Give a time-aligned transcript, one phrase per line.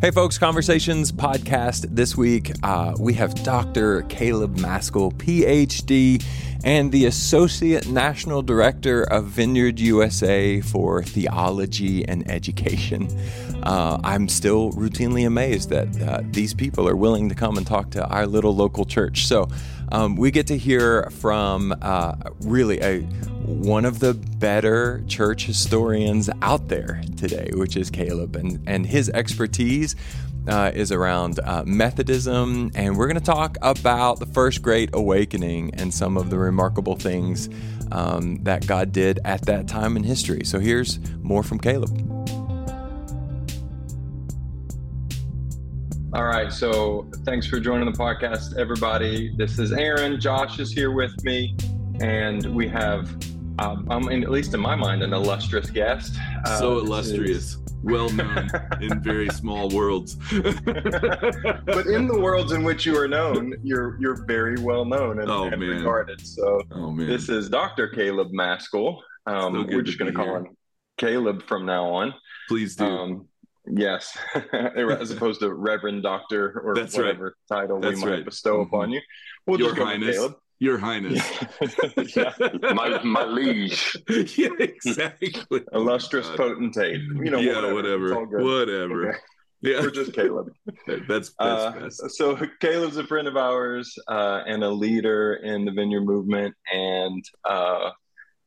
[0.00, 2.52] Hey, folks, Conversations podcast this week.
[2.62, 4.02] Uh, we have Dr.
[4.02, 6.24] Caleb Maskell, PhD,
[6.64, 13.08] and the Associate National Director of Vineyard USA for Theology and Education.
[13.62, 17.90] Uh, I'm still routinely amazed that uh, these people are willing to come and talk
[17.90, 19.26] to our little local church.
[19.26, 19.48] So
[19.92, 23.00] um, we get to hear from uh, really a
[23.48, 29.08] one of the better church historians out there today, which is Caleb, and and his
[29.10, 29.96] expertise.
[30.46, 35.74] Uh, is around uh, Methodism, and we're going to talk about the First Great Awakening
[35.74, 37.50] and some of the remarkable things
[37.92, 40.44] um, that God did at that time in history.
[40.44, 41.90] So here's more from Caleb.
[46.14, 46.50] All right.
[46.50, 49.34] So thanks for joining the podcast, everybody.
[49.36, 50.18] This is Aaron.
[50.18, 51.54] Josh is here with me,
[52.00, 53.10] and we have,
[53.58, 56.16] um, I mean, at least in my mind, an illustrious guest.
[56.46, 57.58] Uh, so illustrious.
[57.82, 63.54] Well known in very small worlds, but in the worlds in which you are known,
[63.62, 66.26] you're you're very well known and, oh, and regarded.
[66.26, 67.88] So oh, this is Dr.
[67.88, 69.02] Caleb Maskell.
[69.26, 70.56] Um, we're just going to call him
[70.96, 72.14] Caleb from now on.
[72.48, 72.84] Please do.
[72.84, 73.28] Um,
[73.70, 74.16] Yes,
[74.52, 77.60] as opposed to Reverend Doctor or That's whatever right.
[77.60, 78.24] title That's we might right.
[78.24, 78.74] bestow mm-hmm.
[78.74, 79.00] upon you.
[79.46, 80.16] We'll Your just go Highness.
[80.16, 80.34] Caleb.
[80.60, 81.22] Your Highness.
[82.16, 82.32] yeah.
[82.74, 83.96] my, my liege.
[84.36, 85.32] yeah, exactly.
[85.72, 86.36] Illustrious God.
[86.36, 87.00] potentate.
[87.00, 88.14] You know, yeah, whatever.
[88.24, 88.42] whatever.
[88.44, 89.08] Whatever.
[89.10, 89.18] Okay.
[89.60, 89.80] Yeah.
[89.80, 90.50] We're just Caleb.
[90.86, 92.10] that's that's Uh, best.
[92.10, 97.24] so Caleb's a friend of ours uh, and a leader in the Vineyard movement and
[97.44, 97.90] uh,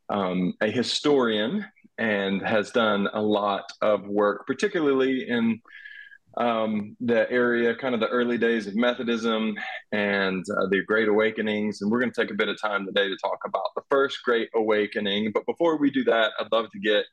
[0.10, 1.66] um, a historian
[1.98, 5.62] and has done a lot of work, particularly in
[6.38, 9.56] um, the area, kind of the early days of Methodism
[9.92, 11.82] and uh, the Great Awakenings.
[11.82, 14.20] And we're going to take a bit of time today to talk about the first
[14.24, 15.32] Great Awakening.
[15.34, 17.06] But before we do that, I'd love to get,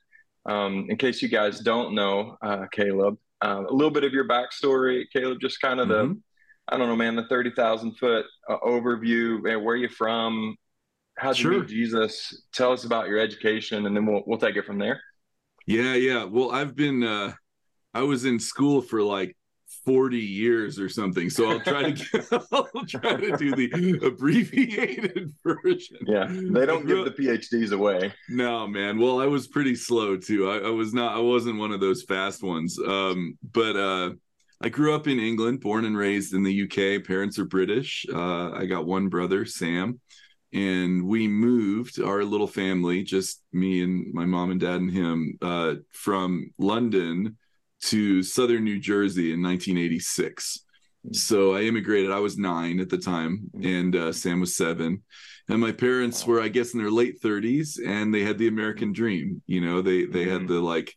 [0.45, 4.27] um, in case you guys don't know, uh, Caleb, uh, a little bit of your
[4.27, 5.03] backstory.
[5.11, 6.13] Caleb, just kind of Mhm.
[6.15, 6.21] the,
[6.69, 9.41] I don't know, man, the 30,000 foot uh, overview.
[9.43, 10.55] Man, where you're from?
[11.17, 12.45] How'd you meet Jesus?
[12.53, 15.01] Tell us about your education, and then we'll we'll take it from there.
[15.67, 16.23] Yeah, yeah.
[16.23, 17.33] Well, I've been uh
[17.99, 19.35] I was in school for like
[19.85, 21.29] 40 years or something.
[21.29, 25.97] So I'll try to get, I'll try to do the abbreviated version.
[26.07, 28.13] Yeah, they don't give the PhDs away.
[28.29, 28.99] No, man.
[28.99, 30.49] Well, I was pretty slow too.
[30.49, 31.13] I, I was not.
[31.13, 32.79] I wasn't one of those fast ones.
[32.79, 34.11] Um, but uh,
[34.61, 37.05] I grew up in England, born and raised in the UK.
[37.05, 38.05] Parents are British.
[38.09, 39.99] Uh, I got one brother, Sam,
[40.53, 45.37] and we moved our little family, just me and my mom and dad and him,
[45.41, 47.35] uh, from London
[47.81, 50.65] to southern New Jersey in 1986.
[51.13, 52.11] So I immigrated.
[52.11, 55.03] I was nine at the time, and uh, Sam was seven.
[55.47, 58.91] And my parents were, I guess, in their late 30s, and they had the American
[58.91, 59.41] dream.
[59.47, 60.93] You know, they they had the like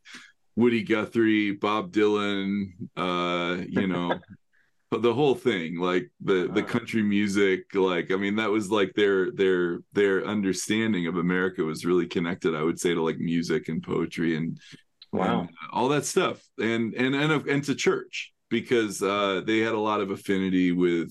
[0.57, 4.19] Woody Guthrie, Bob Dylan, uh, you know,
[4.91, 7.75] the whole thing, like the the country music.
[7.75, 12.55] Like, I mean, that was like their their their understanding of America was really connected.
[12.55, 14.59] I would say to like music and poetry and
[15.13, 15.41] Wow.
[15.41, 16.43] and all that stuff.
[16.59, 21.11] And and and, and to church because uh they had a lot of affinity with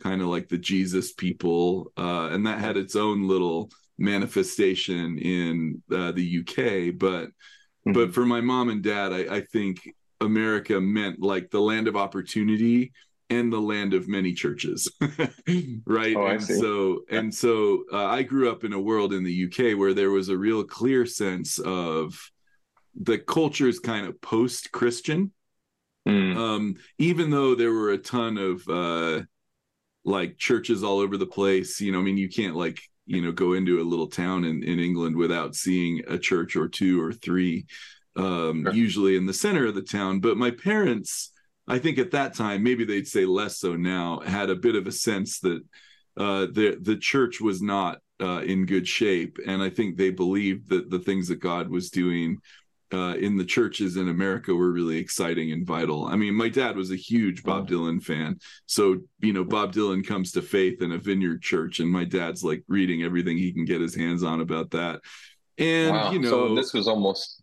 [0.00, 5.82] kind of like the jesus people uh and that had its own little manifestation in
[5.92, 7.28] uh, the uk but
[7.92, 9.88] but for my mom and dad I, I think
[10.20, 12.92] america meant like the land of opportunity
[13.28, 14.88] and the land of many churches.
[15.84, 16.16] Right?
[16.16, 16.60] Oh, and see.
[16.60, 20.10] so and so uh, i grew up in a world in the uk where there
[20.10, 22.30] was a real clear sense of
[23.02, 25.32] the culture is kind of post-christian
[26.08, 26.36] Mm.
[26.36, 29.22] um even though there were a ton of uh
[30.04, 33.32] like churches all over the place you know i mean you can't like you know
[33.32, 37.12] go into a little town in in england without seeing a church or two or
[37.12, 37.66] three
[38.14, 38.72] um Sure.
[38.72, 41.32] usually in the center of the town but my parents
[41.66, 44.86] i think at that time maybe they'd say less so now had a bit of
[44.86, 45.60] a sense that
[46.18, 50.68] uh the the church was not uh in good shape and i think they believed
[50.68, 52.38] that the things that god was doing
[52.92, 56.06] uh, in the churches in America were really exciting and vital.
[56.06, 58.38] I mean, my dad was a huge Bob Dylan fan.
[58.66, 62.44] So, you know, Bob Dylan comes to faith in a vineyard church, and my dad's
[62.44, 65.00] like reading everything he can get his hands on about that.
[65.58, 66.12] And, Wow.
[66.12, 67.40] you know, so this was almost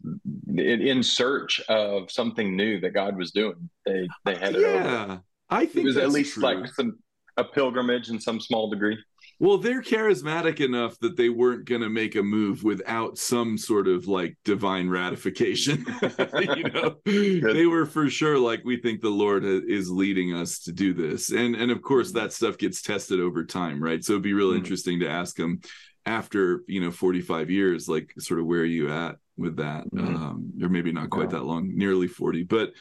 [0.56, 3.70] in, search of something new that God was doing.
[3.86, 4.84] They they had it over.
[4.84, 5.18] yeah,
[5.50, 6.44] I think It was at least true.
[6.44, 7.00] like some
[7.38, 8.98] a pilgrimage in some small degree.
[9.44, 13.90] Well, they're charismatic enough that they weren't going to make a move without some sort
[13.90, 15.86] of like divine ratification.
[16.56, 20.72] you know, they were for sure like we think the Lord is leading us to
[20.72, 24.02] do this, and and of course that stuff gets tested over time, right?
[24.02, 24.60] So it'd be real Mhm.
[24.60, 25.60] interesting to ask them
[26.06, 30.16] after you know 45 years, like sort of where are you at with that, Mhm.
[30.16, 32.72] um, or maybe not quite that long, nearly 40, but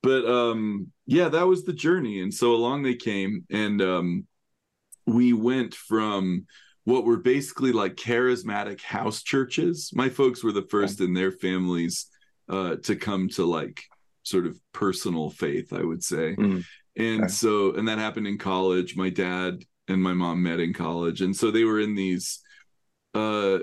[0.00, 4.26] but um yeah that was the journey and so along they came and um
[5.06, 6.46] we went from
[6.84, 9.90] what were basically like charismatic house churches.
[9.94, 12.06] My folks were the first in their families
[12.48, 13.82] uh to come to like
[14.22, 16.34] sort of personal faith i would say.
[16.36, 16.64] Mm.
[16.96, 17.28] and Okay.
[17.32, 18.96] so and that happened in college.
[18.96, 21.20] My dad and my mom met in college.
[21.22, 22.40] And so they were in these
[23.14, 23.58] uh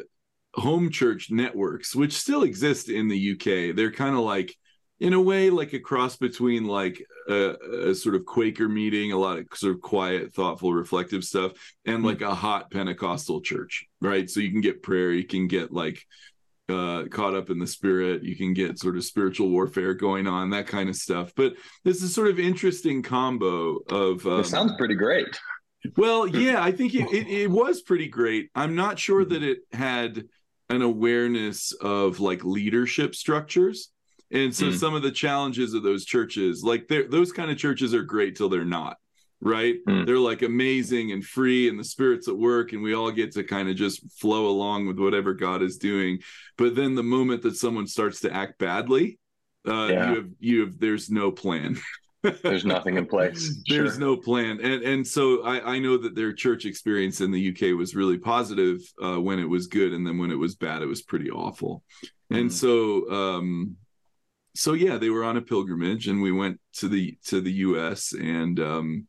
[0.55, 4.53] home church networks which still exist in the uk they're kind of like
[5.01, 7.55] in a way like a cross between like a,
[7.89, 11.51] a sort of quaker meeting a lot of sort of quiet thoughtful reflective stuff
[11.85, 15.73] and like a hot pentecostal church right so you can get prayer you can get
[15.73, 16.05] like
[16.69, 20.51] uh caught up in the spirit you can get sort of spiritual warfare going on
[20.51, 24.73] that kind of stuff but this is sort of interesting combo of um, it sounds
[24.77, 25.37] pretty great.
[25.97, 28.51] well, yeah, I think it, it, it was pretty great.
[28.53, 30.25] I'm not sure that it had
[30.69, 33.89] an awareness of like leadership structures.
[34.31, 34.73] And so Mm.
[34.77, 38.49] some of the challenges of those churches, like those kind of churches are great till
[38.49, 38.97] they're not,
[39.41, 39.75] right?
[39.87, 40.05] Mm.
[40.05, 43.43] They're like amazing and free and the spirit's at work and we all get to
[43.43, 46.19] kind of just flow along with whatever God is doing.
[46.57, 49.19] But then the moment that someone starts to act badly,
[49.67, 50.09] uh, Yeah.
[50.09, 51.77] you have you have there's no plan.
[52.43, 53.63] There's nothing in place.
[53.67, 53.99] There's Sure.
[53.99, 57.75] no plan, and and so I, I know that their church experience in the UK
[57.75, 60.85] was really positive uh, when it was good, and then when it was bad, it
[60.85, 61.83] was pretty awful.
[62.29, 62.53] And Mhm.
[62.53, 63.75] so, um,
[64.55, 68.13] so yeah, they were on a pilgrimage, and we went to the to the US,
[68.13, 69.07] and um,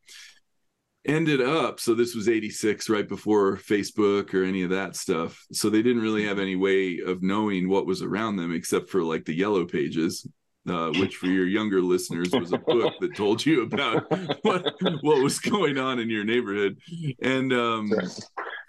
[1.04, 1.80] ended up.
[1.80, 5.44] So this was '86, right before Facebook or any of that stuff.
[5.52, 9.02] So they didn't really have any way of knowing what was around them except for
[9.02, 10.26] like the yellow pages
[10.68, 14.04] uh, which for your younger listeners was a book that told you about
[14.42, 16.78] what what was going on in your neighborhood,
[17.20, 17.90] and um,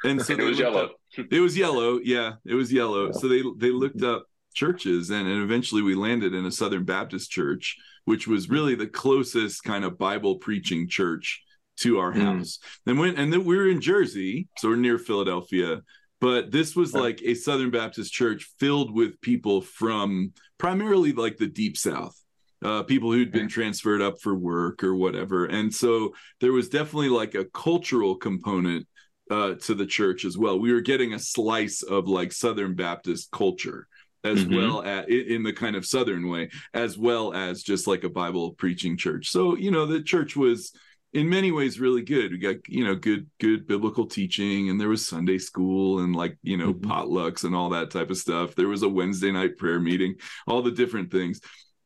[0.04, 0.86] and so It was yellow.
[0.86, 0.96] up-
[1.30, 3.12] it was yellow, yeah, it was yellow.
[3.12, 7.32] So they they looked up churches, and, and eventually we landed in a Southern Baptist
[7.32, 11.42] church, which was really the closest kind of Bible preaching church
[11.80, 12.22] to our Mm.
[12.22, 12.60] house.
[12.86, 15.82] And when and then we were in Jersey, so we're near Philadelphia.
[16.22, 21.48] But this was like a Southern Baptist church filled with people from primarily like the
[21.48, 22.16] deep south
[22.64, 27.10] uh, people who'd been transferred up for work or whatever and so there was definitely
[27.10, 28.88] like a cultural component
[29.30, 33.30] uh, to the church as well we were getting a slice of like southern baptist
[33.32, 33.88] culture
[34.24, 34.56] as Mhm.
[34.56, 38.54] well as in the kind of southern way as well as just like a bible
[38.54, 39.30] preaching church.
[39.30, 40.72] So you know the church was
[41.14, 42.31] in many ways really good.
[42.31, 46.38] We got you know good good biblical teaching and there was sunday school and like
[46.42, 46.81] you know Mhm.
[46.81, 48.56] potlucks and all that type of stuff.
[48.56, 50.16] There was a wednesday night prayer meeting
[50.48, 51.40] all the different things.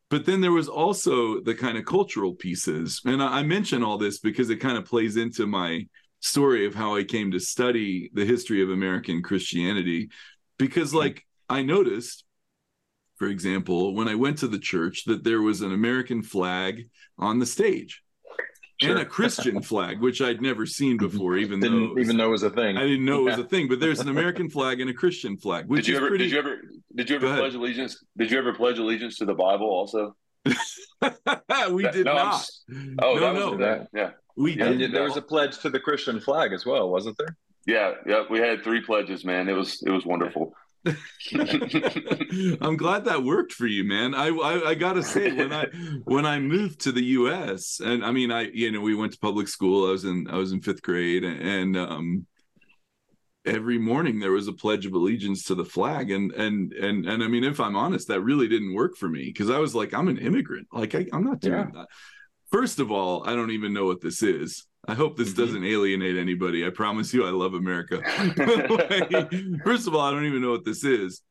[0.09, 3.01] But then there was also the kind of cultural pieces.
[3.03, 5.85] And i, I mention all this because it kind of plays into my
[6.21, 10.09] story of how i came to study the history of american christianity.
[10.57, 12.23] Because like i noticed
[13.17, 17.39] for example when i went to the church that there was an american flag on
[17.39, 18.03] the stage
[18.83, 22.27] and a Christian flag, which I'd never seen before, even though Didn't was- even know
[22.27, 22.77] it was a thing.
[22.77, 23.67] I didn't know it was a thing.
[23.67, 26.07] But there's an American flag and a Christian flag, which Did you is ever?
[26.09, 26.23] pretty.
[26.25, 26.61] Did you ever?
[26.93, 28.05] Did you ever pledge allegiance?
[28.17, 29.65] Did you ever pledge allegiance to the Bible?
[29.65, 30.15] Also,
[30.45, 30.51] we
[31.01, 32.49] That- did no, I'm not.
[33.01, 33.87] Oh, no, that no, was that.
[33.95, 34.91] Yeah, we Yeah, did.
[34.91, 37.35] there was a pledge to the Christian flag as well, wasn't there?
[37.65, 38.25] yeah, yeah.
[38.29, 39.49] We had three pledges, man.
[39.49, 40.53] It was it was wonderful.
[42.61, 44.13] I'm glad that worked for you, man.
[44.13, 45.65] I, I I gotta say when I
[46.05, 47.79] when I moved to the U.S.
[47.83, 49.87] and I mean I you know we went to public school.
[49.87, 52.25] I was in I was in fifth grade and, um
[53.45, 57.23] every morning there was a pledge of allegiance to the flag and and and and
[57.23, 59.93] I mean if I'm honest that really didn't work for me because I was like
[59.93, 61.71] I'm an immigrant like I, I'm not doing Yeah.
[61.73, 61.87] that.
[62.51, 64.65] First of all, I don't even know what this is.
[64.87, 65.37] I hope this Mhm.
[65.37, 66.65] doesn't alienate anybody.
[66.65, 68.01] I promise you, I love America.
[69.65, 71.21] First of all, I don't even know what this is.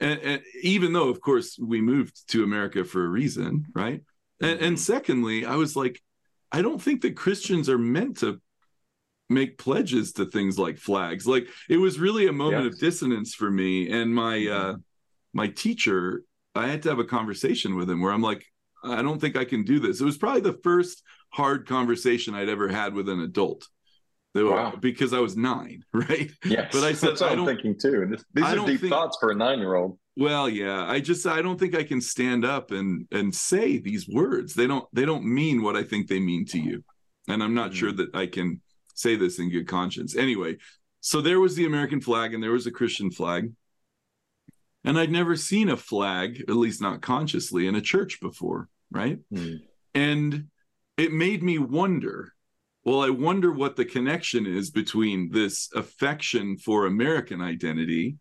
[0.00, 4.02] And, and even though, of course, we moved to America for a reason, right?
[4.40, 4.80] And, and Mhm.
[4.80, 6.00] secondly, I was like,
[6.52, 8.40] I don't think that Christians are meant to
[9.28, 11.26] make pledges to things like flags.
[11.26, 12.74] Like it was really a moment Yes.
[12.74, 13.88] of dissonance for me.
[13.90, 14.82] And my uh Mhm.
[15.32, 16.24] my teacher,
[16.56, 18.44] I had to have a conversation with him where I'm like,
[18.82, 20.00] I don't think I can do this.
[20.00, 23.66] It was probably the first hard conversation I'd ever had with an adult.
[24.34, 24.74] Wow.
[24.80, 26.30] Because I was nine, right?
[26.44, 26.70] Yes.
[26.72, 28.06] But I said, That's what I I'm thinking too.
[28.10, 29.98] This, these I are deep think- thoughts for a nine-year-old.
[30.16, 30.84] Well, yeah.
[30.84, 34.54] I just I don't think I can stand up and and say these words.
[34.54, 36.84] They don't they don't mean what I think they mean to you.
[37.28, 37.74] And I'm not Mm.
[37.74, 38.60] sure that I can
[38.94, 40.14] say this in good conscience.
[40.16, 40.58] Anyway,
[41.00, 43.52] so there was the American flag and there was a Christian flag.
[44.84, 49.18] And I'd never seen a flag, at least not consciously, in a church before, right?
[49.94, 50.46] And
[51.00, 52.32] it made me wonder
[52.82, 58.16] well, I wonder what the connection is between this affection for American identity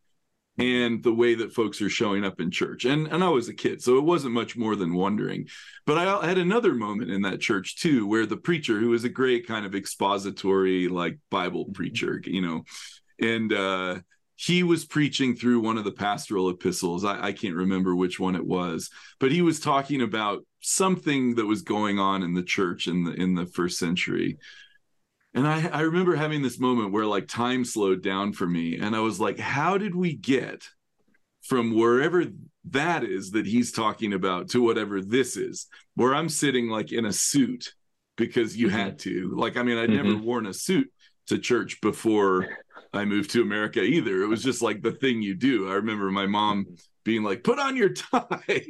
[0.57, 2.83] and the way that folks are showing up in church.
[2.83, 5.47] And and I was a kid, so it wasn't much more than wondering.
[5.85, 9.09] But I had another moment in that church too, where the preacher, who was a
[9.09, 11.73] great kind of expository, like Bible mm-hmm.
[11.73, 12.63] preacher, you know,
[13.21, 13.99] and uh,
[14.41, 17.03] he was preaching through one of the pastoral epistles.
[17.03, 21.45] I, I can't remember which one it was, but he was talking about something that
[21.45, 24.37] was going on in the church in the in the first century
[25.33, 28.77] and I, I remember having this moment where like time slowed down for me.
[28.79, 30.67] And I was like, how did we get
[31.41, 32.25] from wherever
[32.71, 37.05] that is that he's talking about to whatever this is, where I'm sitting like in
[37.05, 37.73] a suit
[38.17, 38.77] because you mm-hmm.
[38.77, 39.33] had to.
[39.35, 40.09] Like, I mean, I'd mm-hmm.
[40.09, 40.91] never worn a suit
[41.27, 42.57] to church before
[42.93, 44.23] I moved to America either.
[44.23, 45.69] It was just like the thing you do.
[45.69, 46.65] I remember my mom
[47.03, 48.67] being like, "Put on your tie." like,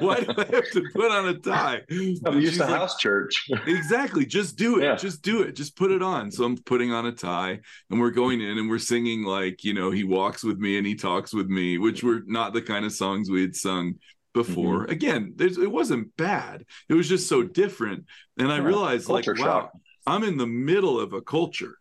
[0.00, 1.82] Why do I have to put on a tie?
[1.90, 3.48] I'm used to like, house church.
[3.66, 4.26] exactly.
[4.26, 4.84] Just do it.
[4.84, 4.96] Yeah.
[4.96, 5.52] Just do it.
[5.52, 6.30] Just put it on.
[6.32, 7.60] So I'm putting on a tie,
[7.90, 10.86] and we're going in, and we're singing like, you know, he walks with me and
[10.86, 13.94] he talks with me, which were not the kind of songs we had sung
[14.34, 14.82] before.
[14.82, 14.92] Mm-hmm.
[14.92, 16.64] Again, it wasn't bad.
[16.88, 18.04] It was just so different,
[18.36, 19.38] and I realized like, shock.
[19.38, 19.70] wow,
[20.06, 21.78] I'm in the middle of a culture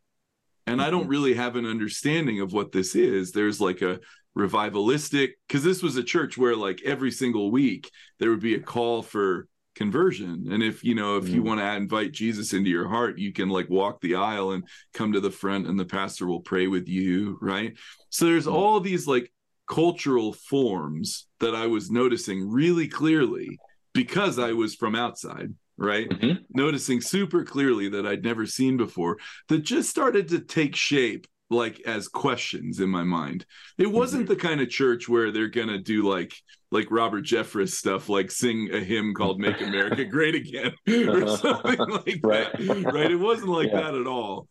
[0.67, 1.09] and I don't mm-hmm.
[1.09, 3.31] really have an understanding of what this is.
[3.31, 3.99] There's like a
[4.37, 8.59] revivalistic because this was a church where like every single week there would be a
[8.59, 11.33] call for conversion and if you know if mm.
[11.33, 14.65] you want to invite jesus into your heart you can like walk the aisle and
[14.93, 17.77] come to the front and the pastor will pray with you right
[18.09, 18.53] so there's mm.
[18.53, 19.31] all these like
[19.69, 23.57] cultural forms that i was noticing really clearly
[23.93, 26.41] because i was from outside right mm-hmm.
[26.51, 29.17] noticing super clearly that i'd never seen before
[29.49, 33.45] that just started to take shape like as questions in my mind.
[33.77, 34.33] It wasn't mm-hmm.
[34.33, 36.33] the kind of church where they're gonna do like
[36.71, 41.79] like Robert Jeffress stuff, like sing a hymn called "Make America Great Again" or something
[41.89, 42.51] like right.
[42.57, 42.91] that.
[42.93, 43.11] Right?
[43.11, 43.81] It wasn't like yeah.
[43.81, 44.47] that at all.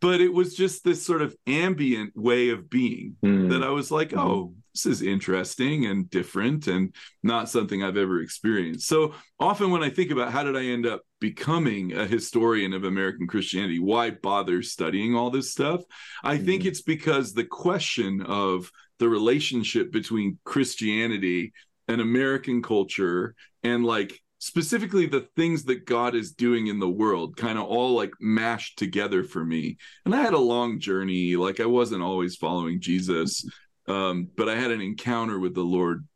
[0.00, 3.50] But it was just this sort of ambient way of being mm.
[3.50, 4.20] that I was like, mm-hmm.
[4.20, 8.88] oh, this is interesting and different and not something I've ever experienced.
[8.88, 12.84] So often when I think about how did I end up becoming a historian of
[12.84, 15.82] American Christianity, why bother studying all this stuff?
[16.22, 16.46] I mm-hmm.
[16.46, 21.52] think it's because the question of the relationship between Christianity
[21.88, 27.36] and American culture and like specifically the things that God is doing in the world
[27.36, 29.76] kind of all like mashed together for me.
[30.04, 33.48] And I had a long journey, like I wasn't always following Jesus.
[33.88, 36.06] Um, but I had an encounter with the Lord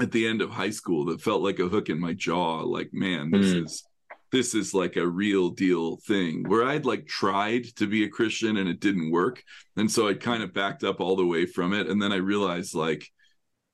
[0.00, 2.60] at the end of high school that felt like a hook in my jaw.
[2.60, 3.64] Like, man, this mm.
[3.64, 3.84] is
[4.32, 8.56] this is like a real deal thing where I'd like tried to be a Christian
[8.56, 9.42] and it didn't work.
[9.76, 11.86] And so I kind of backed up all the way from it.
[11.86, 13.06] And then I realized like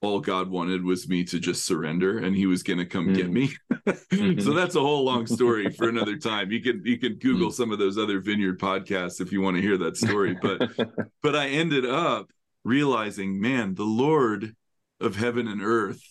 [0.01, 3.17] all God wanted was me to just surrender and he was going to come mm.
[3.17, 3.51] get me.
[3.87, 4.41] mm-hmm.
[4.41, 6.51] So that's a whole long story for another time.
[6.51, 7.55] You can you can google mm.
[7.55, 10.71] some of those other vineyard podcasts if you want to hear that story, but
[11.23, 12.31] but I ended up
[12.65, 14.55] realizing, man, the Lord
[15.01, 16.03] of heaven and earth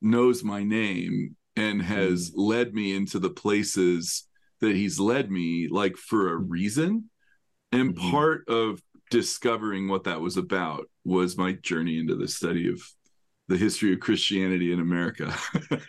[0.00, 2.34] knows my name and has mm.
[2.36, 4.26] led me into the places
[4.60, 7.10] that he's led me like for a reason.
[7.72, 8.10] And mm-hmm.
[8.10, 8.80] part of
[9.10, 12.80] discovering what that was about was my journey into the study of
[13.48, 15.34] the history of Christianity in America.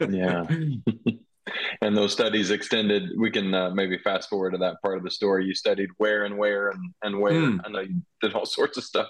[0.09, 0.45] yeah.
[1.81, 3.11] and those studies extended.
[3.17, 5.45] We can uh, maybe fast forward to that part of the story.
[5.45, 7.33] You studied where and where and, and where.
[7.33, 7.59] Mm.
[7.63, 9.07] I know you did all sorts of stuff.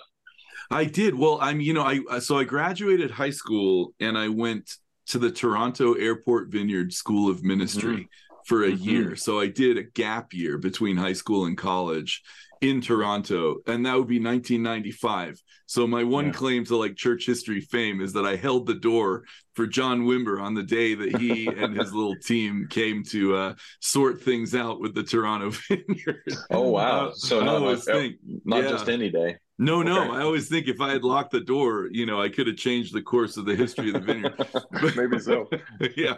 [0.72, 1.16] I did.
[1.16, 4.78] Well, I'm, you know, I uh, so I graduated high school and I went
[5.08, 8.36] to the Toronto Airport Vineyard School of Ministry mm-hmm.
[8.46, 8.84] for a mm-hmm.
[8.84, 9.16] year.
[9.16, 12.22] So I did a gap year between high school and college
[12.62, 15.42] in Toronto, and that would be 1995.
[15.66, 16.32] So my one yeah.
[16.32, 20.42] claim to like church history fame is that I held the door for John Wimber
[20.42, 24.80] on the day that he and his little team came to uh, sort things out
[24.80, 26.24] with the Toronto Vineyard.
[26.50, 27.08] Oh wow!
[27.08, 28.16] Uh, so not, not, think,
[28.46, 28.70] not yeah.
[28.70, 29.38] just any day.
[29.60, 29.90] No, okay.
[29.90, 30.12] no.
[30.12, 32.94] I always think if I had locked the door, you know, I could have changed
[32.94, 34.34] the course of the history of the vineyard.
[34.82, 35.50] But, Maybe so.
[35.96, 36.16] yeah.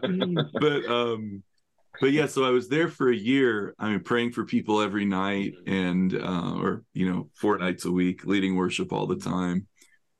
[0.59, 1.43] But um
[1.99, 3.73] but yeah, so I was there for a year.
[3.79, 7.91] I mean, praying for people every night and uh or you know, four nights a
[7.91, 9.67] week, leading worship all the time.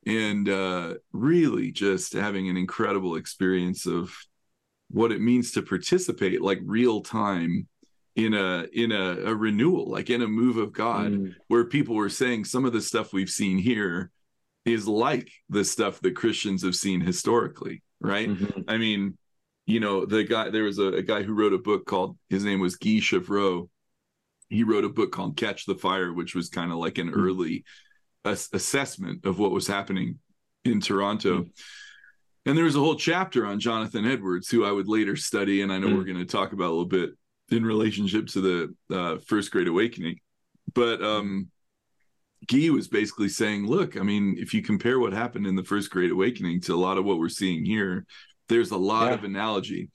[0.06, 4.14] And uh really just having an incredible experience of
[4.90, 7.68] what it means to participate like real time
[8.16, 11.36] in a in a, a renewal like in a move of god mm.
[11.48, 14.10] where people were saying some of the stuff we've seen here
[14.64, 18.62] is like the stuff that christians have seen historically right mm-hmm.
[18.70, 19.18] i mean
[19.66, 22.44] you know the guy there was a, a, guy who wrote a book called his
[22.44, 23.70] name was guy chevreau
[24.50, 27.18] he wrote a book called catch the fire which was kind of like an mm.
[27.18, 27.66] early
[28.24, 30.20] ass- assessment of what was happening
[30.64, 31.50] in toronto mm.
[32.46, 35.74] and there was a whole chapter on jonathan edwards who i would later study and
[35.74, 35.98] i know mm.
[35.98, 37.10] we're going to talk about a little bit
[37.50, 40.18] in relationship to the uh, first great awakening
[40.74, 41.50] but um
[42.48, 45.90] Guy was basically saying, look, I mean, if you compare what happened in the first
[45.90, 48.06] Great Awakening to a lot of what we're seeing here,
[48.50, 49.14] there's a lot yeah.
[49.16, 49.90] of analogy,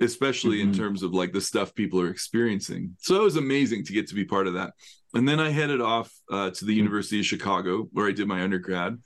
[0.00, 0.70] especially mm-hmm.
[0.70, 2.96] in terms of like the stuff people are experiencing.
[3.00, 4.72] So it was amazing to get to be part of that.
[5.14, 6.78] And then I headed off uh, to the mm-hmm.
[6.78, 8.96] University of Chicago, where I did my undergrad,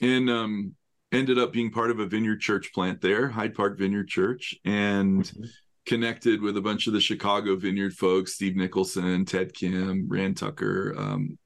[0.00, 0.74] and um,
[1.12, 5.24] ended up being part of a vineyard church plant there, Hyde Park Vineyard Church, and
[5.24, 5.44] mm-hmm.
[5.88, 10.94] Connected with a bunch of the Chicago vineyard folks, Steve Nicholson, Ted Kim, Rand Tucker,
[10.96, 11.38] um,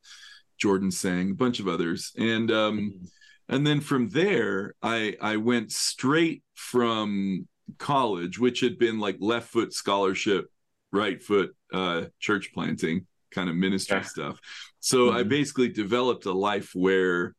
[0.59, 2.13] Jordan Sang, a bunch of others.
[2.19, 3.55] And um, mm-hmm.
[3.55, 9.49] and then from there, I I went straight from college, which had been like left
[9.49, 10.47] foot scholarship,
[10.93, 14.03] right foot uh, church planting kind of ministry yeah.
[14.03, 14.39] stuff.
[14.81, 15.17] So mm-hmm.
[15.17, 17.35] I basically developed a life where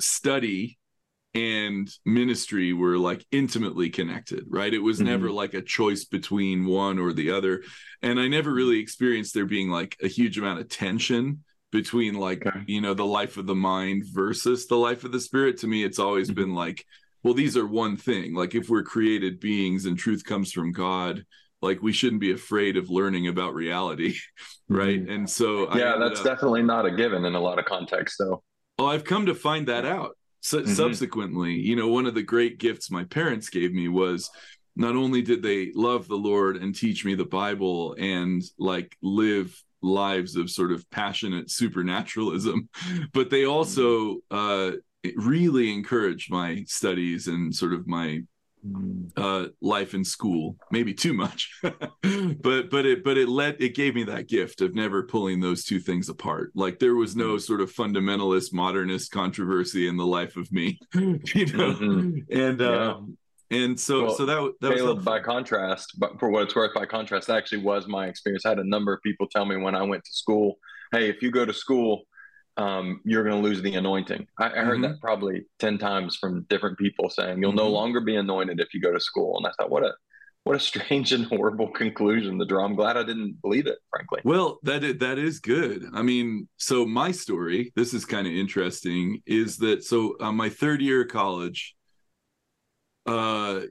[0.00, 0.78] study
[1.34, 4.72] and ministry were like intimately connected, right?
[4.72, 5.06] It was mm-hmm.
[5.06, 7.62] never like a choice between one or the other.
[8.02, 12.46] And I never really experienced there being like a huge amount of tension between like,
[12.46, 12.60] okay.
[12.66, 15.58] you know, the life of the mind versus the life of the spirit.
[15.58, 16.40] To me, it's always mm-hmm.
[16.40, 16.84] been like,
[17.22, 18.34] well, these are one thing.
[18.34, 21.24] Like, if we're created beings and truth comes from God,
[21.62, 24.16] like we shouldn't be afraid of learning about reality
[24.68, 25.12] right mm-hmm.
[25.12, 28.42] and so yeah that's up, definitely not a given in a lot of contexts though
[28.78, 30.72] well i've come to find that out so, mm-hmm.
[30.72, 34.30] subsequently you know one of the great gifts my parents gave me was
[34.76, 39.58] not only did they love the lord and teach me the bible and like live
[39.82, 42.68] lives of sort of passionate supernaturalism
[43.12, 44.76] but they also mm-hmm.
[44.76, 44.76] uh
[45.16, 48.22] really encouraged my studies and sort of my
[49.16, 50.56] uh life in school.
[50.70, 54.74] Maybe too much but but it but it let it gave me that gift of
[54.74, 56.52] never pulling those two things apart.
[56.54, 61.06] Like there was no sort of fundamentalist modernist controversy in the life of me you
[61.06, 61.72] know?
[61.74, 62.18] Mm-hmm.
[62.30, 62.92] and yeah.
[62.92, 63.18] um
[63.50, 66.74] and so well, so that, that Caleb, was by contrast but for what it's worth
[66.74, 68.46] by contrast that actually was my experience.
[68.46, 70.56] I had a number of people tell me when i went to school
[70.92, 72.04] hey if you go to school
[72.56, 74.26] um, you're going to lose the anointing.
[74.38, 74.92] I, I heard mm-hmm.
[74.92, 77.58] that probably 10 times from different people saying you'll mm-hmm.
[77.58, 79.38] no longer be anointed if you go to school.
[79.38, 79.92] And I thought, what a,
[80.44, 82.64] what a strange and horrible conclusion to draw.
[82.64, 84.20] I'm glad I didn't believe it, frankly.
[84.24, 85.86] Well, that is, that is good.
[85.94, 90.48] I mean, so my story, this is kind of interesting, is that so uh, my
[90.48, 91.74] third year of college,
[93.06, 93.62] uh,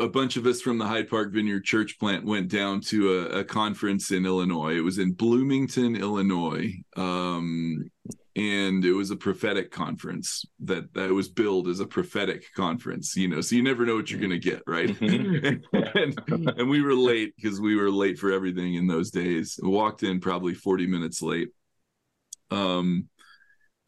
[0.00, 3.38] a bunch of us from the Hyde Park Vineyard Church plant went down to a,
[3.40, 4.76] a conference in Illinois.
[4.76, 6.74] It was in Bloomington, Illinois.
[6.96, 7.88] Um,
[8.36, 13.26] and it was a prophetic conference that that was billed as a prophetic conference you
[13.26, 14.88] know so you never know what you're going to get right?
[14.88, 15.76] Mm-hmm.
[16.32, 19.58] and, and, we were late because we were late for everything in those days.
[19.62, 21.48] Walked in probably 40 minutes late.
[22.50, 23.08] Um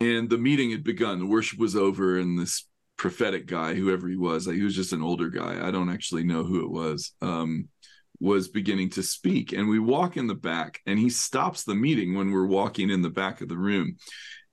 [0.00, 1.20] and the meeting had begun.
[1.20, 4.92] The worship was over and this prophetic guy whoever he was like, he was just
[4.92, 5.66] an older guy.
[5.66, 7.12] I don't actually know who it was.
[7.22, 7.68] Um
[8.20, 12.14] was beginning to speak and we walk in the back and he stops the meeting
[12.14, 13.96] when we're walking in the back of the room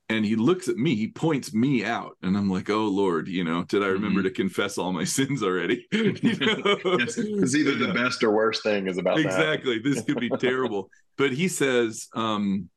[0.09, 3.43] and he looks at me he points me out and i'm like oh lord you
[3.43, 4.29] know did i remember mm-hmm.
[4.29, 6.77] to confess all my sins already you know?
[6.83, 11.31] it's, either the best or worst thing is about exactly this could be terrible but
[11.31, 12.69] he says um,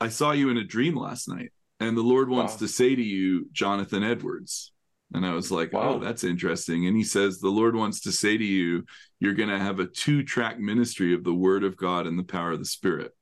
[0.00, 2.58] i saw you in a dream last night and the lord wants wow.
[2.60, 4.72] to say to you jonathan edwards
[5.14, 5.94] and i was like oh, wow.
[5.94, 8.84] oh that's interesting and he says the lord wants to say to you
[9.20, 12.24] you're going to have a two track ministry of the word of god and the
[12.24, 13.12] power of the spirit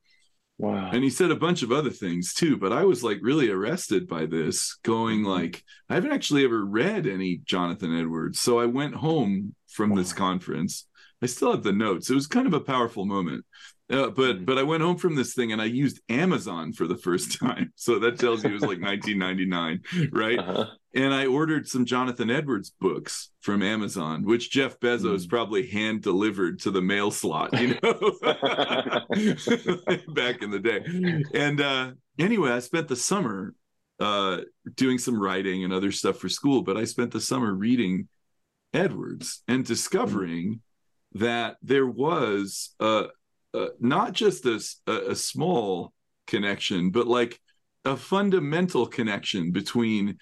[0.61, 0.90] Wow.
[0.92, 4.07] And he said a bunch of other things too, but I was like really arrested
[4.07, 5.29] by this, going mm-hmm.
[5.29, 8.40] like, I haven't actually ever read any Jonathan Edwards.
[8.40, 9.96] So I went home from wow.
[9.96, 10.87] this conference.
[11.22, 12.11] I still have the notes.
[12.11, 13.46] It was kind of a powerful moment.
[13.90, 14.44] Uh, but mm-hmm.
[14.44, 17.72] but I went home from this thing and I used Amazon for the first time.
[17.76, 20.38] So that tells you it was like 1999, right?
[20.38, 25.29] Uh-huh and I ordered some Jonathan Edwards books from Amazon, which Jeff Bezos mm.
[25.29, 27.92] probably hand delivered to the mail slot, you know,
[30.14, 31.24] back in the day.
[31.33, 33.55] And uh, anyway, I spent the summer
[34.00, 34.40] uh,
[34.74, 38.09] doing some writing and other stuff for school, but I spent the summer reading
[38.74, 40.61] Edwards and discovering
[41.14, 41.20] mm.
[41.20, 43.07] that there was uh,
[43.79, 44.61] not just a,
[45.11, 45.92] a small
[46.26, 47.40] connection, but like
[47.85, 50.18] a fundamental connection between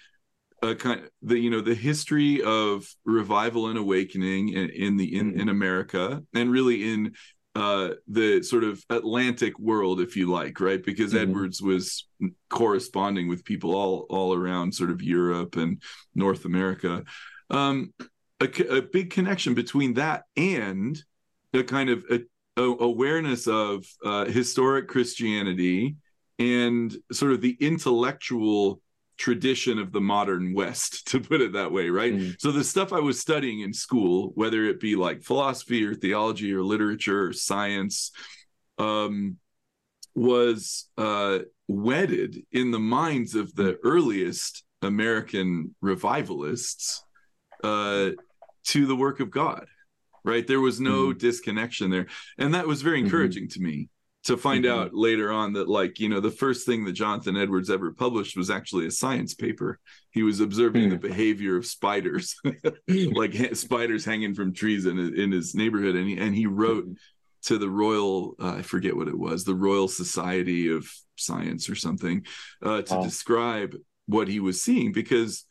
[0.61, 5.15] a kind of the you know the history of revival and awakening in, in the
[5.15, 5.39] in, mm-hmm.
[5.41, 7.13] in America and really in
[7.55, 10.83] uh, the sort of Atlantic world, if you like, right?
[10.83, 11.29] Because mm-hmm.
[11.29, 12.07] Edwards was
[12.49, 15.81] corresponding with people all all around sort of Europe and
[16.15, 17.03] North America.
[17.49, 17.93] Um,
[18.39, 21.01] a, a big connection between that and
[21.53, 22.21] a kind of a,
[22.57, 25.95] a awareness of uh, historic Christianity
[26.37, 28.81] and sort of the intellectual
[29.19, 32.13] tradition of the modern West, to put it that way, right?
[32.13, 32.41] Mm.
[32.41, 36.51] So the stuff I was studying in school, whether it be like philosophy or theology
[36.53, 38.11] or literature or science,
[38.79, 39.37] um,
[40.15, 47.03] was uh, wedded in the minds of the earliest American revivalists
[47.63, 48.11] uh,
[48.65, 49.67] to the work of God.
[50.25, 51.17] Right, there was no mm-hmm.
[51.17, 53.05] disconnection there, and that was very mm-hmm.
[53.05, 53.63] encouraging mm-hmm.
[53.63, 53.89] to me
[54.25, 54.79] to find mm-hmm.
[54.79, 58.35] out later on that like you know the first thing that jonathan edwards ever published
[58.35, 59.79] was actually a science paper
[60.11, 60.91] he was observing mm-hmm.
[60.91, 62.35] the behavior of spiders
[62.87, 66.85] like ha- spiders hanging from trees in, in his neighborhood and he, and he wrote
[66.85, 66.93] mm-hmm.
[67.43, 71.75] to the royal uh, i forget what it was the royal society of science or
[71.75, 72.25] something
[72.63, 75.45] uh, to describe what he was seeing because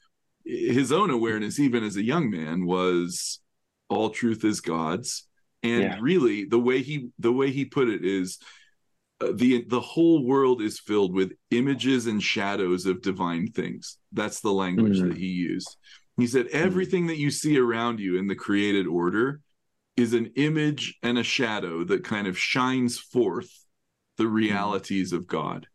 [0.44, 3.40] his own awareness even as a young man was
[3.88, 5.24] all truth is god's
[5.62, 5.98] and yeah.
[6.00, 8.38] really the way he the way he put it is
[9.20, 14.52] the the whole world is filled with images and shadows of divine things that's the
[14.52, 15.08] language mm-hmm.
[15.08, 15.76] that he used
[16.16, 16.64] he said mm-hmm.
[16.64, 17.08] everything mm-hmm.
[17.08, 19.40] that you see around you in the created order
[19.96, 23.50] is an image and a shadow that kind of shines forth
[24.16, 24.34] the mm-hmm.
[24.34, 25.18] realities mm-hmm.
[25.18, 25.66] of god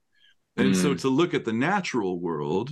[0.56, 1.02] and so mm.
[1.02, 2.72] to look at the natural world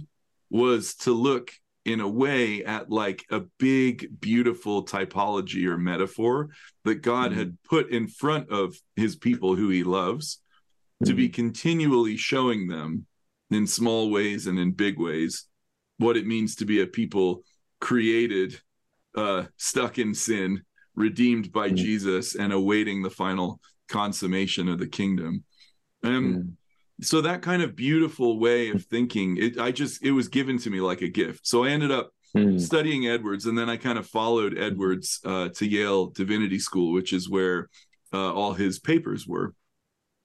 [0.52, 1.52] was to look
[1.84, 6.50] in a way at like a big beautiful typology or metaphor
[6.86, 10.40] that god had put in front of his people who he loves
[11.06, 11.34] to be mm-hmm.
[11.34, 13.06] continually showing them
[13.50, 15.46] in small ways and in big ways
[15.98, 17.44] what it means to be a people
[17.80, 18.60] created
[19.16, 20.62] uh stuck in sin
[20.96, 21.76] redeemed by mm.
[21.76, 23.60] jesus and awaiting the final
[23.90, 25.44] consummation of the kingdom
[26.04, 26.52] and mm.
[27.02, 30.70] so that kind of beautiful way of thinking it i just it was given to
[30.70, 32.60] me like a gift so i ended up mm.
[32.60, 37.12] studying edwards and then i kind of followed edwards uh, to yale divinity school which
[37.12, 37.70] is where
[38.14, 39.54] uh, all his papers were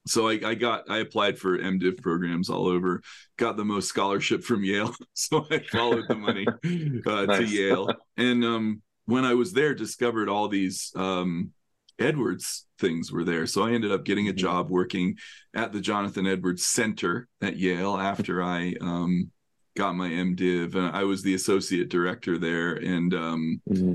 [0.06, 3.02] so I, I, got I applied for MDiv programs all over,
[3.36, 6.46] got the most scholarship from Yale, so I followed the money
[7.06, 7.38] uh, nice.
[7.38, 11.50] to Yale, and um, when I was there, discovered all these um,
[11.98, 13.46] Edwards things were there.
[13.46, 14.38] So I ended up getting a mm-hmm.
[14.38, 15.16] job working
[15.54, 19.30] at the Jonathan Edwards Center at Yale after I um,
[19.76, 23.94] got my MDiv, and I was the associate director there, and um, mm-hmm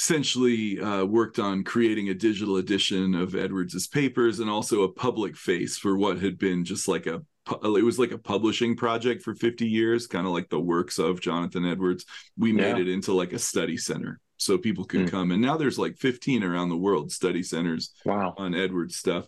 [0.00, 5.36] essentially uh, worked on creating a digital edition of Edwards's papers and also a public
[5.36, 7.20] face for what had been just like a
[7.62, 11.20] it was like a publishing project for 50 years kind of like the works of
[11.20, 12.06] Jonathan Edwards
[12.38, 12.72] we yeah.
[12.72, 15.10] made it into like a study center so people could mm.
[15.10, 18.32] come and now there's like 15 around the world study centers wow.
[18.38, 19.26] on Edwards stuff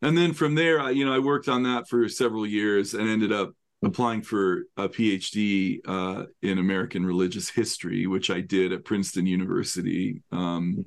[0.00, 3.08] and then from there I, you know I worked on that for several years and
[3.08, 3.50] ended up
[3.82, 10.22] applying for a PhD uh, in American religious history, which I did at Princeton University.
[10.32, 10.84] Um,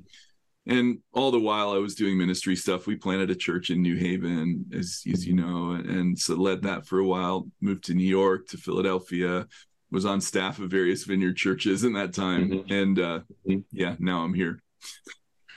[0.66, 3.96] and all the while I was doing ministry stuff, we planted a church in New
[3.96, 7.48] Haven, as, as you know, and, and so led that for a while.
[7.60, 9.46] Moved to New York, to Philadelphia,
[9.90, 12.72] was on staff of various vineyard churches in that time, mm-hmm.
[12.72, 13.60] and uh, mm-hmm.
[13.72, 14.60] yeah, now I'm here.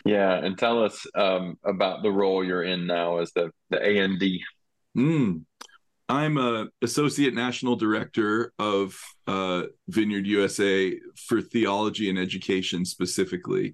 [0.05, 4.23] Yeah, and tell us um, about the role you're in now as the the AND.
[4.97, 5.43] Mm.
[6.07, 13.73] I'm a associate national director of uh, Vineyard USA for theology and education specifically.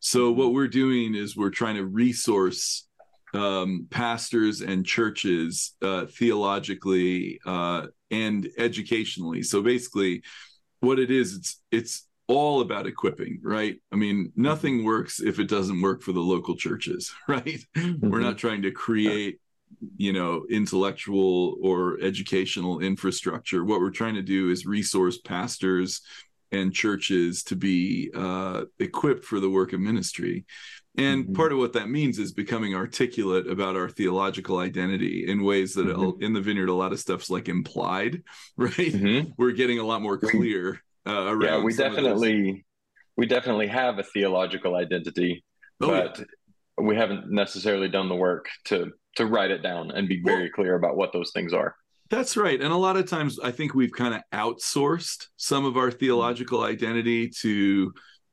[0.00, 0.38] So mm-hmm.
[0.38, 2.86] what we're doing is we're trying to resource
[3.34, 9.42] um, pastors and churches uh, theologically uh, and educationally.
[9.42, 10.22] So basically,
[10.80, 13.76] what it is, it's it's all about equipping, right?
[13.90, 14.86] I mean, nothing mm-hmm.
[14.86, 17.60] works if it doesn't work for the local churches, right?
[17.76, 18.08] Mm-hmm.
[18.08, 19.40] We're not trying to create
[19.96, 26.02] you know intellectual or educational infrastructure what we're trying to do is resource pastors
[26.50, 30.44] and churches to be uh, equipped for the work of ministry
[30.98, 31.34] and mm-hmm.
[31.34, 35.86] part of what that means is becoming articulate about our theological identity in ways that
[35.86, 36.22] mm-hmm.
[36.22, 38.22] in the vineyard a lot of stuff's like implied
[38.56, 39.30] right mm-hmm.
[39.38, 42.64] we're getting a lot more clear uh, around yeah we definitely
[43.16, 45.44] we definitely have a theological identity
[45.80, 46.24] oh, but yeah.
[46.78, 50.74] we haven't necessarily done the work to to write it down and be very clear
[50.74, 51.76] about what those things are.
[52.10, 52.60] That's right.
[52.60, 56.62] And a lot of times I think we've kind of outsourced some of our theological
[56.62, 57.92] identity to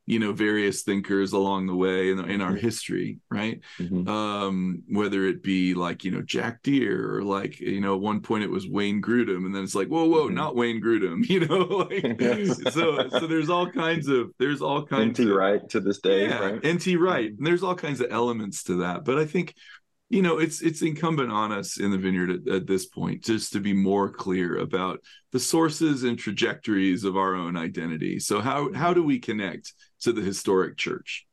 [0.09, 4.09] you know various thinkers along the way in, in our history right mm-hmm.
[4.09, 8.19] um whether it be like you know jack deere or like you know at one
[8.19, 10.33] point it was wayne grudem and then it's like whoa whoa mm-hmm.
[10.33, 12.19] not wayne grudem you know like,
[12.73, 16.27] so so there's all kinds of there's all kinds nt of, wright to this day
[16.27, 16.65] yeah, right?
[16.65, 19.53] nt wright and there's all kinds of elements to that but i think
[20.09, 23.53] you know it's it's incumbent on us in the vineyard at, at, this point just
[23.53, 24.99] to be more clear about
[25.31, 30.11] the sources and trajectories of our own identity so how how do we connect to
[30.11, 31.25] the historic church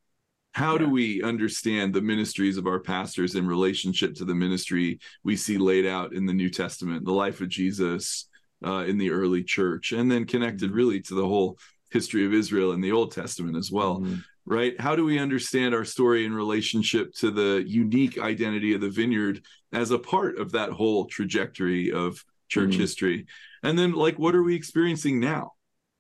[0.53, 0.79] how yeah.
[0.79, 5.59] do we understand the ministries of our pastors in relationship to the ministry we see
[5.59, 8.29] laid out in the new testament the life of jesus
[8.65, 10.77] uh, in the early church and then connected mm-hmm.
[10.77, 11.59] really to the whole
[11.91, 14.17] history of israel in the old testament as well mm-hmm.
[14.47, 14.81] Right?
[14.81, 19.43] How do we understand our story in relationship to the unique identity of the vineyard
[19.73, 22.81] as a part of that whole trajectory of church mm-hmm.
[22.81, 23.27] history?
[23.63, 25.53] And then, like, what are we experiencing now,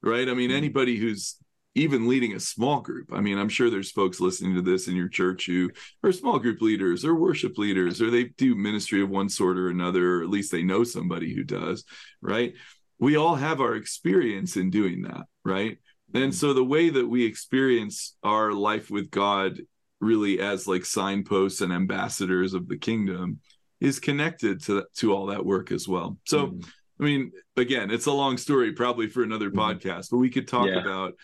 [0.02, 0.28] right?
[0.28, 0.56] I mean, mm-hmm.
[0.56, 1.36] anybody who's
[1.76, 3.12] even leading a small group.
[3.12, 5.70] I mean, I'm sure there's folks listening to this in your church who
[6.02, 9.68] are small group leaders or worship leaders, or they do ministry of one sort or
[9.68, 11.84] another, or at least they know somebody who does,
[12.22, 12.54] right?
[12.98, 15.76] We all have our experience in doing that, right?
[16.14, 19.58] And so the way that we experience our life with God
[20.00, 23.40] really as like signposts and ambassadors of the kingdom
[23.80, 26.18] is connected to to all that work as well.
[26.26, 26.60] So mm-hmm.
[26.98, 29.58] I mean, again, it's a long story, probably for another mm-hmm.
[29.58, 30.80] podcast, but we could talk yeah.
[30.80, 31.14] about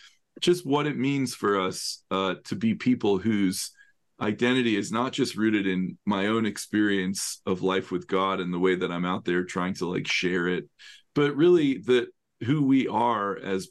[0.40, 3.70] just what it means for us uh, to be people whose
[4.20, 8.58] identity is not just rooted in my own experience of life with God and the
[8.58, 10.68] way that I'm out there trying to like share it,
[11.14, 12.06] but really that
[12.44, 13.68] who we are as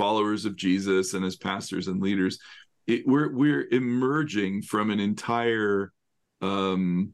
[0.00, 2.38] followers of Jesus and as pastors and leaders,
[2.86, 5.92] it, we're we're emerging from an entire
[6.40, 7.12] um,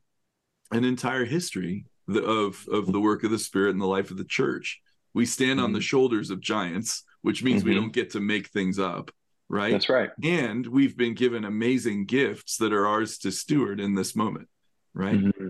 [0.71, 4.25] an entire history of of the work of the Spirit and the life of the
[4.25, 4.81] church.
[5.15, 5.65] We stand mm-hmm.
[5.65, 5.85] on the mm-hmm.
[5.85, 7.71] shoulders of giants, which means mm-hmm.
[7.71, 9.11] we don't get to make things up,
[9.49, 9.73] right?
[9.73, 10.11] That's right.
[10.23, 14.49] And we've been given amazing gifts that are ours to steward in this moment,
[14.95, 15.19] right?
[15.19, 15.49] Mm-hmm.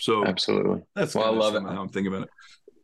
[0.00, 1.62] So absolutely, that's well, I love it.
[1.64, 2.30] How I'm thinking about it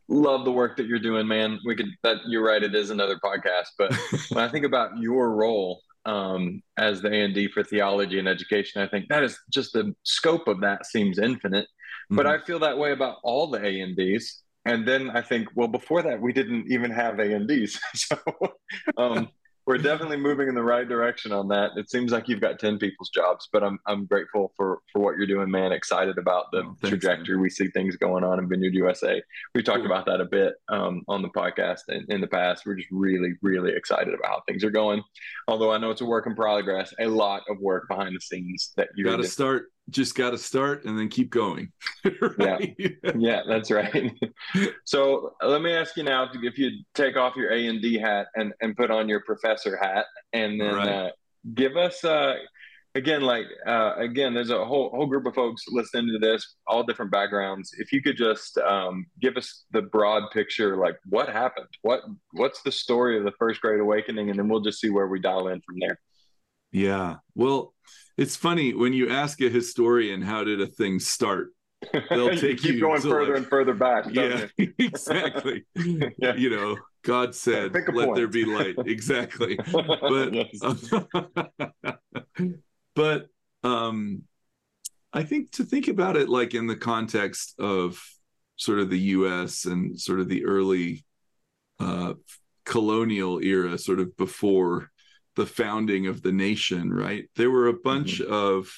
[0.09, 1.59] love the work that you're doing, man.
[1.65, 3.67] We could that you're right, it is another podcast.
[3.77, 3.93] But
[4.29, 8.87] when I think about your role um, as the AND for theology and education, I
[8.87, 11.65] think that is just the scope of that seems infinite.
[11.65, 12.15] Mm-hmm.
[12.15, 14.41] But I feel that way about all the ANDs.
[14.65, 17.79] And then I think, well, before that, we didn't even have ANDs.
[17.93, 18.17] so
[18.97, 19.29] um,
[19.69, 21.73] we're definitely moving in the right direction on that.
[21.77, 25.15] It seems like you've got 10 people's jobs, but I'm, I'm grateful for, for what
[25.15, 25.71] you're doing, man.
[25.71, 27.35] Excited about the oh, thanks, trajectory.
[27.35, 27.43] Man.
[27.43, 29.21] We see things going on in Vineyard USA.
[29.53, 29.85] We talked cool.
[29.85, 32.65] about that a bit um, on the podcast in, in the past.
[32.65, 35.03] We're just really, really excited about how things are going.
[35.47, 38.73] Although I know it's a work in progress, a lot of work behind the scenes
[38.75, 41.71] that you got to start just got to start and then keep going.
[42.37, 42.75] right?
[42.77, 44.11] Yeah, yeah, that's right.
[44.85, 48.27] so let me ask you now if you take off your A and D hat
[48.35, 50.87] and and put on your professor hat, and then right.
[50.87, 51.09] uh,
[51.53, 52.35] give us uh,
[52.95, 56.83] again, like uh, again, there's a whole whole group of folks listening to this, all
[56.83, 57.71] different backgrounds.
[57.77, 62.61] If you could just um, give us the broad picture, like what happened, what what's
[62.61, 65.47] the story of the first Great Awakening, and then we'll just see where we dial
[65.47, 65.99] in from there.
[66.71, 67.73] Yeah, well
[68.17, 71.53] it's funny when you ask a historian how did a thing start?
[72.09, 75.63] They'll take you, you going further like, and further back yeah exactly.
[75.75, 76.35] Yeah.
[76.35, 78.15] you know god said let point.
[78.15, 78.75] there be light.
[78.85, 79.57] Exactly.
[79.71, 80.35] But
[82.95, 83.27] but
[83.63, 84.23] um
[85.13, 88.01] i think to think about it like in the context of
[88.57, 91.05] sort of the us and sort of the early
[91.79, 92.13] uh
[92.65, 94.91] colonial era sort of before
[95.39, 97.29] the founding of the nation, right?
[97.37, 98.31] There were a bunch mm-hmm.
[98.31, 98.69] of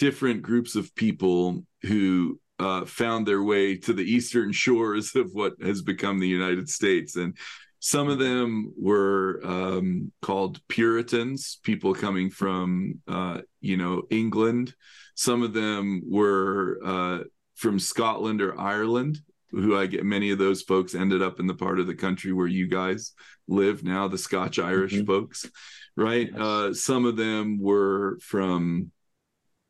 [0.00, 5.54] different groups of people who uh, found their way to the eastern shores of what
[5.62, 7.14] has become the United States.
[7.14, 7.36] And
[7.78, 14.74] some of them were um, called Puritans, people coming from, uh, you know, England.
[15.14, 17.18] Some of them were uh,
[17.54, 21.54] from Scotland or Ireland, who I get many of those folks ended up in the
[21.54, 23.12] part of the country where you guys
[23.48, 25.06] live now, the Scotch Irish mm-hmm.
[25.06, 25.48] folks,
[25.96, 26.28] right?
[26.30, 26.40] Yes.
[26.40, 28.90] Uh, some of them were from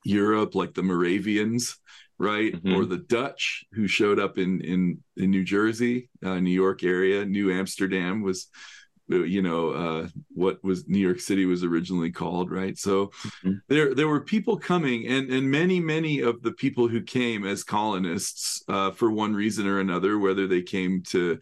[0.05, 1.79] Europe, like the Moravians,
[2.19, 2.75] right, mm-hmm.
[2.75, 7.25] or the Dutch who showed up in in in New Jersey, uh, New York area.
[7.25, 8.49] New Amsterdam was
[9.09, 12.77] you know uh, what was New York City was originally called, right?
[12.79, 13.55] So mm-hmm.
[13.69, 17.63] there there were people coming, and and many many of the people who came as
[17.63, 21.39] colonists uh, for one reason or another, whether they came to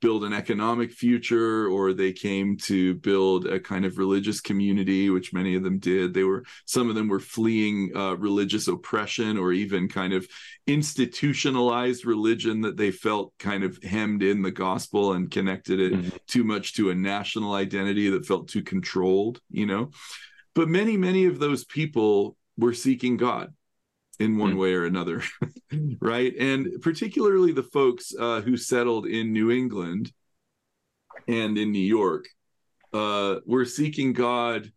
[0.00, 5.32] build an economic future or they came to build a kind of religious community which
[5.32, 6.14] many of them did.
[6.14, 10.26] They were some of them were fleeing uh, religious oppression or even kind of
[10.66, 16.16] institutionalized religion that they felt kind of hemmed in the gospel and connected it mm-hmm.
[16.26, 19.90] too much to a national identity that felt too controlled you know?
[20.54, 23.52] But many many of those people were seeking god
[24.18, 24.58] in one mm.
[24.58, 25.22] way or another,
[26.00, 26.34] right?
[26.38, 30.12] And particularly the folks uh, who settled in New England
[31.26, 32.26] and in New York
[32.92, 34.70] uh, were seeking God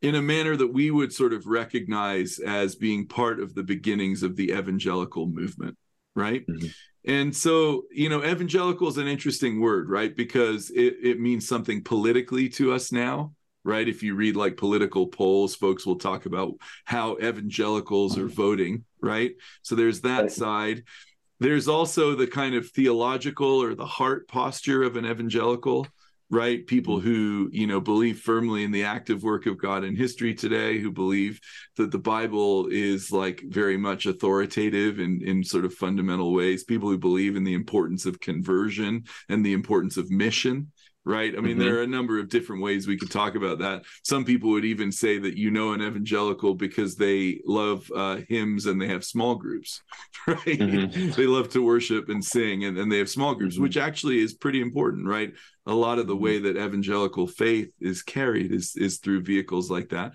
[0.00, 4.22] in a manner that we would sort of recognize as being part of the beginnings
[4.22, 5.76] of the evangelical movement,
[6.14, 6.46] right?
[6.46, 6.66] Mm-hmm.
[7.04, 10.14] And so, you know, evangelical is an interesting word, right?
[10.14, 13.32] Because it, it means something politically to us now
[13.68, 13.86] right?
[13.86, 16.54] If you read like political polls, folks will talk about
[16.86, 19.32] how evangelicals are voting, right?
[19.60, 20.32] So there's that right.
[20.32, 20.84] side.
[21.38, 25.86] There's also the kind of theological or the heart posture of an evangelical,
[26.30, 26.66] right?
[26.66, 27.02] People mm.
[27.02, 30.90] who, you know, believe firmly in the active work of God in history today, who
[30.90, 31.38] believe
[31.76, 36.88] that the Bible is like very much authoritative in, in sort of fundamental ways, people
[36.88, 40.72] who believe in the importance of conversion and the importance of mission
[41.08, 41.32] right?
[41.36, 41.60] I mean, mm-hmm.
[41.60, 43.84] there are a number of different ways we could talk about that.
[44.04, 48.66] Some people would even say that you know an evangelical because they love uh, hymns
[48.66, 49.82] and they have small groups,
[50.26, 50.38] right?
[50.44, 51.12] Mm-hmm.
[51.12, 53.62] they love to worship and sing and, and they have small groups, mm-hmm.
[53.62, 55.32] which actually is pretty important, right?
[55.66, 56.54] A lot of the way mm-hmm.
[56.54, 60.12] that evangelical faith is carried is is through vehicles like that.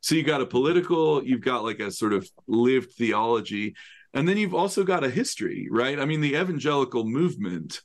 [0.00, 3.76] So you've got a political, you've got like a sort of lived theology,
[4.12, 6.00] and then you've also got a history, right?
[6.00, 7.80] I mean, the evangelical movement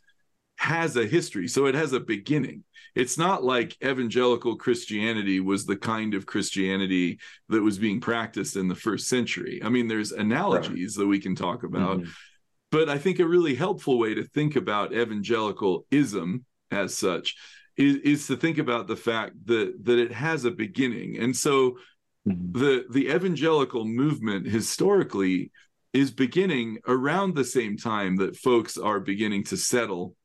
[0.58, 2.63] has a history, so it has a beginning.
[2.96, 8.67] It's not like evangelical Christianity was the kind of Christianity that was being practiced in
[8.67, 9.62] the first century.
[9.63, 11.04] I mean, there's analogies right.
[11.04, 12.10] that we can talk about, mm-hmm.
[12.72, 17.36] but I think a really helpful way to think about evangelicalism as such
[17.78, 21.20] is, is to think about the fact that that it has a beginning.
[21.20, 21.78] And so
[22.28, 22.60] mm-hmm.
[22.60, 25.52] the the evangelical movement historically
[25.93, 30.15] is beginning around the same time that folks are beginning to settle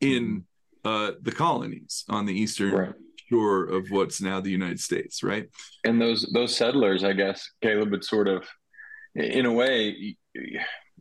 [0.00, 0.44] in
[0.84, 0.88] mm-hmm.
[0.88, 2.92] uh, the colonies on the eastern right.
[3.28, 5.48] shore of what's now the United States, right?
[5.84, 8.44] And those those settlers, I guess, Caleb would sort of,
[9.14, 10.16] in a way,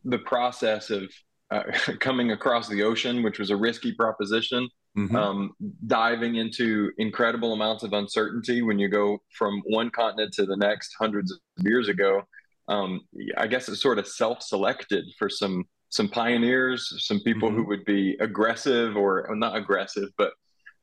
[0.03, 1.03] the process of
[1.51, 1.63] uh,
[1.99, 5.15] coming across the ocean, which was a risky proposition, mm-hmm.
[5.15, 5.51] um,
[5.88, 10.95] diving into incredible amounts of uncertainty when you go from one continent to the next
[10.97, 12.21] hundreds of years ago.
[12.67, 13.01] Um,
[13.38, 17.60] I guess it's sort of self-selected for some some pioneers, some people mm-hmm.
[17.60, 20.34] who would be aggressive or, or not aggressive, but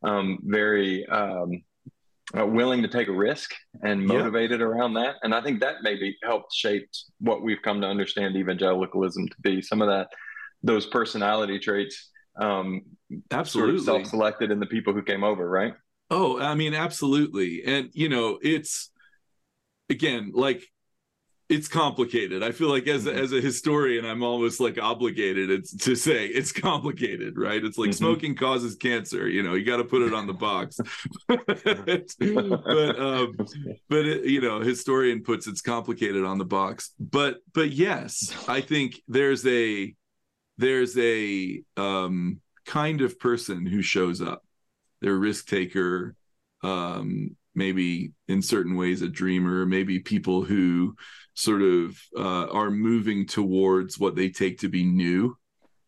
[0.02, 1.62] um, very um,
[2.36, 4.66] uh, willing to take a risk and motivated yeah.
[4.66, 5.16] around that.
[5.22, 6.88] And I think that maybe helped shape
[7.20, 9.60] what we've come to understand evangelicalism to be.
[9.60, 10.08] Some of that,
[10.62, 12.82] those personality traits, um,
[13.30, 15.74] absolutely sort of self-selected in the people who came over, right?
[16.10, 17.64] Oh, I mean, absolutely.
[17.64, 18.90] And you know, it's
[19.90, 20.62] again like
[21.52, 22.42] it's complicated.
[22.42, 23.18] I feel like as mm-hmm.
[23.18, 27.62] as a historian, I'm almost like obligated to say it's complicated, right?
[27.62, 28.04] It's like mm-hmm.
[28.04, 29.28] smoking causes cancer.
[29.28, 30.80] You know, you got to put it on the box.
[31.28, 31.38] but
[32.98, 33.36] um,
[33.90, 36.94] but it, you know, historian puts it's complicated on the box.
[36.98, 39.94] But but yes, I think there's a
[40.56, 44.42] there's a um, kind of person who shows up.
[45.02, 46.14] They're a risk taker.
[46.62, 49.66] Um, maybe in certain ways a dreamer.
[49.66, 50.94] Maybe people who
[51.34, 55.36] sort of uh, are moving towards what they take to be new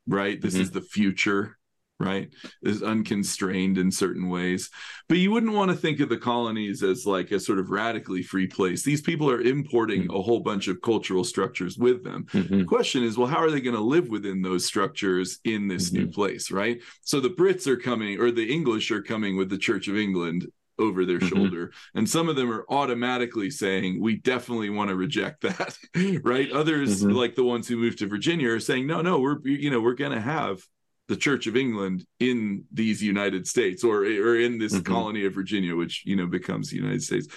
[0.07, 0.63] right this mm-hmm.
[0.63, 1.59] is the future
[2.01, 2.31] right
[2.63, 4.69] is unconstrained in certain ways
[5.09, 8.23] but you wouldn't want to think of the colonies as like a sort of radically
[8.23, 10.17] free place these people are importing mm-hmm.
[10.17, 12.59] a whole bunch of cultural structures with them mm-hmm.
[12.59, 15.93] the question is well how are they going to live within those structures in this
[15.93, 16.11] new mm-hmm.
[16.11, 19.87] place right so the brits are coming or the english are coming with the church
[19.87, 20.47] of england
[20.79, 21.29] over their mm-hmm.
[21.29, 25.77] shoulder and some of them are automatically saying we definitely want to reject that
[26.25, 27.13] right others mm-hmm.
[27.13, 29.95] like the ones who moved to virginia are saying no no we're you know we're
[29.95, 30.61] going to have
[31.09, 34.93] the church of england in these united states or or in this mm-hmm.
[34.93, 37.29] colony of virginia which you know becomes the united states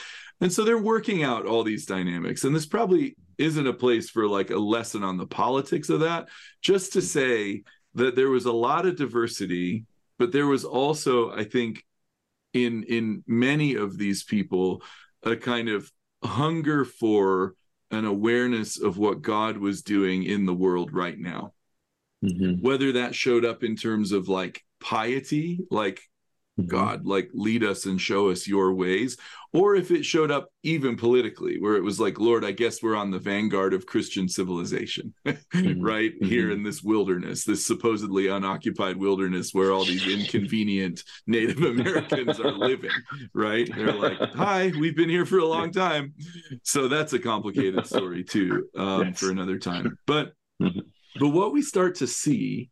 [0.41, 4.28] and so they're working out all these dynamics and this probably isn't a place for
[4.28, 6.28] like a lesson on the politics of that
[6.62, 9.86] just to say that there was a lot of diversity
[10.17, 11.84] but there was also i think
[12.65, 14.82] in in many of these people
[15.24, 15.91] a kind of
[16.24, 17.56] hunger for
[17.91, 21.54] an awareness of what God was doing in the world right now.
[22.24, 22.65] Mm-hmm.
[22.65, 26.02] Whether that showed up in terms of like piety, like
[26.60, 26.67] mm-hmm.
[26.67, 29.17] God, like lead us and show us your ways,
[29.54, 32.96] or if it showed up even politically, where it was like, Lord, I guess we're
[32.96, 35.82] on the vanguard of Christian civilization, mm-hmm.
[35.82, 36.26] right mm-hmm.
[36.26, 42.52] here in this wilderness, this supposedly unoccupied wilderness where all these inconvenient Native Americans are
[42.52, 42.91] living,
[43.34, 43.70] right?
[43.74, 46.13] They're like, hi, we've been here for a long time.
[46.63, 49.20] So that's a complicated story too um, yes.
[49.20, 49.98] for another time.
[50.06, 50.80] But mm-hmm.
[51.20, 52.70] but what we start to see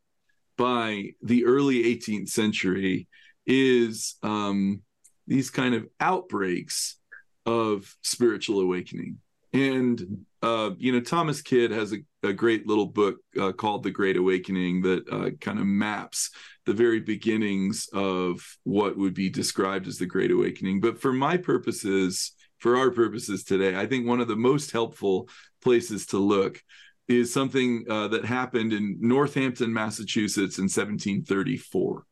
[0.58, 3.08] by the early 18th century
[3.46, 4.82] is um,
[5.28, 6.98] these kind of outbreaks
[7.46, 9.18] of spiritual awakening.
[9.54, 13.90] And uh, you know, Thomas Kidd has a, a great little book uh, called The
[13.90, 16.30] Great Awakening that uh, kind of maps
[16.66, 20.82] the very beginnings of what would be described as the Great Awakening.
[20.82, 25.30] But for my purposes, for our purposes today, I think one of the most helpful
[25.64, 26.62] places to look
[27.08, 32.04] is something uh, that happened in Northampton, Massachusetts in 1734.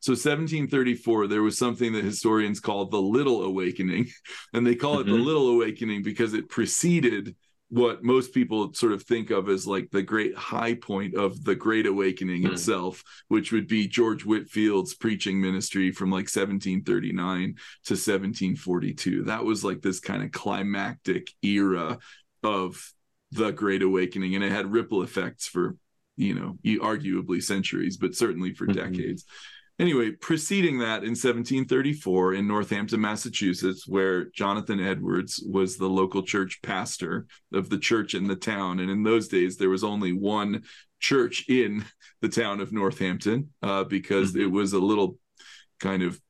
[0.00, 4.08] So 1734, there was something that historians call the Little Awakening,
[4.52, 5.08] and they call mm-hmm.
[5.08, 5.26] it the mm-hmm.
[5.26, 7.34] Little Awakening because it preceded
[7.70, 11.54] what most people sort of think of as like the great high point of the
[11.54, 12.52] Great Awakening mm.
[12.52, 19.24] itself, which would be George Whitefield's preaching ministry from like 1739 to 1742.
[19.24, 21.98] That was like this kind of climactic era
[22.42, 22.92] of
[23.32, 25.76] the Great Awakening, and it had ripple effects for
[26.16, 28.92] you know arguably centuries, but certainly for mm-hmm.
[28.92, 29.24] decades.
[29.78, 36.60] Anyway, preceding that in 1734 in Northampton, Massachusetts, where Jonathan Edwards was the local church
[36.62, 38.80] pastor of the church in the town.
[38.80, 40.64] And in those days, there was only one
[40.98, 41.84] church in
[42.20, 44.42] the town of Northampton uh, because mm-hmm.
[44.42, 45.16] it was a little
[45.78, 46.20] kind of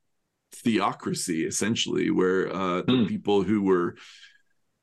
[0.53, 3.07] theocracy, essentially, where uh, the mm.
[3.07, 3.95] people who were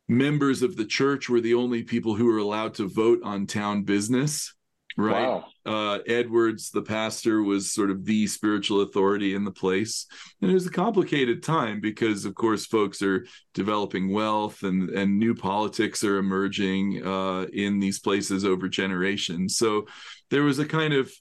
[0.09, 3.85] members of the church were the only people who were allowed to vote on town
[3.85, 4.56] business
[4.97, 5.27] right.
[5.27, 5.45] Wow.
[5.65, 10.07] uh, edwards the pastor was sort of the spiritual authority in the place.
[10.41, 15.19] And it was a complicated time because of course folks are developing wealth and and
[15.19, 19.57] new politics are emerging uh, in these places over generations.
[19.57, 19.87] So
[20.31, 21.13] there was a kind of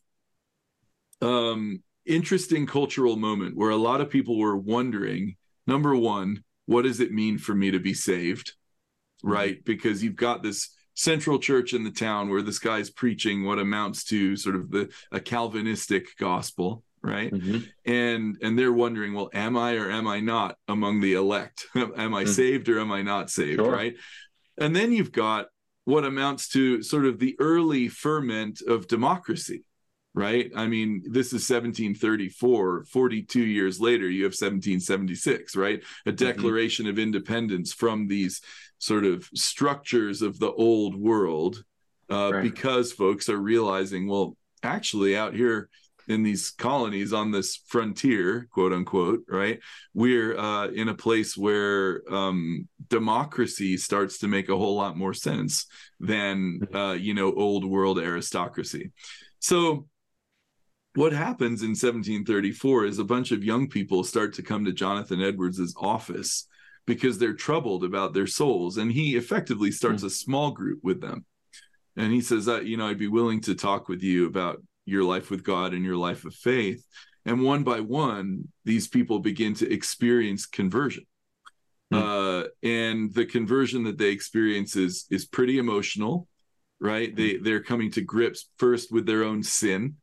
[1.21, 5.35] um, interesting cultural moment where a lot of people were wondering
[5.67, 8.53] number one what does it mean for me to be saved?
[9.23, 9.63] Right?
[9.63, 14.03] Because you've got this central church in the town where this guy's preaching what amounts
[14.05, 17.59] to sort of the a calvinistic gospel right mm-hmm.
[17.85, 22.13] and and they're wondering well am i or am i not among the elect am
[22.13, 22.31] i mm-hmm.
[22.31, 23.71] saved or am i not saved sure.
[23.71, 23.95] right
[24.57, 25.47] and then you've got
[25.83, 29.65] what amounts to sort of the early ferment of democracy
[30.13, 36.15] right i mean this is 1734 42 years later you have 1776 right a mm-hmm.
[36.15, 36.91] declaration mm-hmm.
[36.91, 38.41] of independence from these
[38.85, 41.63] sort of structures of the old world
[42.11, 42.43] uh, right.
[42.43, 45.69] because folks are realizing, well, actually, out here
[46.07, 49.59] in these colonies on this frontier, quote unquote, right?
[49.95, 55.15] We're uh, in a place where um, democracy starts to make a whole lot more
[55.15, 55.65] sense
[55.99, 56.75] than, mm-hmm.
[56.75, 58.91] uh, you know, old world aristocracy.
[59.39, 59.87] So,
[60.93, 65.21] what happens in 1734 is a bunch of young people start to come to Jonathan
[65.21, 66.47] Edwards's office
[66.85, 68.77] because they're troubled about their souls.
[68.77, 70.07] And he effectively starts mm-hmm.
[70.07, 71.25] a small group with them.
[71.97, 75.03] And he says, that, you know, I'd be willing to talk with you about your
[75.03, 76.85] life with God and your life of faith.
[77.25, 81.05] And one by one, these people begin to experience conversion.
[81.93, 82.03] Mm-hmm.
[82.03, 86.27] Uh, and the conversion that they experience is is pretty emotional,
[86.79, 87.09] right?
[87.09, 87.17] Mm-hmm.
[87.17, 89.95] They they're coming to grips first with their own sin,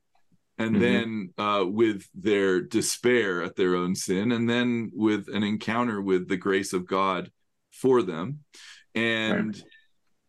[0.62, 0.80] and mm-hmm.
[0.80, 6.28] then uh, with their despair at their own sin, and then with an encounter with
[6.28, 7.30] the grace of God
[7.70, 8.40] for them.
[8.94, 9.64] And right.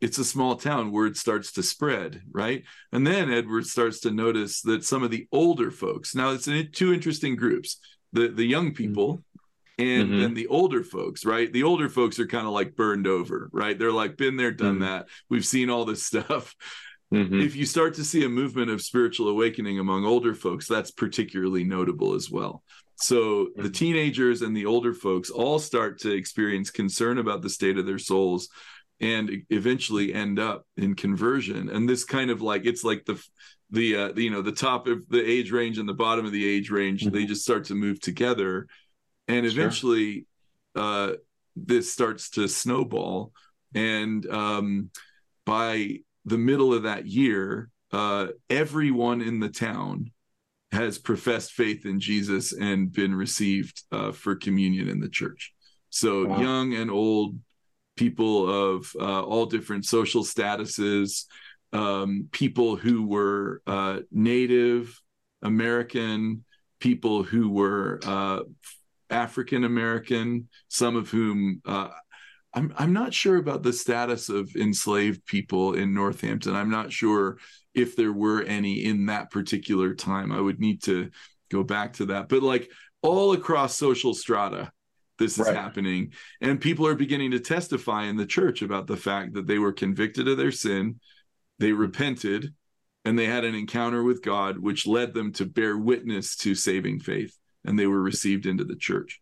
[0.01, 2.63] it's a small town, word starts to spread, right?
[2.91, 6.71] And then Edward starts to notice that some of the older folks, now it's in
[6.71, 7.79] two interesting groups
[8.13, 8.75] the, the young mm-hmm.
[8.75, 9.13] people.
[9.15, 9.19] Mm-hmm.
[9.79, 10.21] And mm-hmm.
[10.21, 11.51] then the older folks, right?
[11.51, 13.77] The older folks are kind of like burned over, right?
[13.77, 14.83] They're like, been there, done mm-hmm.
[14.83, 15.07] that.
[15.29, 16.55] We've seen all this stuff.
[17.13, 17.41] Mm-hmm.
[17.41, 21.63] If you start to see a movement of spiritual awakening among older folks, that's particularly
[21.63, 22.63] notable as well.
[22.95, 23.71] So the mm-hmm.
[23.71, 27.99] teenagers and the older folks all start to experience concern about the state of their
[27.99, 28.49] souls
[28.99, 31.69] and eventually end up in conversion.
[31.69, 33.23] And this kind of like it's like the
[33.69, 36.31] the, uh, the you know the top of the age range and the bottom of
[36.31, 37.15] the age range mm-hmm.
[37.15, 38.67] they just start to move together
[39.27, 40.27] and eventually
[40.77, 41.11] sure.
[41.11, 41.13] uh,
[41.55, 43.31] this starts to snowball
[43.73, 44.91] and um,
[45.43, 50.11] by the middle of that year, uh, everyone in the town
[50.71, 55.53] has professed faith in Jesus and been received uh, for communion in the church.
[55.89, 56.41] So wow.
[56.41, 57.37] young and old
[57.95, 61.25] people of uh, all different social statuses,
[61.71, 64.99] um, people who were uh, Native
[65.43, 66.43] American,
[66.79, 68.39] people who were uh,
[69.09, 71.89] African American, some of whom uh,
[72.53, 76.55] I'm I'm not sure about the status of enslaved people in Northampton.
[76.55, 77.37] I'm not sure
[77.73, 80.31] if there were any in that particular time.
[80.31, 81.09] I would need to
[81.51, 82.29] go back to that.
[82.29, 82.69] But like
[83.01, 84.71] all across social strata,
[85.17, 85.55] this is right.
[85.55, 86.13] happening.
[86.41, 89.73] And people are beginning to testify in the church about the fact that they were
[89.73, 90.99] convicted of their sin,
[91.59, 92.53] they repented,
[93.05, 96.99] and they had an encounter with God, which led them to bear witness to saving
[96.99, 99.21] faith, and they were received into the church.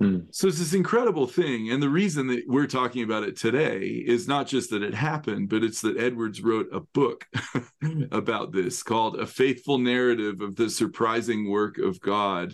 [0.00, 0.18] Hmm.
[0.30, 1.70] So it's this incredible thing.
[1.70, 5.48] And the reason that we're talking about it today is not just that it happened,
[5.48, 7.26] but it's that Edwards wrote a book
[8.12, 12.52] about this called A Faithful Narrative of the Surprising Work of God.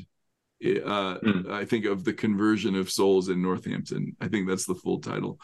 [0.65, 1.51] Uh, hmm.
[1.51, 4.17] I think of the conversion of souls in Northampton.
[4.21, 5.41] I think that's the full title.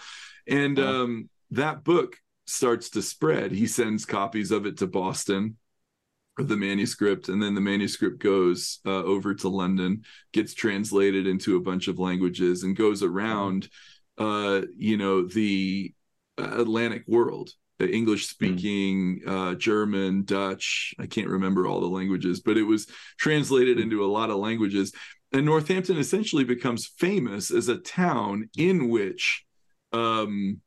[0.47, 3.51] And um, that book starts to spread.
[3.51, 5.57] He sends copies of it to Boston
[6.39, 11.61] the manuscript and then the manuscript goes uh, over to london gets translated into a
[11.61, 13.69] bunch of languages and goes around
[14.19, 15.93] uh, you know the
[16.39, 19.53] Atlantic world, the English speaking, mm.
[19.53, 20.95] uh, German, Dutch.
[20.99, 22.87] I can't remember all the languages, but it was
[23.19, 24.93] translated into a lot of languages.
[25.33, 29.45] And Northampton essentially becomes famous as a town in which
[29.93, 30.61] um,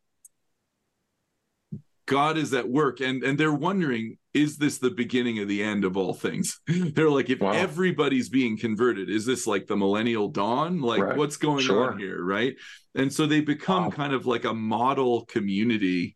[2.05, 5.83] God is at work, and and they're wondering, is this the beginning of the end
[5.83, 6.59] of all things?
[6.67, 7.51] they're like, if wow.
[7.51, 10.81] everybody's being converted, is this like the millennial dawn?
[10.81, 11.17] Like, right.
[11.17, 11.91] what's going sure.
[11.91, 12.55] on here, right?
[12.95, 13.89] And so they become wow.
[13.89, 16.15] kind of like a model community,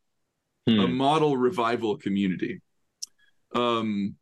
[0.67, 0.79] hmm.
[0.79, 2.61] a model revival community.
[3.53, 4.15] Um,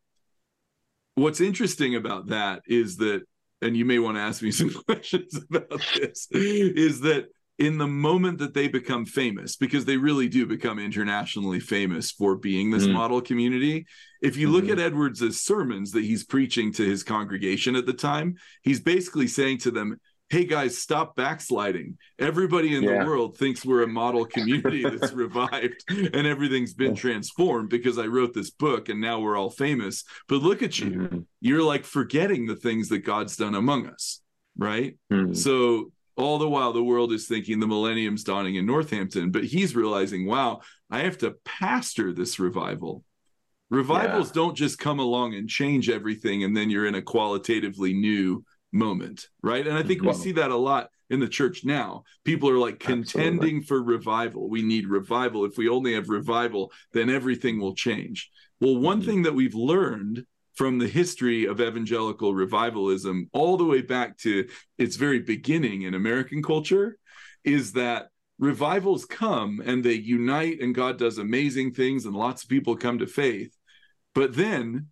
[1.15, 3.23] what's interesting about that is that,
[3.61, 7.27] and you may want to ask me some questions about this, is that
[7.59, 12.35] in the moment that they become famous, because they really do become internationally famous for
[12.35, 12.93] being this mm.
[12.93, 13.85] model community.
[14.21, 14.79] If you look mm-hmm.
[14.79, 19.59] at Edwards' sermons that he's preaching to his congregation at the time, he's basically saying
[19.59, 19.99] to them,
[20.29, 21.97] Hey guys, stop backsliding.
[22.17, 22.99] Everybody in yeah.
[22.99, 28.07] the world thinks we're a model community that's revived and everything's been transformed because I
[28.07, 30.05] wrote this book and now we're all famous.
[30.27, 30.89] But look at you.
[30.89, 31.19] Mm-hmm.
[31.41, 34.21] You're like forgetting the things that God's done among us
[34.57, 34.97] right?
[35.11, 35.35] Mm.
[35.35, 39.75] So all the while the world is thinking the millennium's dawning in Northampton, but he's
[39.75, 43.03] realizing, wow, I have to pastor this revival.
[43.69, 44.33] Revivals yeah.
[44.33, 49.27] don't just come along and change everything and then you're in a qualitatively new moment,
[49.41, 49.65] right?
[49.65, 50.09] And I think mm-hmm.
[50.09, 52.03] we see that a lot in the church now.
[52.23, 53.61] People are like contending Absolutely.
[53.61, 54.49] for revival.
[54.49, 55.45] We need revival.
[55.45, 58.29] If we only have revival, then everything will change.
[58.59, 59.09] Well, one mm-hmm.
[59.09, 60.25] thing that we've learned
[60.55, 64.47] from the history of evangelical revivalism all the way back to
[64.77, 66.97] its very beginning in American culture
[67.43, 68.07] is that
[68.39, 72.99] revivals come and they unite and God does amazing things and lots of people come
[72.99, 73.55] to faith.
[74.13, 74.89] But then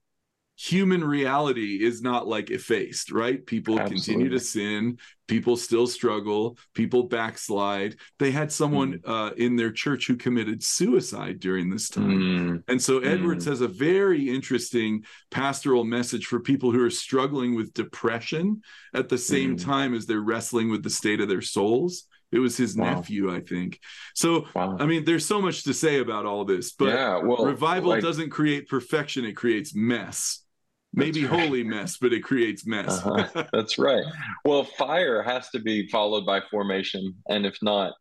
[0.61, 3.43] human reality is not like effaced, right?
[3.47, 3.95] People Absolutely.
[3.95, 7.95] continue to sin, people still struggle, people backslide.
[8.19, 9.09] They had someone mm.
[9.09, 12.19] uh, in their church who committed suicide during this time.
[12.19, 12.63] Mm.
[12.67, 13.49] And so Edwards mm.
[13.49, 18.61] has a very interesting pastoral message for people who are struggling with depression
[18.93, 19.65] at the same mm.
[19.65, 22.03] time as they're wrestling with the state of their souls.
[22.31, 22.93] It was his wow.
[22.93, 23.79] nephew, I think.
[24.13, 24.77] So, wow.
[24.79, 28.03] I mean, there's so much to say about all this, but yeah, well, revival like,
[28.03, 30.43] doesn't create perfection, it creates mess
[30.93, 31.39] maybe right.
[31.39, 33.01] holy mess, but it creates mess.
[33.05, 33.45] uh-huh.
[33.53, 34.03] That's right.
[34.45, 37.93] Well, fire has to be followed by formation, and if not,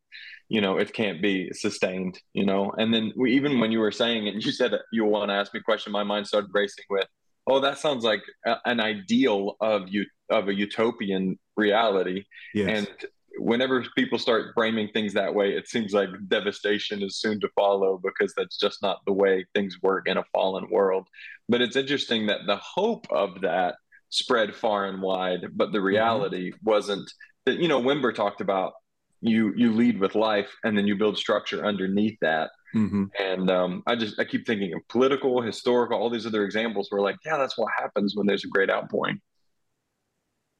[0.48, 2.18] you know, it can't be sustained.
[2.32, 5.30] You know, and then we, even when you were saying it, you said you want
[5.30, 5.92] to ask me a question.
[5.92, 7.06] My mind started racing with,
[7.46, 12.24] "Oh, that sounds like a, an ideal of you of a utopian reality."
[12.54, 12.86] Yes.
[12.86, 13.10] And
[13.40, 18.00] whenever people start framing things that way, it seems like devastation is soon to follow
[18.02, 21.08] because that's just not the way things work in a fallen world.
[21.48, 23.76] But it's interesting that the hope of that
[24.10, 25.86] spread far and wide, but the mm-hmm.
[25.86, 26.70] reality mm-hmm.
[26.70, 27.10] wasn't
[27.46, 28.74] that, you know, Wimber talked about
[29.22, 32.50] you you lead with life and then you build structure underneath that.
[32.74, 33.04] Mm-hmm.
[33.18, 37.00] And um, I just I keep thinking of political, historical, all these other examples where
[37.00, 39.20] like, yeah, that's what happens when there's a great outpouring.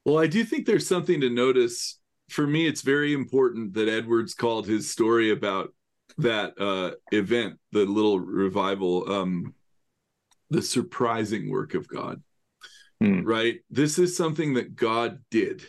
[0.04, 1.99] Well, I do think there's something to notice
[2.30, 5.74] for me, it's very important that Edwards called his story about
[6.18, 9.54] that uh, event, the little revival, um,
[10.50, 12.22] the surprising work of God.
[13.00, 13.22] Hmm.
[13.22, 13.60] Right?
[13.70, 15.62] This is something that God did.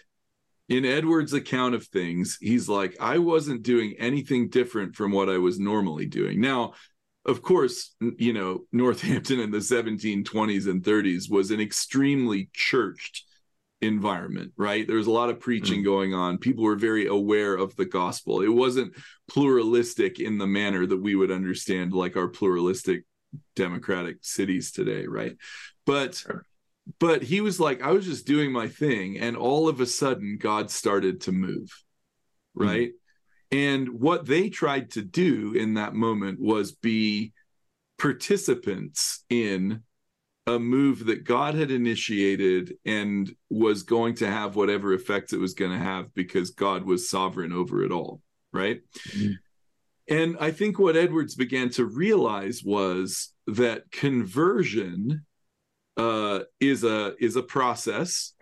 [0.70, 5.38] In Edwards' account of things, he's like, I wasn't doing anything different from what I
[5.38, 6.40] was normally doing.
[6.40, 6.74] Now,
[7.26, 13.26] of course, you know, Northampton in the 1720s and 30s was an extremely churched
[13.82, 14.88] environment, right?
[14.88, 15.86] There was a lot of preaching mm-hmm.
[15.86, 16.38] going on.
[16.38, 18.42] People were very aware of the gospel.
[18.42, 18.96] It wasn't
[19.28, 23.06] pluralistic in the manner that we would understand like our pluralistic
[23.56, 25.36] democratic cities today, right?
[25.86, 26.46] But sure.
[27.00, 30.38] but he was like I was just doing my thing and all of a sudden
[30.40, 31.70] God started to move,
[32.58, 32.64] mm-hmm.
[32.64, 32.90] right?
[32.90, 33.58] Mm-hmm.
[33.58, 37.34] And what they tried to do in that moment was be
[37.98, 39.84] participants in
[40.48, 45.54] a move that God had initiated and was going to have whatever effects it was
[45.54, 48.22] going to have because God was sovereign over it all,
[48.52, 48.82] right?
[49.10, 49.34] mm-hmm.
[50.10, 55.26] And I think what Edwards began to realize was that conversion
[55.96, 58.34] uh, is a is a process,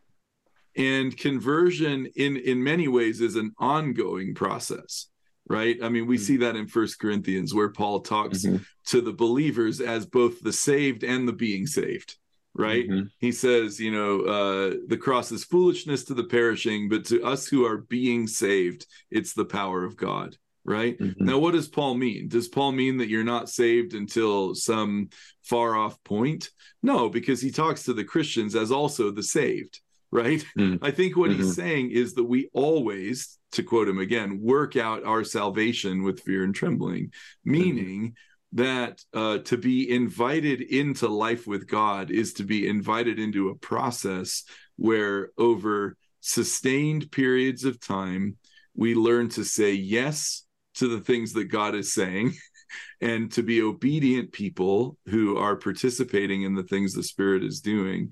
[0.76, 5.10] and conversion in in many ways is an ongoing process
[5.50, 5.78] right?
[5.84, 6.24] I mean, we mm-hmm.
[6.24, 8.58] see that in First Corinthians where Paul talks mm-hmm.
[8.88, 12.16] to the believers as both the saved and the being saved,
[12.54, 12.88] right?
[12.88, 13.08] Mm-hmm.
[13.18, 17.48] He says, you know, uh, the cross is foolishness to the perishing, but to us
[17.48, 20.38] who are being saved, it's the power of God.
[20.66, 21.26] Right mm-hmm.
[21.26, 22.28] now, what does Paul mean?
[22.28, 25.10] Does Paul mean that you're not saved until some
[25.42, 26.52] far off point?
[26.84, 29.80] No, because he talks to the Christians as also the saved
[30.12, 30.44] right?
[30.58, 30.80] Mm.
[30.82, 31.44] I think what mm-hmm.
[31.44, 36.22] he's saying is that we always, to quote him again, work out our salvation with
[36.22, 37.52] fear and trembling, mm-hmm.
[37.52, 38.64] meaning mm-hmm.
[38.64, 43.56] that uh, to be invited into life with God is to be invited into a
[43.56, 44.44] process
[44.78, 48.38] where over sustained periods of time,
[48.76, 50.46] we learn to say yes
[50.76, 52.34] to the things that God is saying
[53.02, 58.12] and to be obedient people who are participating in the things the Spirit is doing.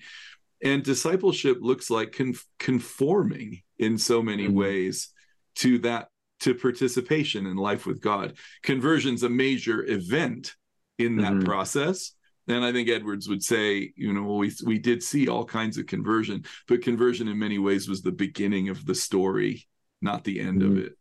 [0.63, 4.57] And discipleship looks like con- conforming in so many mm-hmm.
[4.57, 5.09] ways
[5.55, 8.37] to that to participation in life with God.
[8.63, 10.55] Conversion's a major event
[10.99, 11.45] in that mm-hmm.
[11.45, 12.13] process.
[12.47, 15.85] And I think Edwards would say, you know, we we did see all kinds of
[15.85, 19.67] conversion, but conversion in many ways was the beginning of the story,
[20.01, 20.77] not the end mm-hmm.
[20.77, 20.93] of it.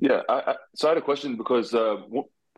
[0.00, 0.22] Yeah.
[0.28, 1.98] I, I, so I had a question because uh,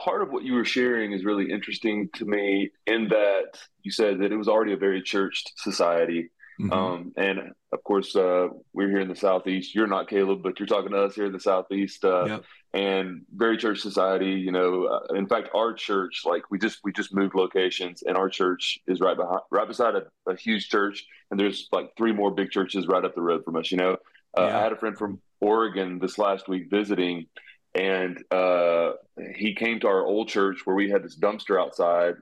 [0.03, 4.18] part of what you were sharing is really interesting to me in that you said
[4.20, 6.30] that it was already a very churched society.
[6.61, 6.72] Mm-hmm.
[6.72, 7.38] Um, and
[7.72, 9.74] of course, uh, we're here in the Southeast.
[9.74, 12.05] You're not Caleb, but you're talking to us here in the Southeast.
[12.05, 12.44] Uh, yep.
[12.74, 14.32] And very church society.
[14.32, 18.16] You know, uh, in fact, our church, like we just we just moved locations, and
[18.16, 22.12] our church is right behind, right beside a, a huge church, and there's like three
[22.12, 23.70] more big churches right up the road from us.
[23.70, 23.96] You know,
[24.38, 24.59] uh, yeah.
[24.59, 27.26] I had a friend from Oregon this last week visiting,
[27.75, 28.93] and uh,
[29.35, 32.14] he came to our old church where we had this dumpster outside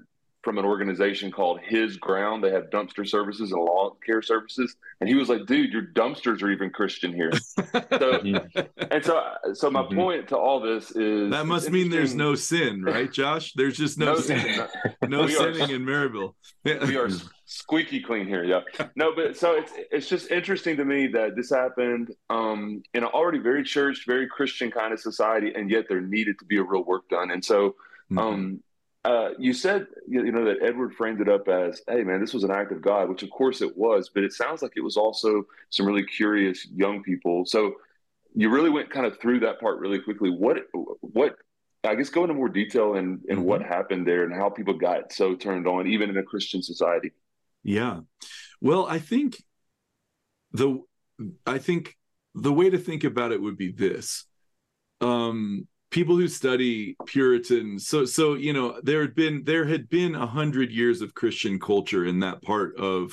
[0.42, 2.42] from an organization called His Ground.
[2.42, 6.42] They have dumpster services and lawn care services, and he was like, "Dude, your dumpsters
[6.42, 7.32] are even Christian here."
[7.98, 8.22] so,
[8.90, 9.22] and so,
[9.52, 9.96] so my mm-hmm.
[9.96, 13.52] point to all this is that must mean there's no sin, right, Josh?
[13.52, 14.66] There's just no, no sin,
[15.08, 16.34] no sinning are, in Maryville.
[16.64, 17.10] we are
[17.44, 18.60] squeaky clean here, yeah.
[18.96, 23.10] No, but so it's it's just interesting to me that this happened um, in an
[23.10, 26.62] already very church, very Christian kind of society, and yet there needed to be a
[26.62, 27.74] real work done, and so.
[28.10, 28.18] Mm-hmm.
[28.18, 28.62] Um,
[29.04, 32.44] uh, you said you know that Edward framed it up as, "Hey, man, this was
[32.44, 34.96] an act of God," which of course it was, but it sounds like it was
[34.96, 37.46] also some really curious young people.
[37.46, 37.76] So
[38.34, 40.30] you really went kind of through that part really quickly.
[40.30, 40.58] What
[41.00, 41.36] what
[41.82, 43.42] I guess go into more detail in in mm-hmm.
[43.42, 47.12] what happened there and how people got so turned on, even in a Christian society.
[47.62, 48.00] Yeah,
[48.60, 49.42] well, I think
[50.52, 50.82] the
[51.46, 51.96] I think
[52.34, 54.24] the way to think about it would be this.
[55.00, 57.86] Um, people who study Puritans.
[57.86, 61.58] So so you know there had been there had been a hundred years of Christian
[61.58, 63.12] culture in that part of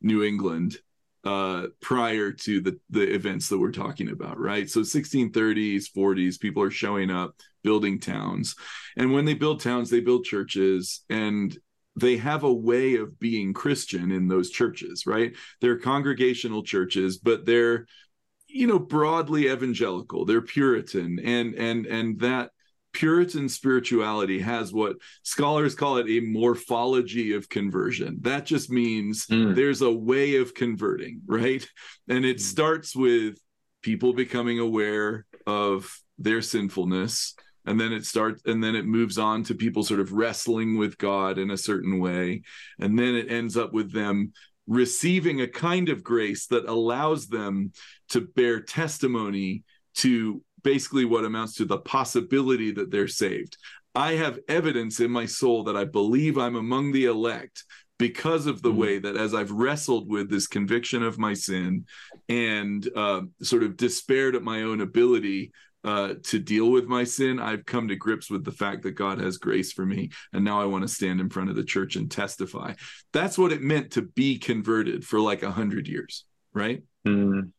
[0.00, 0.78] New England
[1.24, 4.68] uh, prior to the the events that we're talking about, right?
[4.70, 8.54] So 1630s, 40s, people are showing up, building towns,
[8.96, 11.56] and when they build towns, they build churches, and
[11.96, 15.34] they have a way of being Christian in those churches, right?
[15.60, 17.86] They're congregational churches, but they're
[18.48, 22.50] you know broadly evangelical they're puritan and and and that
[22.92, 29.54] puritan spirituality has what scholars call it a morphology of conversion that just means mm.
[29.54, 31.68] there's a way of converting right
[32.08, 32.40] and it mm.
[32.40, 33.38] starts with
[33.82, 37.34] people becoming aware of their sinfulness
[37.66, 40.96] and then it starts and then it moves on to people sort of wrestling with
[40.96, 42.42] god in a certain way
[42.80, 44.32] and then it ends up with them
[44.68, 47.72] receiving a kind of grace that allows them
[48.10, 49.64] to bear testimony
[49.96, 53.56] to basically what amounts to the possibility that they're saved.
[53.94, 57.64] I have evidence in my soul that I believe I'm among the elect
[57.98, 58.78] because of the mm-hmm.
[58.78, 61.86] way that as I've wrestled with this conviction of my sin
[62.28, 65.52] and uh, sort of despaired at my own ability
[65.88, 69.18] uh, to deal with my sin, I've come to grips with the fact that God
[69.20, 70.10] has grace for me.
[70.34, 72.74] And now I want to stand in front of the church and testify.
[73.14, 76.82] That's what it meant to be converted for like a hundred years, right?
[77.06, 77.52] Mm.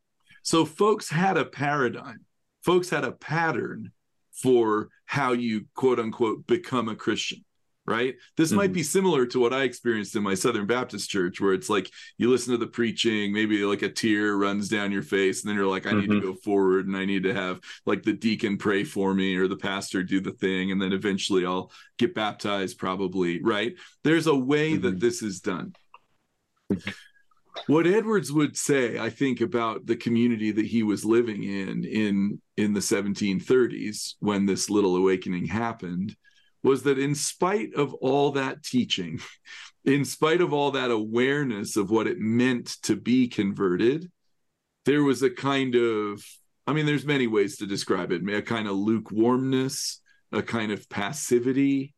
[0.43, 2.19] So folks had a paradigm,
[2.63, 3.93] folks had a pattern
[4.31, 7.43] for how you quote unquote become a Christian
[7.89, 8.15] right?
[8.37, 8.57] This mm-hmm.
[8.57, 11.89] might be similar to what I experienced in my Southern Baptist church, where it's like
[12.17, 15.57] you listen to the preaching, maybe like a tear runs down your face, and then
[15.57, 15.99] you're like, I mm-hmm.
[15.99, 16.27] need to mm-hmm.
[16.27, 19.57] go forward and I need to have like the deacon pray for me or the
[19.57, 23.73] pastor do the thing, and then eventually I'll get baptized, probably, right?
[24.03, 24.83] There's a way mm-hmm.
[24.83, 25.73] that this is done.
[27.67, 32.41] What Edwards would say, I think, about the community that he was living in in
[32.57, 36.15] in the 1730s when this little awakening happened
[36.63, 39.19] was that in spite of all that teaching,
[39.85, 44.11] in spite of all that awareness of what it meant to be converted,
[44.85, 46.23] there was a kind of,
[46.67, 50.01] I mean, there's many ways to describe it, a kind of lukewarmness,
[50.31, 51.95] a kind of passivity,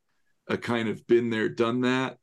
[0.47, 2.17] a kind of been there, done that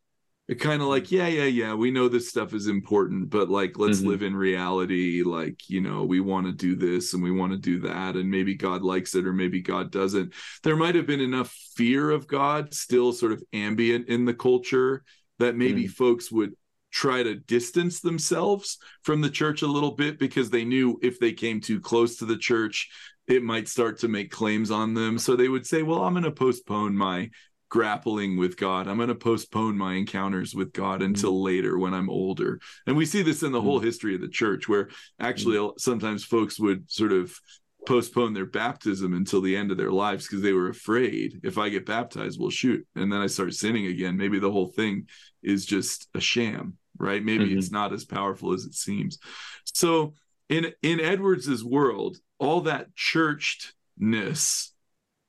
[0.54, 3.98] kind of like yeah yeah yeah we know this stuff is important but like let's
[3.98, 4.08] mm-hmm.
[4.08, 7.58] live in reality like you know we want to do this and we want to
[7.58, 10.32] do that and maybe god likes it or maybe god doesn't
[10.62, 15.04] there might have been enough fear of god still sort of ambient in the culture
[15.38, 16.52] that maybe mm folks would
[16.90, 21.32] try to distance themselves from the church a little bit because they knew if they
[21.32, 22.88] came too close to the church,
[23.26, 25.18] it might start to make claims on them.
[25.18, 27.30] So they would say, Well, I'm going to postpone my
[27.68, 28.88] grappling with God.
[28.88, 31.44] I'm going to postpone my encounters with God until mm-hmm.
[31.44, 32.60] later when I'm older.
[32.86, 33.66] And we see this in the mm-hmm.
[33.66, 34.88] whole history of the church, where
[35.20, 35.78] actually mm-hmm.
[35.78, 37.38] sometimes folks would sort of
[37.86, 41.68] postpone their baptism until the end of their lives because they were afraid if I
[41.68, 42.86] get baptized, well, shoot.
[42.94, 44.16] And then I start sinning again.
[44.16, 45.06] Maybe the whole thing
[45.42, 47.24] is just a sham, right?
[47.24, 47.58] Maybe mm-hmm.
[47.58, 49.18] it's not as powerful as it seems.
[49.64, 50.14] So
[50.48, 54.72] in in Edwards's world, all that churchedness,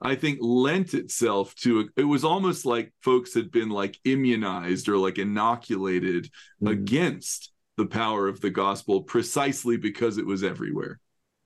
[0.02, 4.88] I think, lent itself to a, it was almost like folks had been like immunized
[4.88, 6.68] or like inoculated mm-hmm.
[6.68, 11.00] against the power of the gospel precisely because it was everywhere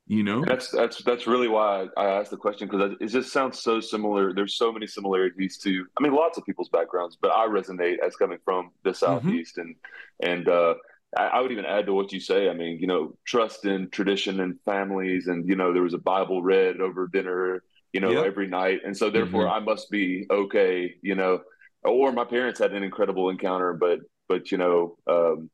[0.06, 3.62] you know that's that's that's really why i asked the question because it just sounds
[3.62, 7.48] so similar there's so many similarities to i mean lots of people's backgrounds but i
[7.48, 8.98] resonate as coming from the mm-hmm.
[8.98, 9.70] southeast mm-hmm.
[10.22, 10.74] and and uh
[11.16, 13.90] I, I would even add to what you say i mean you know trust in
[13.92, 17.64] tradition and families and you know there was a bible read over dinner
[17.94, 18.26] you know yep.
[18.26, 19.54] every night and so therefore mm-hmm.
[19.54, 21.40] i must be okay you know
[21.84, 25.50] or my parents had an incredible encounter but but you know um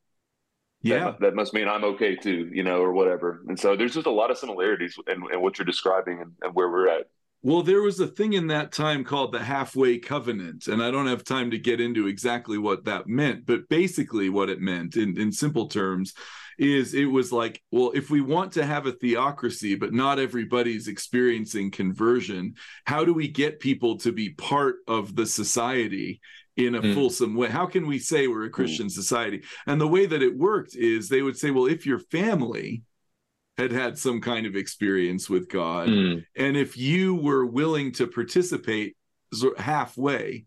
[0.82, 3.94] yeah that, that, must mean i'm okay too you know or whatever and so there's
[3.94, 7.06] just a lot of similarities in, in what you're describing and, and, where we're at
[7.42, 11.06] well there was a thing in that time called the halfway covenant and i don't
[11.06, 15.20] have time to get into exactly what that meant but basically what it meant in,
[15.20, 16.14] in simple terms
[16.60, 20.88] is it was like well if we want to have a theocracy but not everybody's
[20.88, 22.54] experiencing conversion
[22.84, 26.20] how do we get people to be part of the society
[26.56, 26.94] in a mm.
[26.94, 27.48] fulsome way.
[27.48, 28.90] How can we say we're a Christian mm.
[28.90, 29.42] society?
[29.66, 32.82] And the way that it worked is they would say, well, if your family
[33.56, 36.24] had had some kind of experience with God, mm.
[36.36, 38.96] and if you were willing to participate
[39.58, 40.46] halfway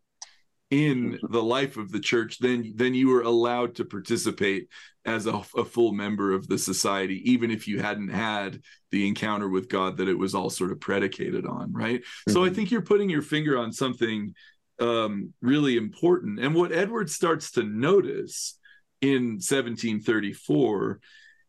[0.74, 4.70] in the life of the church, then then you were allowed to participate
[5.06, 8.60] as a, a full member of the society, even if you hadn't had
[8.90, 12.02] the encounter with God that it was all sort of predicated on, right?
[12.02, 12.32] Mm-hmm.
[12.32, 12.56] So I mm-hmm.
[12.56, 14.34] think you're putting your finger on something
[14.80, 16.40] um, really important.
[16.40, 18.58] And what Edward starts to notice
[19.02, 21.00] in 1734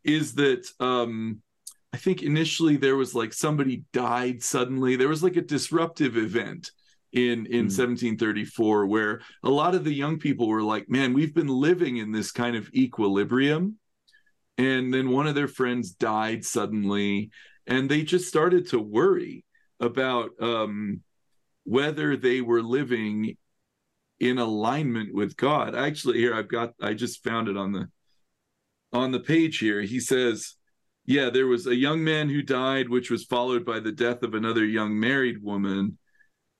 [0.03, 1.41] is that um,
[1.95, 4.97] I think initially there was like somebody died suddenly.
[4.97, 6.73] There was like a disruptive event
[7.15, 7.79] in in mm.
[7.79, 12.13] 1734 where a lot of the young people were like, "Man, we've been living in
[12.13, 13.79] this kind of equilibrium."
[14.59, 17.31] And then one of their friends died suddenly,
[17.67, 19.45] and they just started to worry
[19.81, 21.01] about um,
[21.65, 23.37] whether they were living
[24.21, 25.75] in alignment with God.
[25.75, 27.89] Actually, here I've got I just found it on the
[28.93, 29.83] on the page here.
[29.83, 30.55] He says,
[31.05, 34.35] yeah, there was a young man who died, which was followed by the death of
[34.35, 35.99] another young married woman.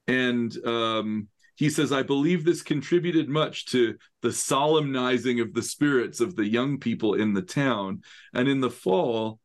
[0.07, 6.21] And um, he says, I believe this contributed much to the solemnizing of the spirits
[6.21, 8.03] of the young people in the town.
[8.33, 9.39] And in the fall,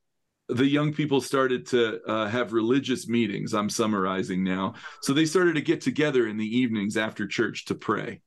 [0.48, 3.54] the young people started to uh, have religious meetings.
[3.54, 4.74] I'm summarizing now.
[5.02, 8.22] So they started to get together in the evenings after church to pray,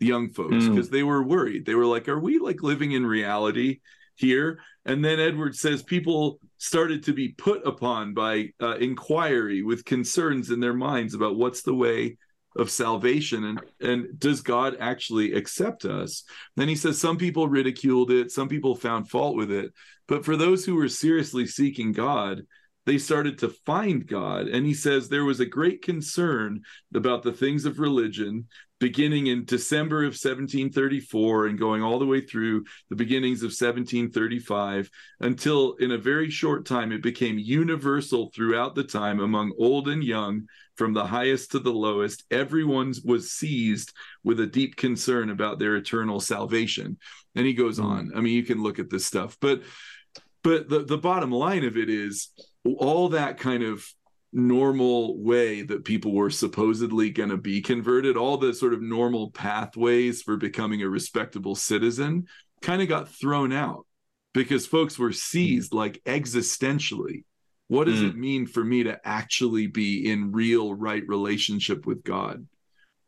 [0.00, 0.92] the young folks, because mm.
[0.92, 1.64] they were worried.
[1.64, 3.78] They were like, Are we like living in reality
[4.16, 4.58] here?
[4.84, 10.50] And then Edward says people started to be put upon by uh, inquiry with concerns
[10.50, 12.16] in their minds about what's the way
[12.56, 16.24] of salvation and and does god actually accept us?
[16.56, 18.30] Then he says some people ridiculed it.
[18.30, 19.72] Some people found fault with it.
[20.08, 22.42] But for those who were seriously seeking god
[22.86, 24.46] they started to find god.
[24.46, 26.62] And he says there was a great concern
[26.94, 28.46] about the things of religion
[28.78, 34.90] beginning in December of 1734 and going all the way through the beginnings of 1735
[35.20, 40.04] until in a very short time it became universal throughout the time among old and
[40.04, 45.58] young from the highest to the lowest everyone was seized with a deep concern about
[45.58, 46.98] their eternal salvation.
[47.34, 47.84] And he goes mm.
[47.84, 48.12] on.
[48.14, 49.38] I mean you can look at this stuff.
[49.40, 49.62] But
[50.46, 52.28] but the, the bottom line of it is
[52.74, 53.86] all that kind of
[54.32, 59.30] normal way that people were supposedly going to be converted, all the sort of normal
[59.30, 62.26] pathways for becoming a respectable citizen
[62.62, 63.86] kind of got thrown out
[64.34, 67.24] because folks were seized like existentially.
[67.68, 68.10] What does mm.
[68.10, 72.46] it mean for me to actually be in real right relationship with God?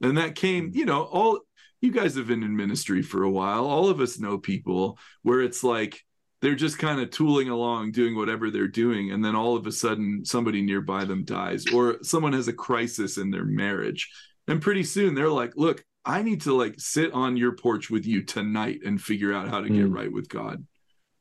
[0.00, 1.40] And that came, you know, all
[1.80, 3.66] you guys have been in ministry for a while.
[3.66, 6.02] All of us know people where it's like,
[6.40, 9.72] they're just kind of tooling along doing whatever they're doing and then all of a
[9.72, 14.10] sudden somebody nearby them dies or someone has a crisis in their marriage
[14.46, 18.06] and pretty soon they're like look i need to like sit on your porch with
[18.06, 19.94] you tonight and figure out how to get mm.
[19.94, 20.64] right with god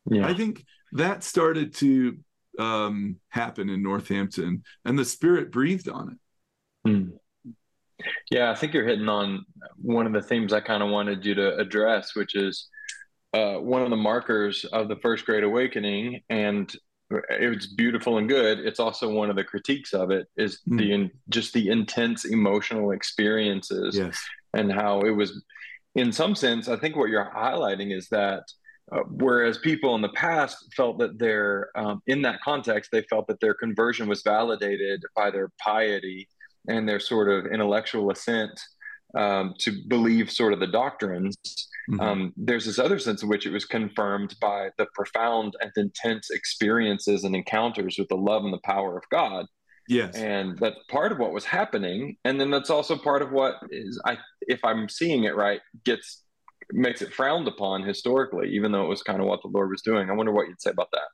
[0.10, 0.28] yeah.
[0.28, 0.64] i think
[0.94, 2.18] that started to
[2.60, 6.18] um, happen in northampton and the spirit breathed on
[6.86, 8.04] it mm.
[8.32, 9.46] yeah i think you're hitting on
[9.80, 12.68] one of the themes i kind of wanted you to address which is
[13.34, 16.74] uh, one of the markers of the first Great Awakening, and
[17.30, 18.60] it's beautiful and good.
[18.60, 20.78] It's also one of the critiques of it is mm.
[20.78, 24.18] the in, just the intense emotional experiences yes.
[24.54, 25.44] and how it was.
[25.96, 28.44] In some sense, I think what you're highlighting is that
[28.92, 33.28] uh, whereas people in the past felt that their um, in that context they felt
[33.28, 36.28] that their conversion was validated by their piety
[36.70, 38.60] and their sort of intellectual assent
[39.18, 41.38] um, to believe sort of the doctrines
[41.90, 42.00] mm-hmm.
[42.00, 46.30] um, there's this other sense in which it was confirmed by the profound and intense
[46.32, 49.46] experiences and encounters with the love and the power of god
[49.88, 53.56] yes and that's part of what was happening and then that's also part of what
[53.70, 56.24] is i if i'm seeing it right gets
[56.72, 59.82] makes it frowned upon historically, even though it was kind of what the Lord was
[59.82, 60.10] doing.
[60.10, 61.08] I wonder what you'd say about that.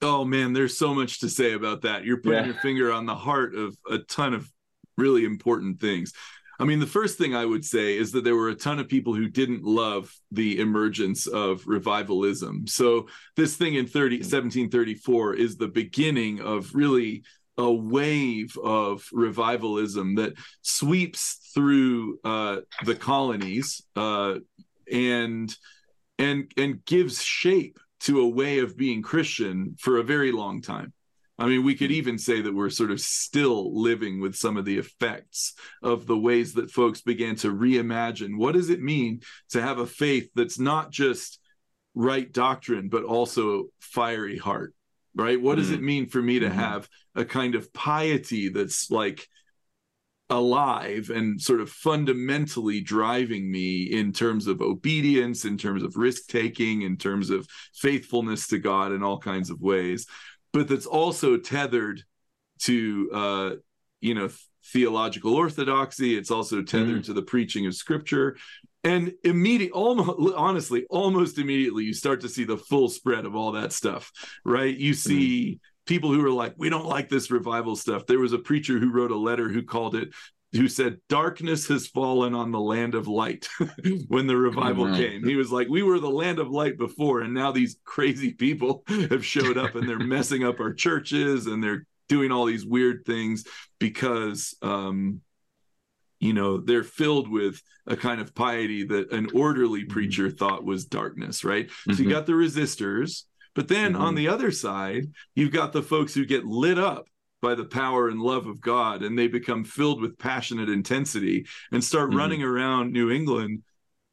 [0.00, 2.04] Oh man, there's so much to say about that.
[2.04, 2.46] You're putting yeah.
[2.46, 4.50] your finger on the heart of a ton of
[4.98, 6.12] really important things.
[6.60, 8.88] I mean, the first thing I would say is that there were a ton of
[8.88, 12.66] people who didn't love the emergence of revivalism.
[12.66, 17.24] So this thing in 30, 1734 is the beginning of really
[17.58, 24.36] a wave of revivalism that sweeps through uh, the colonies, uh,
[24.90, 25.54] and
[26.18, 30.92] and and gives shape to a way of being Christian for a very long time.
[31.38, 31.96] I mean, we could hmm.
[31.96, 36.18] even say that we're sort of still living with some of the effects of the
[36.18, 39.20] ways that folks began to reimagine what does it mean
[39.50, 41.38] to have a faith that's not just
[41.94, 44.74] right doctrine, but also fiery heart,
[45.14, 45.40] right?
[45.40, 45.60] What mm-hmm.
[45.60, 45.86] does it hmm.
[45.86, 46.58] mean for me to mm-hmm.
[46.58, 49.26] have a kind of piety that's like
[50.32, 56.26] alive and sort of fundamentally driving me in terms of obedience, in terms of risk
[56.28, 60.06] taking, in terms of faithfulness to God in all kinds of ways,
[60.52, 62.02] but that's also tethered
[62.60, 63.50] to, uh,
[64.00, 64.28] you know,
[64.72, 66.16] theological orthodoxy.
[66.16, 67.04] It's also tethered mm.
[67.06, 68.36] to the preaching of Scripture.
[68.84, 73.52] And immediate, almost honestly, almost immediately, you start to see the full spread of all
[73.52, 74.10] that stuff,
[74.44, 74.76] right?
[74.76, 75.54] You see.
[75.54, 78.06] Mm people who are like, we don't like this revival stuff.
[78.06, 80.10] There was a preacher who wrote a letter who called it,
[80.52, 83.48] who said, darkness has fallen on the land of light
[84.08, 84.96] when the revival mm-hmm.
[84.96, 85.24] came.
[85.24, 88.84] He was like, we were the land of light before, and now these crazy people
[88.88, 93.04] have showed up and they're messing up our churches and they're doing all these weird
[93.06, 93.44] things
[93.78, 95.20] because, um,
[96.20, 99.92] you know, they're filled with a kind of piety that an orderly mm-hmm.
[99.92, 101.68] preacher thought was darkness, right?
[101.68, 101.92] Mm-hmm.
[101.92, 102.18] So you mm-hmm.
[102.18, 103.24] got the resistors
[103.54, 104.02] but then mm-hmm.
[104.02, 107.06] on the other side, you've got the folks who get lit up
[107.42, 111.84] by the power and love of God and they become filled with passionate intensity and
[111.84, 112.18] start mm-hmm.
[112.18, 113.64] running around New England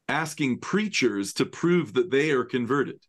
[0.10, 3.00] asking preachers to prove that they are converted.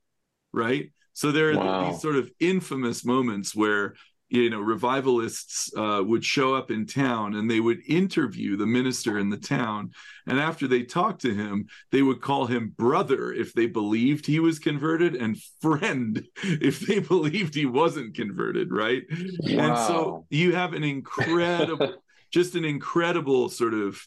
[0.53, 0.91] Right.
[1.14, 1.91] So there are wow.
[1.91, 3.95] these sort of infamous moments where
[4.31, 9.18] you know revivalists uh, would show up in town and they would interview the minister
[9.18, 9.91] in the town
[10.26, 14.41] and after they talked to him they would call him brother if they believed he
[14.41, 19.59] was converted and friend if they believed he wasn't converted right wow.
[19.59, 21.95] and so you have an incredible
[22.31, 24.01] just an incredible sort of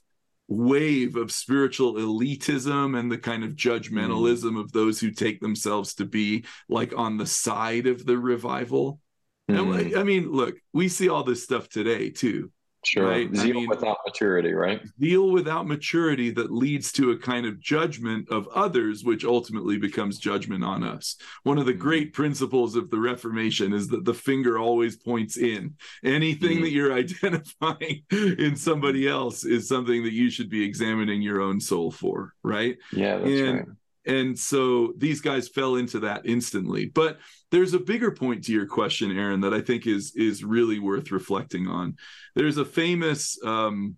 [0.47, 4.59] wave of spiritual elitism and the kind of judgmentalism mm.
[4.59, 8.99] of those who take themselves to be like on the side of the revival
[9.49, 9.97] Mm-hmm.
[9.97, 12.51] I mean, look, we see all this stuff today too.
[12.85, 13.07] Sure.
[13.07, 13.33] Right?
[13.33, 14.81] Zeal I mean, without maturity, right?
[15.01, 20.17] Zeal without maturity that leads to a kind of judgment of others, which ultimately becomes
[20.17, 21.15] judgment on us.
[21.43, 21.81] One of the mm-hmm.
[21.81, 25.75] great principles of the Reformation is that the finger always points in.
[26.03, 26.63] Anything mm-hmm.
[26.63, 31.61] that you're identifying in somebody else is something that you should be examining your own
[31.61, 32.77] soul for, right?
[32.91, 33.67] Yeah, that's and, right
[34.06, 37.20] and so these guys fell into that instantly but
[37.51, 41.12] there's a bigger point to your question aaron that i think is is really worth
[41.12, 41.95] reflecting on
[42.36, 43.95] there's a famous um,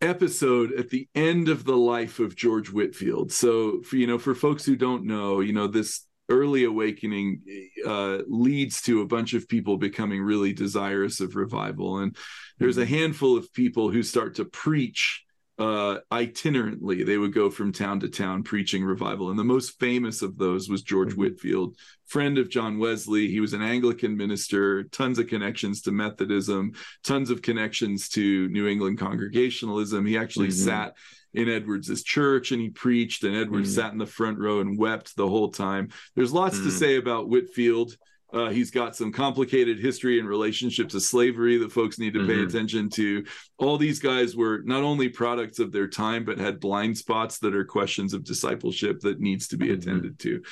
[0.00, 3.32] episode at the end of the life of george Whitefield.
[3.32, 7.42] so for you know for folks who don't know you know this early awakening
[7.86, 12.16] uh, leads to a bunch of people becoming really desirous of revival and
[12.58, 12.94] there's a mm-hmm.
[12.94, 15.23] handful of people who start to preach
[15.58, 17.06] uh, itinerantly.
[17.06, 19.30] They would go from town to town preaching revival.
[19.30, 21.20] And the most famous of those was George mm-hmm.
[21.20, 21.76] Whitefield,
[22.06, 23.28] friend of John Wesley.
[23.28, 26.72] He was an Anglican minister, tons of connections to Methodism,
[27.04, 30.04] tons of connections to New England Congregationalism.
[30.04, 30.64] He actually mm-hmm.
[30.64, 30.94] sat
[31.34, 33.80] in Edwards's church and he preached, and Edwards mm-hmm.
[33.80, 35.88] sat in the front row and wept the whole time.
[36.14, 36.78] There's lots to mm.
[36.78, 37.96] say about Whitefield.
[38.34, 42.28] Uh, he's got some complicated history and relationships to slavery that folks need to mm-hmm.
[42.28, 43.24] pay attention to.
[43.58, 47.54] All these guys were not only products of their time, but had blind spots that
[47.54, 49.74] are questions of discipleship that needs to be mm-hmm.
[49.74, 50.42] attended to.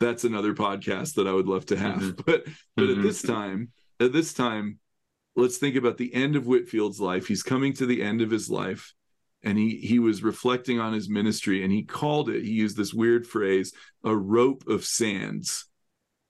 [0.00, 1.96] That's another podcast that I would love to have.
[2.00, 2.22] Mm-hmm.
[2.26, 2.44] But
[2.76, 3.32] but at this mm-hmm.
[3.32, 4.78] time, at this time,
[5.34, 7.26] let's think about the end of Whitefield's life.
[7.26, 8.92] He's coming to the end of his life.
[9.42, 12.94] and he he was reflecting on his ministry and he called it he used this
[12.94, 13.72] weird phrase
[14.02, 15.66] a rope of sands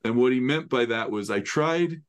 [0.05, 2.02] and what he meant by that was i tried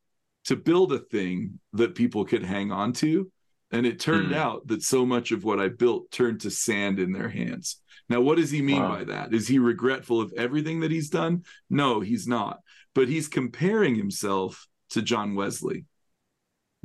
[0.46, 3.32] to build a thing that people could hang on to
[3.72, 4.36] and it turned mm.
[4.36, 8.22] out that so much of what i built turned to sand in their hands now
[8.22, 8.96] what does he mean wow.
[8.96, 12.60] by that is he regretful of everything that he's done no he's not
[12.94, 15.86] but he's comparing himself to john wesley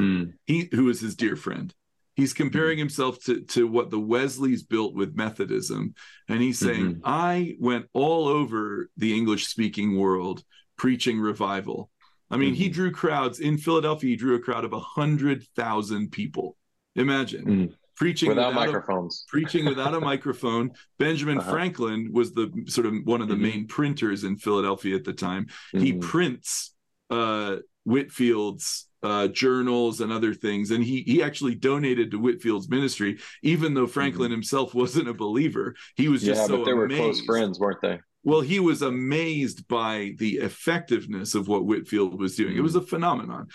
[0.01, 0.33] mm.
[0.47, 1.75] he who is his dear friend
[2.21, 2.81] he's comparing mm-hmm.
[2.81, 5.95] himself to to what the Wesleys built with Methodism,
[6.29, 7.01] and he's saying, mm-hmm.
[7.05, 10.45] "I went all over the English speaking world
[10.81, 11.91] preaching revival."
[12.31, 12.63] I mean, mm-hmm.
[12.63, 14.11] he drew crowds in Philadelphia.
[14.11, 16.57] He drew a crowd of a hundred thousand people.
[16.97, 17.73] Imagine mm-hmm.
[17.97, 20.71] preaching without, without microphones, a, preaching without a microphone.
[20.99, 21.51] Benjamin uh-huh.
[21.51, 23.43] Franklin was the sort of one of the mm-hmm.
[23.43, 25.49] main printers in Philadelphia at the time.
[25.73, 26.01] He mm-hmm.
[26.01, 26.75] prints
[27.11, 30.71] uh, Whitefield's uh, journals and other things.
[30.71, 34.35] And he he actually donated to Whitefield's ministry, even though Franklin mm-hmm.
[34.35, 35.75] himself wasn't a believer.
[35.97, 36.91] He was just yeah, so but they amazed.
[36.91, 38.01] were close friends, weren't they?
[38.23, 42.51] Well, he was amazed by the effectiveness of what Whitefield was doing.
[42.51, 42.59] Mm-hmm.
[42.59, 43.49] It was a phenomenon.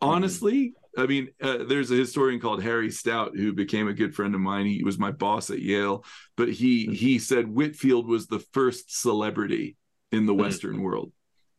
[0.00, 4.34] Honestly, I mean, uh, there's a historian called Harry Stout who became a good friend
[4.34, 4.66] of mine.
[4.66, 6.04] He was my boss at Yale,
[6.36, 6.94] but he mm-hmm.
[6.94, 9.76] he said Whitefield was the first celebrity
[10.10, 10.42] in the mm-hmm.
[10.42, 11.12] Western world.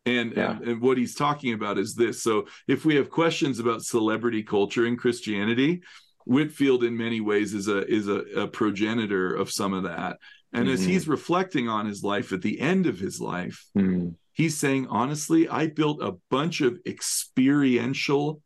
[0.05, 0.57] And, yeah.
[0.57, 2.23] and, and what he's talking about is this.
[2.23, 5.83] So if we have questions about celebrity culture in Christianity,
[6.25, 10.17] Whitefield in many ways is a is a, a progenitor of some of that.
[10.53, 10.73] And mm-hmm.
[10.73, 14.09] as he's reflecting on his life at the end of his life, mm-hmm.
[14.33, 18.41] he's saying, honestly, I built a bunch of experiential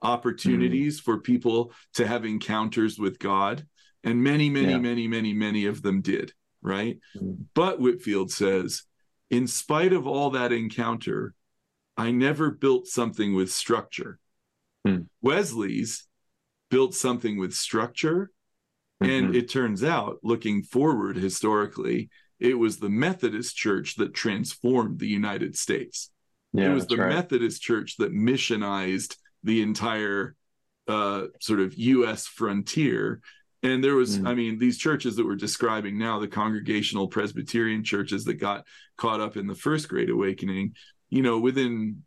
[0.00, 1.12] opportunities mm-hmm.
[1.12, 3.66] for people to have encounters with God.
[4.04, 4.78] And many, many, yeah.
[4.78, 6.32] many, many, many of them did.
[6.62, 6.98] Right.
[7.16, 7.42] Mm-hmm.
[7.54, 8.82] But Whitefield says,
[9.30, 11.34] in spite of all that encounter,
[11.96, 14.18] I never built something with structure.
[14.86, 15.02] Hmm.
[15.20, 16.06] Wesley's
[16.70, 18.30] built something with structure.
[19.02, 19.12] Mm-hmm.
[19.12, 25.08] And it turns out, looking forward historically, it was the Methodist Church that transformed the
[25.08, 26.10] United States.
[26.52, 27.10] Yeah, it was the right.
[27.10, 30.34] Methodist Church that missionized the entire
[30.86, 32.26] uh, sort of U.S.
[32.26, 33.20] frontier
[33.62, 34.28] and there was, mm.
[34.28, 38.64] I mean, these churches that we're describing now, the congregational Presbyterian churches that got
[38.96, 40.74] caught up in the first Great Awakening,
[41.10, 42.02] you know, within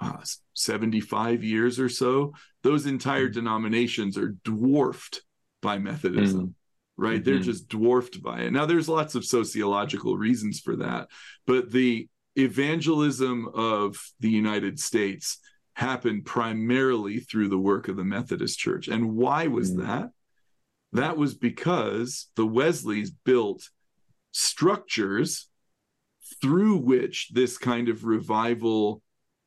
[0.00, 3.34] uh, 75 years or so, those entire mm.
[3.34, 5.22] denominations are dwarfed
[5.62, 6.48] by Methodism.
[6.48, 6.54] Mm.
[6.98, 7.14] Right.
[7.14, 7.24] Mm-hmm.
[7.24, 8.52] They're just dwarfed by it.
[8.52, 11.08] Now, there's lots of sociological reasons for that,
[11.46, 12.06] but the
[12.36, 15.38] evangelism of the United States
[15.74, 18.88] happened primarily through the work of the Methodist Church.
[18.88, 19.86] And why was mm.
[19.86, 20.10] that?
[20.92, 23.70] That was because the Wesleys built
[24.32, 25.48] structures
[26.40, 29.02] through which this kind of revival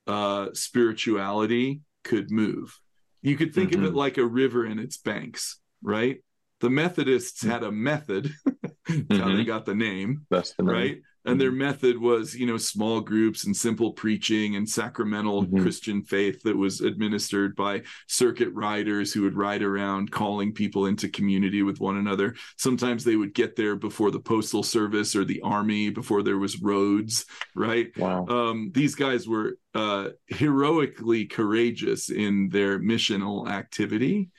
[0.07, 2.80] uh, spirituality could move.
[3.22, 3.80] You could think mm-hmm.
[3.80, 3.97] of it mm-hmm.
[3.97, 6.17] like a river and its banks, right?
[6.61, 8.31] The Methodists had a method.
[8.88, 9.19] mm-hmm.
[9.19, 9.43] how they mm-hmm.
[9.43, 10.25] got the name.
[10.29, 10.73] That's the name.
[10.73, 15.61] Right and their method was you know small groups and simple preaching and sacramental mm-hmm.
[15.61, 21.09] christian faith that was administered by circuit riders who would ride around calling people into
[21.09, 25.41] community with one another sometimes they would get there before the postal service or the
[25.41, 27.25] army before there was roads
[27.55, 34.29] right wow um, these guys were uh, heroically courageous in their missional activity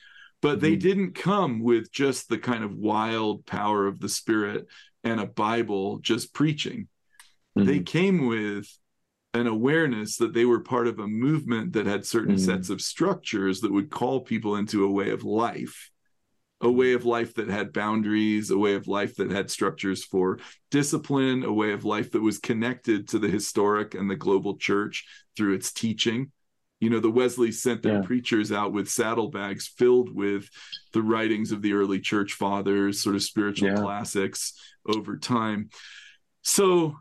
[0.46, 0.88] but they mm-hmm.
[0.88, 4.68] didn't come with just the kind of wild power of the spirit
[5.02, 6.86] and a Bible just preaching.
[7.58, 7.66] Mm-hmm.
[7.66, 8.68] They came with
[9.34, 12.44] an awareness that they were part of a movement that had certain mm-hmm.
[12.44, 15.90] sets of structures that would call people into a way of life,
[16.60, 20.38] a way of life that had boundaries, a way of life that had structures for
[20.70, 25.04] discipline, a way of life that was connected to the historic and the global church
[25.36, 26.30] through its teaching.
[26.80, 28.06] You know, the Wesleys sent their yeah.
[28.06, 30.50] preachers out with saddlebags filled with
[30.92, 33.76] the writings of the early church fathers, sort of spiritual yeah.
[33.76, 34.52] classics
[34.86, 35.70] over time.
[36.42, 36.96] So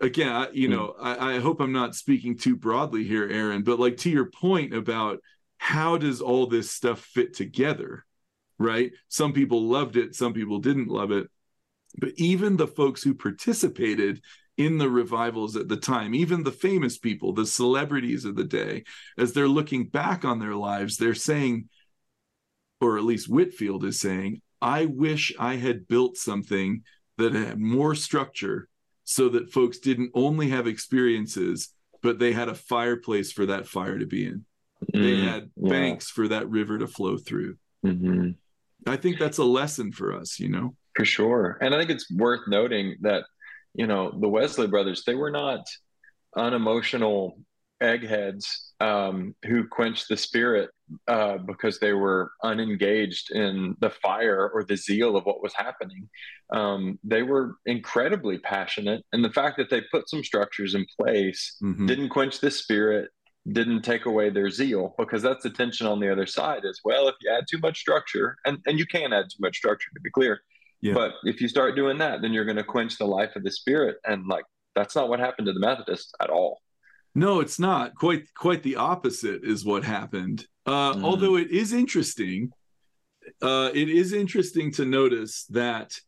[0.00, 0.74] again, you hmm.
[0.74, 4.30] know, I, I hope I'm not speaking too broadly here, Aaron, but like to your
[4.30, 5.20] point about
[5.58, 8.04] how does all this stuff fit together,
[8.58, 8.92] right?
[9.08, 11.28] Some people loved it, some people didn't love it.
[11.96, 14.20] But even the folks who participated
[14.56, 18.84] in the revivals at the time, even the famous people, the celebrities of the day,
[19.18, 21.68] as they're looking back on their lives, they're saying,
[22.80, 26.82] or at least Whitefield is saying, I wish I had built something
[27.18, 28.68] that had more structure
[29.04, 31.70] so that folks didn't only have experiences,
[32.02, 34.44] but they had a fireplace for that fire to be in.
[34.92, 35.70] Mm, they had yeah.
[35.70, 37.56] banks for that river to flow through.
[37.84, 38.30] Mm-hmm.
[38.86, 40.74] I think that's a lesson for us, you know?
[40.94, 41.58] For sure.
[41.60, 43.24] And I think it's worth noting that,
[43.74, 45.66] you know, the Wesley brothers, they were not
[46.36, 47.38] unemotional
[47.80, 50.70] eggheads um, who quenched the spirit
[51.08, 56.08] uh, because they were unengaged in the fire or the zeal of what was happening.
[56.52, 61.56] Um, they were incredibly passionate, and the fact that they put some structures in place
[61.62, 61.86] mm-hmm.
[61.86, 63.10] didn't quench the spirit,
[63.50, 67.08] didn't take away their zeal, because that's the tension on the other side as well.
[67.08, 70.00] If you add too much structure, and and you can add too much structure to
[70.00, 70.40] be clear,
[70.84, 70.92] yeah.
[70.94, 73.50] but if you start doing that, then you're going to quench the life of the
[73.50, 76.60] spirit, and like that's not what happened to the Methodists at all.
[77.14, 77.94] No, it's not.
[77.94, 80.46] Quite quite the opposite is what happened.
[80.66, 81.04] Uh, mm.
[81.04, 82.50] Although it is interesting,
[83.40, 85.98] uh, it is interesting to notice that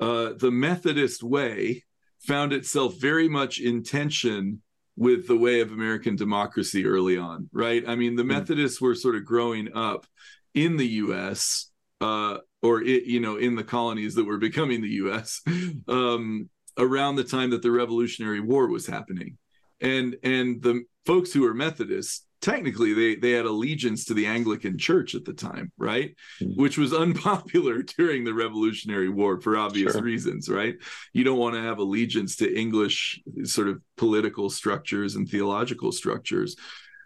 [0.00, 1.84] uh, the Methodist way
[2.20, 4.62] found itself very much in tension
[4.96, 7.84] with the way of American democracy early on, right?
[7.86, 8.28] I mean, the mm.
[8.28, 10.06] Methodists were sort of growing up
[10.54, 11.70] in the U.S.
[12.00, 15.40] Uh, or it, you know, in the colonies that were becoming the U.S.
[15.88, 19.36] Um, around the time that the Revolutionary War was happening
[19.80, 24.78] and and the folks who were Methodists technically they they had allegiance to the Anglican
[24.78, 26.14] Church at the time, right?
[26.40, 26.60] Mm-hmm.
[26.60, 30.02] Which was unpopular during the Revolutionary War for obvious sure.
[30.02, 30.76] reasons, right?
[31.12, 36.56] You don't want to have allegiance to English sort of political structures and theological structures.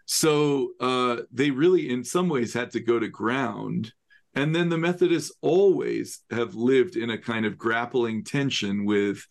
[0.04, 3.92] So uh, they really, in some ways, had to go to ground.
[4.34, 9.26] And then the Methodists always have lived in a kind of grappling tension with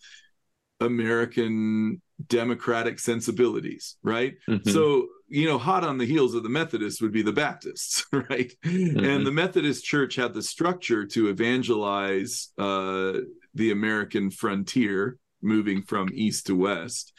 [0.79, 4.35] American democratic sensibilities, right?
[4.47, 4.69] Mm-hmm.
[4.69, 8.51] So, you know, hot on the heels of the Methodists would be the Baptists, right?
[8.63, 9.03] Mm-hmm.
[9.03, 13.13] And the Methodist Church had the structure to evangelize uh,
[13.53, 17.13] the American frontier, moving from east to west.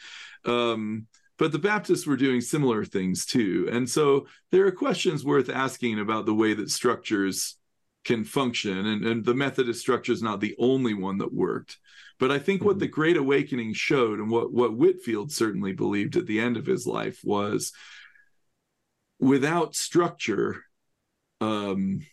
[0.45, 1.07] Um,
[1.37, 3.67] but the Baptists were doing similar things too.
[3.71, 7.57] And so there are questions worth asking about the way that structures
[8.03, 8.85] can function.
[8.85, 11.77] And, and the Methodist structure is not the only one that worked.
[12.19, 12.93] But I think what the mm-hmm.
[12.93, 17.19] Great Awakening showed, and what, what Whitefield certainly believed at the end of his life,
[17.23, 17.71] was
[19.19, 20.63] without structure,
[21.41, 22.05] um,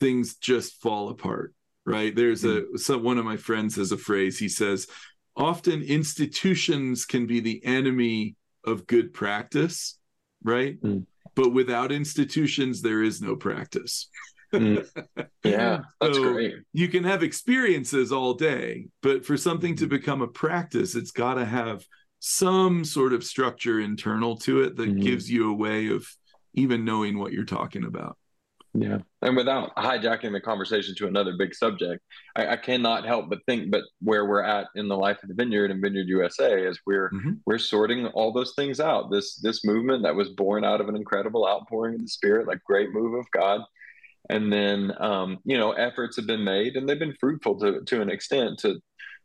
[0.00, 1.54] things just fall apart.
[1.86, 2.14] Right?
[2.14, 2.74] There's mm-hmm.
[2.74, 4.38] a so one of my friends has a phrase.
[4.38, 4.86] He says,
[5.34, 9.98] "Often institutions can be the enemy of good practice."
[10.44, 10.80] Right?
[10.82, 11.06] Mm.
[11.34, 14.08] But without institutions, there is no practice.
[14.52, 14.86] Mm.
[15.42, 16.56] Yeah, that's so great.
[16.74, 19.96] You can have experiences all day, but for something to mm-hmm.
[19.96, 21.82] become a practice, it's got to have
[22.18, 25.00] some sort of structure internal to it that mm-hmm.
[25.00, 26.06] gives you a way of
[26.52, 28.18] even knowing what you're talking about.
[28.72, 28.98] Yeah.
[29.22, 32.04] And without hijacking the conversation to another big subject,
[32.36, 35.34] I, I, cannot help but think but where we're at in the life of the
[35.34, 37.32] vineyard and Vineyard USA is we're mm-hmm.
[37.46, 39.10] we're sorting all those things out.
[39.10, 42.62] This this movement that was born out of an incredible outpouring of the spirit, like
[42.62, 43.62] great move of God
[44.30, 48.00] and then um, you know efforts have been made and they've been fruitful to to
[48.00, 48.80] an extent to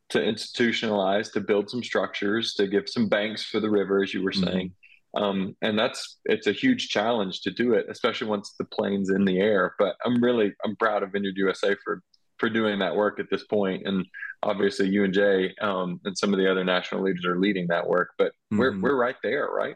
[0.09, 4.21] to institutionalize to build some structures to give some banks for the river as you
[4.23, 4.51] were mm-hmm.
[4.51, 4.73] saying.
[5.15, 9.23] Um, and that's it's a huge challenge to do it especially once the plane's in
[9.23, 9.75] the air.
[9.79, 12.01] But i'm really i'm proud of vineyard usa for
[12.37, 13.87] for doing that work at this point.
[13.87, 14.05] And
[14.43, 17.87] obviously you and jay um, and some of the other national leaders are leading that
[17.87, 18.09] work.
[18.17, 18.57] But mm-hmm.
[18.57, 19.75] we're, we're right there right?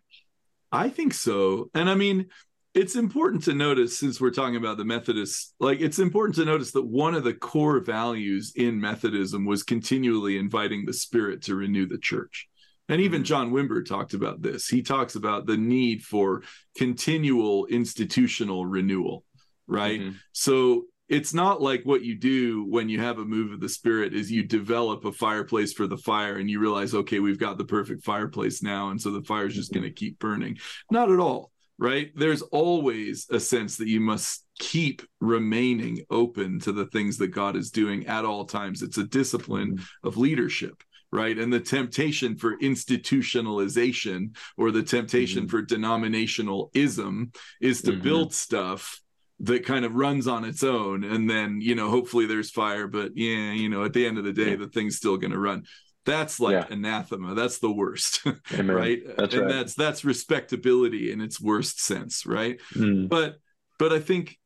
[0.71, 1.69] I think so.
[1.73, 2.27] And i mean
[2.73, 6.71] it's important to notice since we're talking about the Methodists, like it's important to notice
[6.71, 11.87] that one of the core values in Methodism was continually inviting the Spirit to renew
[11.87, 12.47] the church.
[12.87, 13.25] And even mm-hmm.
[13.25, 14.67] John Wimber talked about this.
[14.67, 16.43] He talks about the need for
[16.77, 19.23] continual institutional renewal,
[19.67, 19.99] right?
[19.99, 20.17] Mm-hmm.
[20.31, 24.13] So it's not like what you do when you have a move of the spirit
[24.13, 27.65] is you develop a fireplace for the fire and you realize okay we've got the
[27.65, 30.55] perfect fireplace now and so the fire's just going to keep burning
[30.91, 32.11] not at all right?
[32.13, 37.55] There's always a sense that you must keep remaining open to the things that God
[37.55, 38.81] is doing at all times.
[38.81, 41.37] It's a discipline of leadership, right?
[41.37, 45.49] And the temptation for institutionalization or the temptation mm-hmm.
[45.49, 48.03] for denominationalism is to mm-hmm.
[48.03, 48.99] build stuff
[49.41, 53.11] that kind of runs on its own and then you know hopefully there's fire but
[53.15, 54.55] yeah you know at the end of the day yeah.
[54.57, 55.63] the thing's still going to run
[56.05, 56.73] that's like yeah.
[56.73, 57.35] anathema.
[57.35, 58.25] That's the worst
[58.57, 59.01] right?
[59.17, 59.51] That's and right.
[59.51, 62.59] that's that's respectability in its worst sense right?
[62.73, 63.09] Mm.
[63.09, 63.37] but
[63.77, 64.37] but i think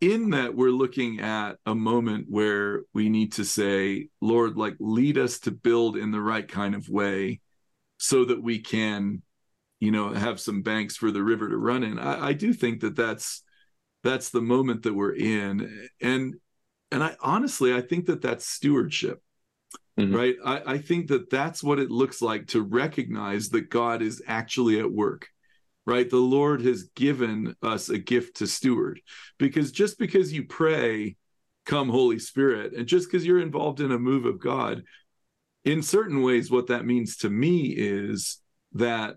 [0.00, 5.16] in that we're looking at a moment where we need to say lord like lead
[5.16, 7.40] us to build in the right kind of way
[7.98, 9.22] so that we can
[9.80, 11.98] you know have some banks for the river to run in.
[11.98, 13.42] I, I do think that that's
[14.02, 15.88] that's the moment that we're in.
[16.00, 16.36] And
[16.92, 19.22] and i honestly i think that that's stewardship
[19.98, 20.14] Mm-hmm.
[20.14, 20.36] Right.
[20.44, 24.78] I, I think that that's what it looks like to recognize that God is actually
[24.78, 25.28] at work.
[25.86, 26.08] Right.
[26.08, 29.00] The Lord has given us a gift to steward
[29.38, 31.16] because just because you pray,
[31.64, 34.82] come Holy Spirit, and just because you're involved in a move of God,
[35.64, 38.38] in certain ways, what that means to me is
[38.72, 39.14] that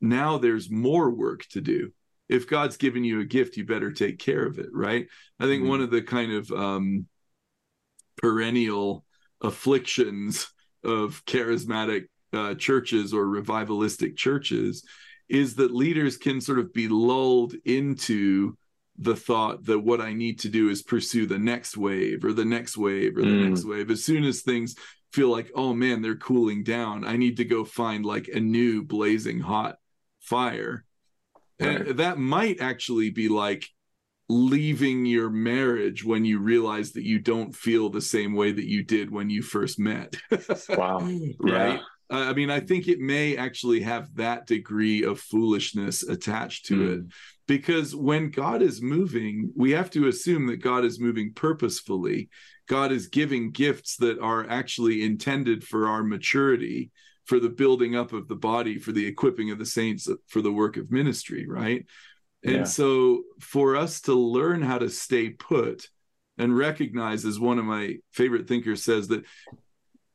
[0.00, 1.92] now there's more work to do
[2.30, 5.08] if God's given you a gift, you better take care of it, right?
[5.40, 5.70] I think mm-hmm.
[5.70, 7.06] one of the kind of um,
[8.22, 9.04] perennial
[9.40, 10.52] afflictions
[10.84, 14.84] of charismatic uh, churches or revivalistic churches
[15.28, 18.56] is that leaders can sort of be lulled into
[18.98, 22.44] the thought that what I need to do is pursue the next wave or the
[22.44, 23.48] next wave or the mm.
[23.48, 23.90] next wave.
[23.90, 24.74] As soon as things
[25.12, 28.84] feel like, oh man, they're cooling down, I need to go find like a new
[28.84, 29.76] blazing hot
[30.20, 30.84] fire.
[31.58, 31.88] Right.
[31.88, 33.66] And that might actually be like
[34.30, 38.84] leaving your marriage when you realize that you don't feel the same way that you
[38.84, 40.14] did when you first met.
[40.70, 41.00] wow.
[41.40, 41.80] right.
[41.80, 41.80] Yeah.
[42.12, 46.98] I mean, I think it may actually have that degree of foolishness attached to mm.
[46.98, 47.04] it
[47.46, 52.28] because when God is moving, we have to assume that God is moving purposefully.
[52.68, 56.90] God is giving gifts that are actually intended for our maturity,
[57.24, 60.52] for the building up of the body, for the equipping of the saints for the
[60.52, 61.84] work of ministry, right?
[62.42, 62.64] And yeah.
[62.64, 65.88] so for us to learn how to stay put
[66.38, 69.24] and recognize, as one of my favorite thinkers says, that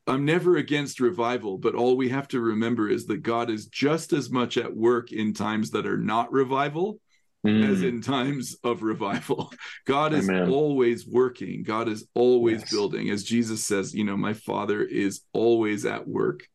[0.08, 4.14] I'm never against revival, but all we have to remember is that God is just
[4.14, 7.00] as much at work in times that are not revival
[7.46, 7.70] mm.
[7.70, 9.52] as in times of revival.
[9.86, 10.50] God is Amen.
[10.50, 12.72] always working, God is always yes.
[12.72, 13.10] building.
[13.10, 16.48] As Jesus says, you know, my Father is always at work.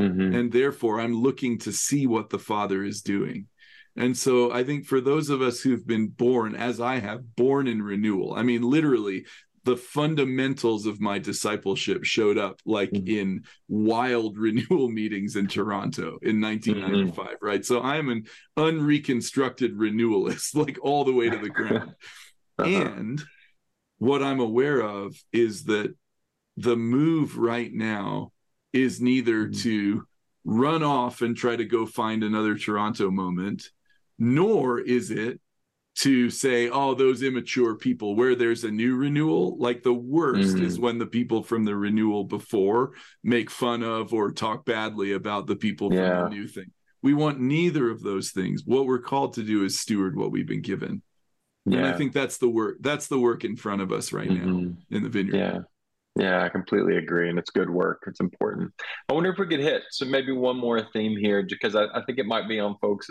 [0.00, 0.34] Mm-hmm.
[0.34, 3.46] And therefore, I'm looking to see what the Father is doing.
[3.96, 7.66] And so I think for those of us who've been born, as I have, born
[7.66, 9.24] in renewal, I mean, literally,
[9.66, 13.08] the fundamentals of my discipleship showed up like mm-hmm.
[13.08, 17.44] in wild renewal meetings in Toronto in 1995, mm-hmm.
[17.44, 17.64] right?
[17.64, 21.94] So I'm an unreconstructed renewalist, like all the way to the ground.
[22.58, 22.68] uh-huh.
[22.68, 23.22] And
[23.98, 25.94] what I'm aware of is that
[26.56, 28.32] the move right now
[28.72, 29.60] is neither mm-hmm.
[29.62, 30.06] to
[30.44, 33.70] run off and try to go find another Toronto moment
[34.18, 35.40] nor is it
[35.96, 40.62] to say, oh, those immature people, where there's a new renewal, like the worst mm.
[40.62, 42.92] is when the people from the renewal before
[43.24, 46.20] make fun of or talk badly about the people yeah.
[46.20, 46.70] from the new thing.
[47.02, 48.62] We want neither of those things.
[48.66, 51.02] What we're called to do is steward what we've been given.
[51.64, 51.78] Yeah.
[51.78, 52.76] And I think that's the work.
[52.80, 54.64] That's the work in front of us right mm-hmm.
[54.64, 55.36] now in the vineyard.
[55.36, 55.58] Yeah.
[56.18, 57.28] Yeah, I completely agree.
[57.28, 58.04] And it's good work.
[58.06, 58.72] It's important.
[59.08, 62.02] I wonder if we could hit so maybe one more theme here, because I, I
[62.06, 63.10] think it might be on folks'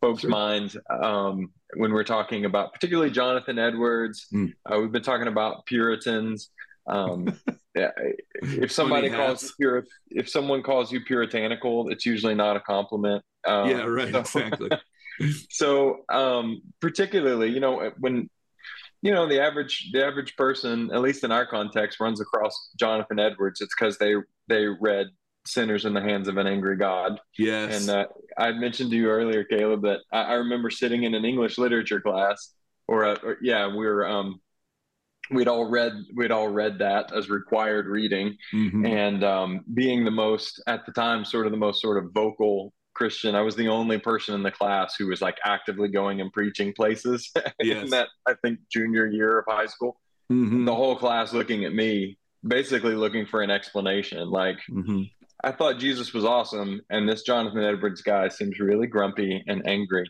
[0.00, 0.30] folks' sure.
[0.30, 4.26] minds um, when we're talking about particularly Jonathan Edwards.
[4.32, 4.54] Mm.
[4.64, 6.50] Uh, we've been talking about Puritans.
[6.86, 7.38] Um,
[7.74, 7.90] yeah,
[8.42, 13.22] if somebody calls you if someone calls you puritanical, it's usually not a compliment.
[13.46, 14.12] Um, yeah, right.
[14.12, 14.70] So, exactly.
[15.50, 18.28] so, um, particularly, you know, when
[19.02, 23.20] you know the average the average person at least in our context runs across jonathan
[23.20, 24.14] edwards it's because they
[24.48, 25.06] they read
[25.48, 28.06] sinners in the hands of an angry god yes and uh,
[28.36, 32.00] i mentioned to you earlier caleb that I, I, remember sitting in an english literature
[32.00, 32.52] class
[32.86, 34.40] or, a, or yeah we were um
[35.30, 38.86] we'd all read we'd all read that as required reading mm-hmm.
[38.86, 42.72] and um, being the most at the time sort of the most sort of vocal
[42.98, 43.36] Christian.
[43.36, 46.72] I was the only person in the class who was like actively going and preaching
[46.72, 47.30] places
[47.62, 47.84] yes.
[47.84, 50.00] in that I think junior year of high school.
[50.32, 50.64] Mm-hmm.
[50.64, 54.28] The whole class looking at me, basically looking for an explanation.
[54.28, 55.02] Like mm-hmm.
[55.44, 60.08] I thought Jesus was awesome, and this Jonathan Edwards guy seems really grumpy and angry.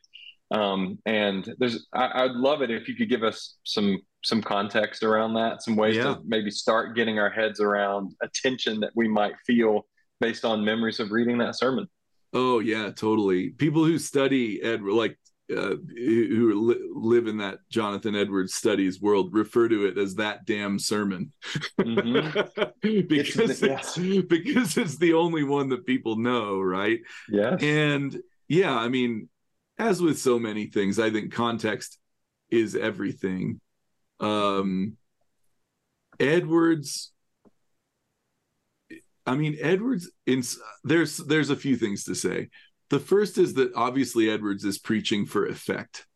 [0.50, 5.02] Um, and there's, I, would love it if you could give us some some context
[5.02, 6.04] around that, some ways yeah.
[6.04, 9.86] to maybe start getting our heads around a tension that we might feel
[10.20, 11.86] based on memories of reading that sermon.
[12.32, 13.50] Oh yeah, totally.
[13.50, 15.18] People who study Ed, like
[15.54, 20.44] uh, who li- live in that Jonathan Edwards studies world, refer to it as that
[20.44, 21.32] damn sermon,
[21.80, 22.62] mm-hmm.
[23.08, 23.96] because it's,
[24.28, 27.00] because it's the only one that people know, right?
[27.28, 27.56] Yeah.
[27.60, 28.16] And
[28.48, 29.28] yeah, I mean,
[29.78, 31.98] as with so many things, I think context
[32.50, 33.60] is everything.
[34.20, 34.96] Um,
[36.20, 37.12] Edwards
[39.28, 40.10] I mean, Edwards.
[40.26, 40.42] In,
[40.84, 42.48] there's there's a few things to say.
[42.90, 46.06] The first is that obviously Edwards is preaching for effect,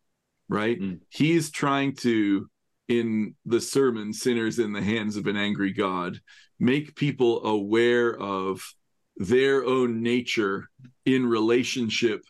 [0.49, 0.81] right?
[0.81, 1.01] Mm.
[1.11, 2.49] He's trying to,
[2.89, 6.20] in the sermon, "Sinners in the Hands of an Angry God,"
[6.59, 8.74] make people aware of
[9.16, 10.70] their own nature
[11.05, 12.24] in relationship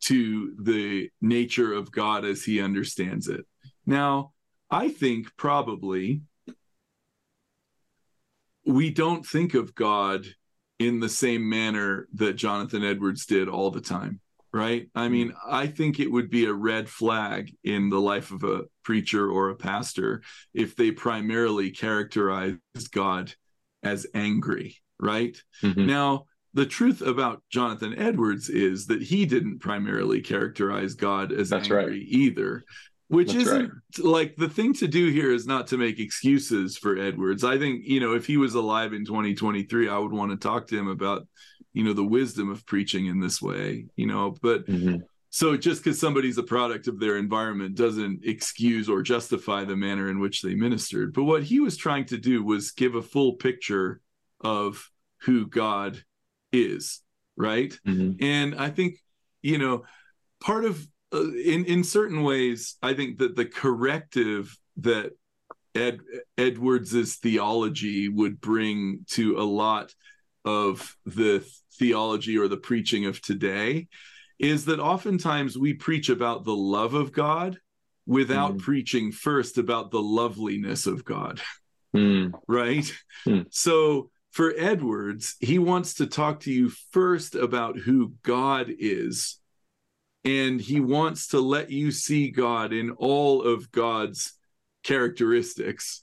[0.00, 3.46] to the nature of God as He understands it.
[3.86, 4.32] Now,
[4.70, 6.20] I think probably
[8.66, 10.26] we don't think of God
[10.78, 14.20] in the same manner that Jonathan Edwards did all the time,
[14.52, 14.88] right?
[14.94, 18.64] I mean, I think it would be a red flag in the life of a
[18.82, 20.22] preacher or a pastor
[20.52, 22.60] if they primarily characterized
[22.92, 23.32] God
[23.82, 25.36] as angry, right?
[25.62, 25.86] Mm-hmm.
[25.86, 31.70] Now, the truth about Jonathan Edwards is that he didn't primarily characterize God as That's
[31.70, 32.06] angry right.
[32.08, 32.64] either.
[33.08, 33.72] Which That's isn't
[34.02, 37.44] like the thing to do here is not to make excuses for Edwards.
[37.44, 40.66] I think, you know, if he was alive in 2023, I would want to talk
[40.68, 41.26] to him about,
[41.72, 45.02] you know, the wisdom of preaching in this way, you know, but Mhm.
[45.30, 50.10] so just because somebody's a product of their environment doesn't excuse or justify the manner
[50.10, 51.12] in which they ministered.
[51.12, 54.00] But what he was trying to do was give a full picture
[54.40, 54.90] of
[55.22, 56.02] who God
[56.52, 57.02] is,
[57.36, 57.78] right?
[57.86, 58.20] Mhm.
[58.20, 58.96] And I think,
[59.42, 59.84] you know,
[60.40, 60.86] part of
[61.22, 65.12] in in certain ways, I think that the corrective that
[65.74, 66.00] Ed
[66.38, 69.94] Edwards's theology would bring to a lot
[70.44, 71.44] of the
[71.78, 73.88] theology or the preaching of today
[74.38, 77.58] is that oftentimes we preach about the love of God
[78.06, 78.60] without Mm.
[78.60, 81.40] preaching first about the loveliness of God
[81.94, 82.32] Mm.
[82.48, 82.92] right?
[83.24, 83.40] Hmm.
[83.50, 89.40] So for Edwards, he wants to talk to you first about who God is.
[90.26, 94.32] And he wants to let you see God in all of God's
[94.82, 96.02] characteristics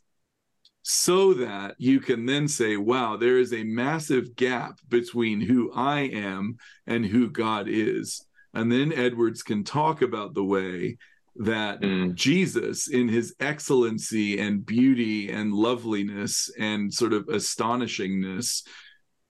[0.81, 6.01] so that you can then say, wow, there is a massive gap between who I
[6.01, 8.25] am and who God is.
[8.53, 10.97] And then Edwards can talk about the way
[11.37, 12.13] that Mm.
[12.13, 18.63] Jesus, in his excellency and beauty and loveliness and sort of astonishingness,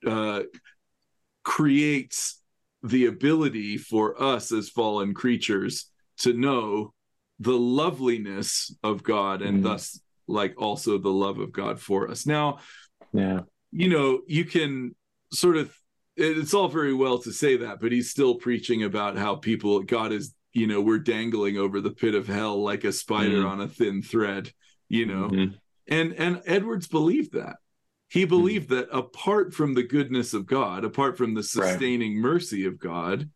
[0.06, 0.42] uh,
[1.44, 2.43] creates
[2.84, 6.94] the ability for us as fallen creatures to know
[7.40, 9.64] the loveliness of God and Mhm.
[9.64, 12.26] thus, like, also the love of God for us.
[12.26, 12.60] Now,
[13.14, 13.42] Yeah.
[13.72, 14.96] you know, you can
[15.32, 15.76] sort of
[16.16, 20.12] it's all very well to say that, but he's still preaching about how people God
[20.12, 23.50] is, you know, we're dangling over the pit of hell like a spider Mm.
[23.50, 24.54] on a thin thread,
[24.90, 25.28] you know.
[25.30, 25.56] Mhm.
[25.88, 27.58] And and Edwards believed that.
[28.14, 32.78] He believed that apart from the goodness of God, apart from the sustaining mercy of
[32.78, 33.28] God,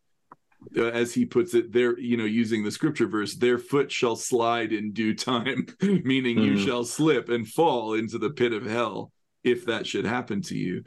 [0.76, 4.14] uh, as he puts it there, you know, using the scripture verse, their foot shall
[4.14, 6.64] slide in due time, meaning you Mhm.
[6.64, 9.10] shall slip and fall into the pit of hell
[9.42, 10.84] if that should happen to you.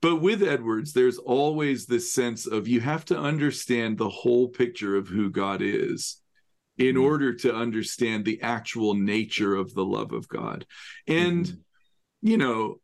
[0.00, 4.94] But with Edwards, there's always this sense of you have to understand the whole picture
[4.94, 6.22] of who God is
[6.78, 7.02] in Mhm.
[7.02, 10.66] order to understand the actual nature of the love of God.
[11.08, 11.58] And, Mhm.
[12.22, 12.80] you know,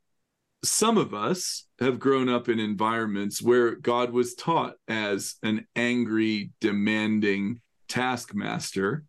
[0.63, 6.51] some of us have grown up in environments where God was taught as an angry,
[6.61, 9.05] demanding taskmaster.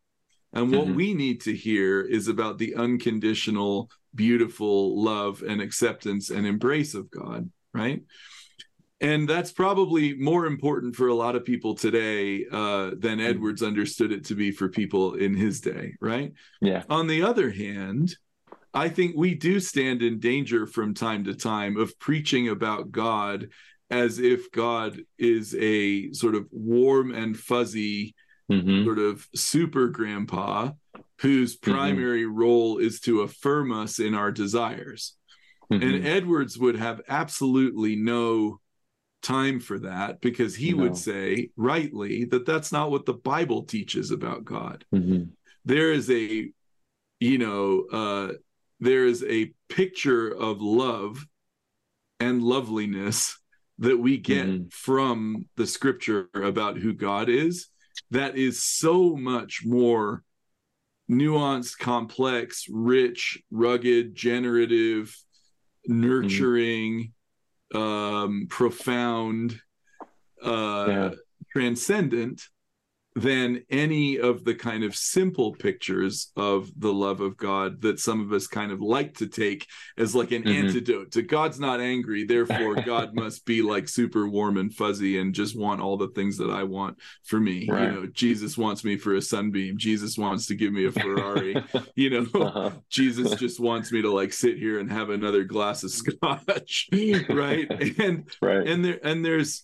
[0.53, 0.95] And what Mhm.
[0.95, 7.09] we need to hear is about the unconditional, beautiful love and acceptance and embrace of
[7.09, 8.03] God, right?
[8.99, 14.11] And that's probably more important for a lot of people today uh, than Edwards understood
[14.11, 16.33] it to be for people in his day, right?
[16.61, 16.83] Yeah.
[16.89, 18.15] On the other hand,
[18.73, 23.49] I think we do stand in danger from time to time of preaching about God
[23.89, 28.15] as if God is a sort of warm and fuzzy
[28.49, 28.83] Mhm.
[28.83, 30.71] sort of super grandpa
[31.21, 35.15] whose primary role is to affirm us in our desires.
[35.71, 35.81] Mhm.
[35.83, 38.59] And Edwards would have absolutely no
[39.21, 40.83] time for that because he No.
[40.83, 44.83] would say, rightly, that that's not what the Bible teaches about God.
[44.93, 45.29] Mhm.
[45.63, 46.51] There is a,
[47.19, 48.33] you know, uh,
[48.81, 51.25] there is a picture of love
[52.19, 53.39] and loveliness
[53.77, 54.73] that we get Mhm.
[54.73, 57.69] from the scripture about who God is
[58.09, 60.23] that is so much more
[61.09, 65.15] nuanced, complex, rich, rugged, generative,
[65.87, 67.13] nurturing,
[67.73, 69.61] um, profound,
[70.41, 71.15] uh, Yeah.
[71.51, 72.49] transcendent
[73.15, 78.21] than any of the kind of simple pictures of the love of God that some
[78.21, 79.67] of us kind of like to take
[79.97, 80.53] as like an Mhm.
[80.53, 85.35] antidote to God's not angry, therefore God must be like super warm and fuzzy and
[85.35, 87.67] just want all the things that I want for me.
[87.69, 87.83] Right.
[87.83, 91.61] You know, Jesus wants me for a sunbeam, Jesus wants to give me a Ferrari,
[91.95, 92.27] you know.
[92.41, 92.71] Uh-huh.
[92.89, 96.87] Jesus just wants me to like sit here and have another glass of scotch,
[97.29, 97.69] right?
[97.99, 98.65] And Right.
[98.67, 99.63] and there and there's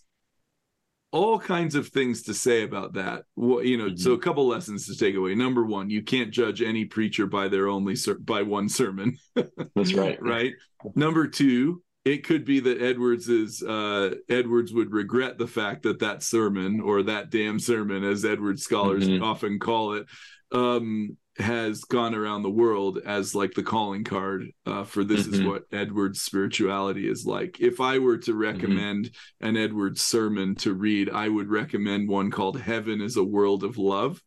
[1.17, 3.23] all kinds of things to say about that.
[3.37, 5.33] You know so a couple lessons to take away.
[5.35, 9.17] Number one you can't judge any preacher by their only ser- by one sermon.
[9.75, 10.21] That's right.
[10.21, 10.53] right?
[10.95, 15.99] Number two it could be that edwards is uh edwards would regret the fact that
[15.99, 19.21] that sermon or that damn sermon as edwards scholars Mhm.
[19.21, 20.05] often call it
[20.53, 25.39] um has gone around the world as like the calling card uh, for this is
[25.39, 25.45] Mhm.
[25.45, 27.59] what Edwards spirituality is like.
[27.59, 28.31] If I were Mm-hmm.
[28.31, 29.11] to recommend
[29.41, 33.77] an Edwards sermon to read, I would recommend one called Heaven is a World of
[33.77, 34.23] Love,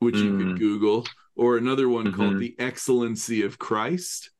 [0.00, 0.58] which you could Mm.
[0.58, 1.06] Google,
[1.36, 2.38] or another one called Mhm.
[2.40, 4.30] The Excellency of Christ.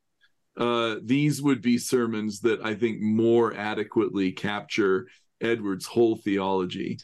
[0.55, 5.07] Uh, these would be sermons that I think more adequately capture
[5.41, 6.97] Edwards' whole theology.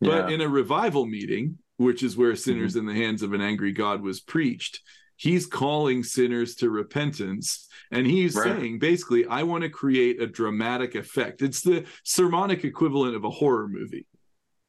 [0.00, 0.34] But Yeah.
[0.34, 2.88] in a revival meeting, which is where sinners Mm-hmm.
[2.88, 4.80] in the hands of an angry God was preached,
[5.16, 7.68] he's calling sinners to repentance.
[7.90, 8.44] And he's Right.
[8.58, 11.42] saying basically, I want to create a dramatic effect.
[11.42, 14.06] It's the sermonic equivalent of a horror movie.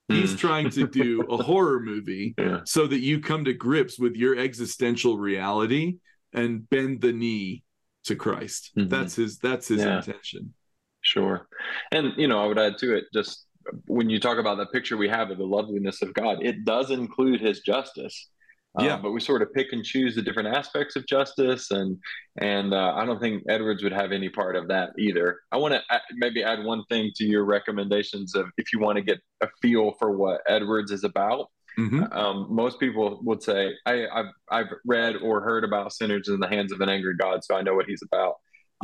[0.09, 0.37] He's Mm.
[0.37, 2.61] trying to do a horror movie Yeah.
[2.65, 5.97] so that you come to grips with your existential reality
[6.33, 7.63] and bend the knee
[8.05, 8.71] to Christ.
[8.77, 8.89] Mhm.
[8.89, 9.97] That's his that's his Yeah.
[9.97, 10.53] intention.
[11.01, 11.47] Sure.
[11.91, 13.45] And, you know, I would add to it just
[13.87, 16.91] when you talk about the picture we have of the loveliness of God, it does
[16.91, 18.29] include his justice.
[18.79, 18.97] Uh, Yeah.
[18.97, 21.97] but we sort of pick and choose the different aspects of justice, and
[22.41, 25.39] and uh, I don't think Edwards would have any part of that either.
[25.51, 25.81] I want to
[26.13, 29.91] maybe add one thing to your recommendations of if you want to get a feel
[29.99, 31.49] for what Edwards is about.
[31.77, 32.11] Mhm.
[32.15, 36.47] Um, most people would say, I, I've I've read or heard about sinners in the
[36.47, 38.35] hands of an angry God, so I know what he's about.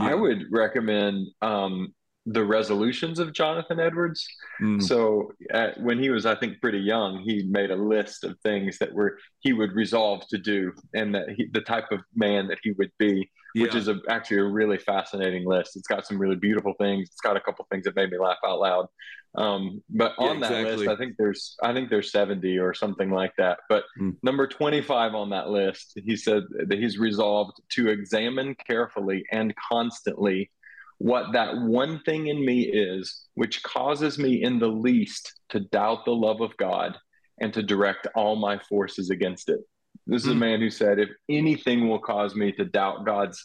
[0.02, 1.94] I would recommend um,
[2.32, 4.28] the resolutions of Jonathan Edwards.
[4.62, 4.82] Mm.
[4.82, 8.78] So uh, when he was, I think, pretty young, he made a list of things
[8.80, 12.60] that were he would resolve to do, and that he, the type of man that
[12.62, 15.76] he would be, which is a, actually a really fascinating list.
[15.76, 17.10] It's got some really beautiful things.
[17.10, 18.88] It's got a couple things that made me laugh out loud.
[19.36, 23.12] Um, but Yeah, on that list, I think there's I think there's 70 or something
[23.12, 23.60] like that.
[23.70, 24.12] But Hmm.
[24.22, 30.52] number 25 on that list, he said that he's resolved to examine carefully and constantly
[31.00, 36.06] what that one thing in me is which causes me in the least to doubt
[36.06, 36.98] the love of God
[37.42, 39.60] and to direct all my forces against it.
[40.06, 40.40] This is a Hmm.
[40.40, 43.44] man who said, if anything will cause me to doubt God's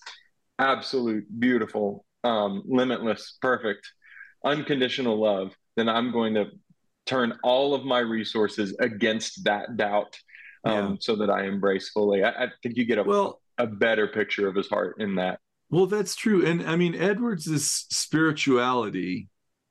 [0.59, 3.87] absolute, beautiful, um, limitless, perfect,
[4.45, 6.47] unconditional love, then I'm going to
[7.07, 10.19] turn all of my resources against that doubt
[10.65, 10.97] um, Yeah.
[11.01, 12.25] so that I embrace fully.
[12.25, 15.39] I, I think you get a, Well, a better picture of his heart in that.
[15.71, 16.45] Well, that's true.
[16.45, 19.29] And I mean, Edwards's spirituality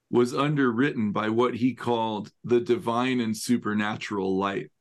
[0.10, 4.72] was underwritten by what he called the divine and supernatural light,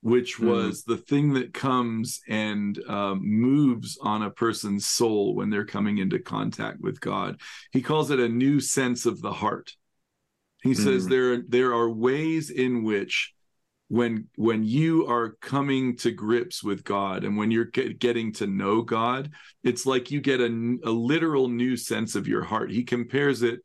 [0.00, 0.46] which Mhm.
[0.46, 5.98] was the thing that comes and um, moves on a person's soul when they're coming
[5.98, 7.40] into contact with God.
[7.72, 9.76] He calls it a new sense of the heart.
[10.62, 11.10] He says Mhm.
[11.10, 13.34] there there are ways in which
[13.90, 18.46] when when you are coming to grips with God and when you're get, getting to
[18.46, 19.32] know God,
[19.64, 22.70] it's like you get a, a literal new sense of your heart.
[22.70, 23.58] He compares it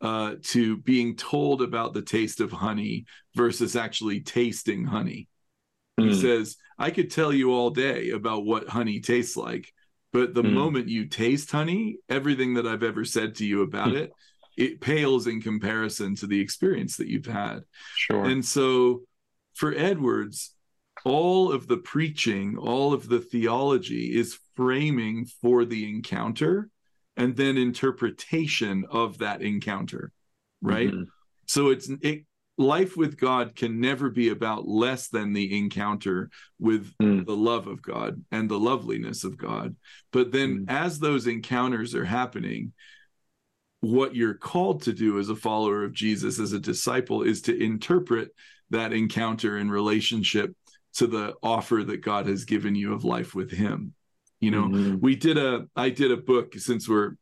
[0.00, 5.26] uh, to being told about the taste of honey versus actually tasting honey.
[5.96, 6.20] He Mm.
[6.20, 9.72] says, I could tell you all day about what honey tastes like,
[10.12, 10.54] but the Mm.
[10.54, 13.96] moment you taste honey, everything that I've ever said to you about Mm.
[13.96, 14.12] it,
[14.56, 17.64] it pales in comparison to the experience that you've had.
[17.96, 18.26] Sure.
[18.26, 19.02] And so
[19.54, 20.54] for Edwards,
[21.04, 26.68] all of the preaching, all of the theology is framing for the encounter
[27.16, 30.12] and then interpretation of that encounter,
[30.60, 30.90] right?
[30.90, 31.06] Mhm.
[31.46, 32.24] So it's it,
[32.56, 37.26] life with God can never be about less than the encounter with Mm.
[37.26, 39.74] the love of God and the loveliness of God.
[40.12, 40.64] But then Mm.
[40.68, 42.72] as those encounters are happening,
[43.80, 47.58] what you're called to do as a follower of Jesus, as a disciple, is to
[47.60, 48.32] interpret
[48.72, 50.54] that encounter in relationship
[50.94, 53.94] to the offer that God has given you of life with Him.
[54.40, 55.00] You know, Mhm.
[55.00, 57.12] we did a, I did a book since we're,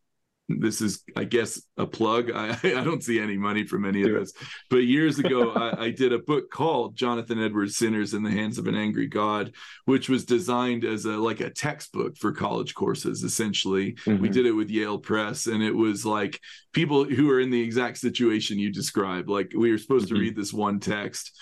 [0.59, 2.31] this is, I guess, a plug.
[2.33, 4.33] I, I don't see any money from any of this,
[4.69, 8.57] but years ago, I, I did a book called Jonathan Edwards Sinners in the Hands
[8.59, 9.53] of an Angry God,
[9.85, 14.33] which was designed as a like a textbook for college courses, essentially we Mhm.
[14.33, 16.41] did it with Yale Press, and it was like
[16.73, 19.29] people who are in the exact situation you describe.
[19.29, 20.15] Like we were supposed Mhm.
[20.15, 21.33] to read this one text.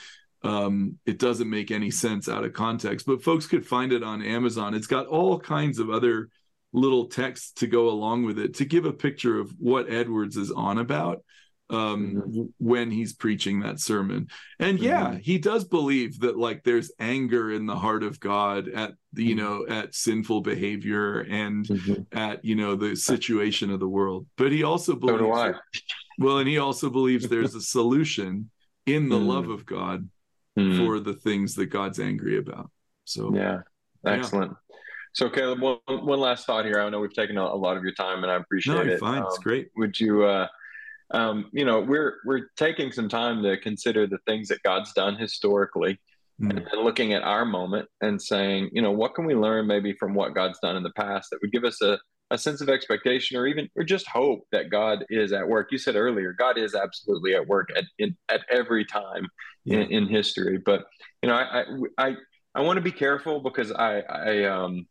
[0.43, 4.23] Um, it doesn't make any sense out of context, but folks could find it on
[4.23, 4.73] Amazon.
[4.75, 6.29] It's got all kinds of other
[6.73, 10.51] little texts to go along with it to give a picture of what Edwards is
[10.51, 11.23] on about
[11.71, 12.53] um Mhm.
[12.59, 14.29] when he's preaching that sermon
[14.59, 15.21] and yeah Mhm.
[15.21, 19.39] he does believe that like there's anger in the heart of god at you Mhm.
[19.39, 22.07] know at sinful behavior and Mhm.
[22.13, 25.53] at you know the situation of the world but he also believes I.
[26.19, 28.51] well and he also believes there's a solution
[28.87, 29.27] in the Mm.
[29.27, 30.09] love of god
[30.59, 30.77] Mm.
[30.79, 32.71] for the things that god's angry about
[33.05, 33.61] so Yeah,
[34.05, 34.49] Yeah.
[35.15, 36.81] So, Caleb, one, one last thought here.
[36.81, 38.93] I know we've taken a, a lot of your time, and I appreciate no you're
[38.95, 39.01] it.
[39.01, 40.47] fine it's Um, great would you, uh,
[41.13, 45.17] um, you know, we're we're taking some time to consider the things that God's done
[45.17, 45.99] historically,
[46.41, 46.51] Mm.
[46.51, 49.93] and then looking at our moment and saying, you know, what can we learn maybe
[49.95, 51.99] from what God's done in the past that would give us a
[52.31, 55.73] a sense of expectation or even or just hope that God is at work.
[55.73, 59.27] You said earlier, God is absolutely at work at in, at every time
[59.65, 59.79] Yeah.
[59.79, 60.59] in, in history.
[60.59, 60.85] But
[61.23, 61.65] you know, I I
[62.11, 62.17] I,
[62.55, 64.87] I want to be careful because I I um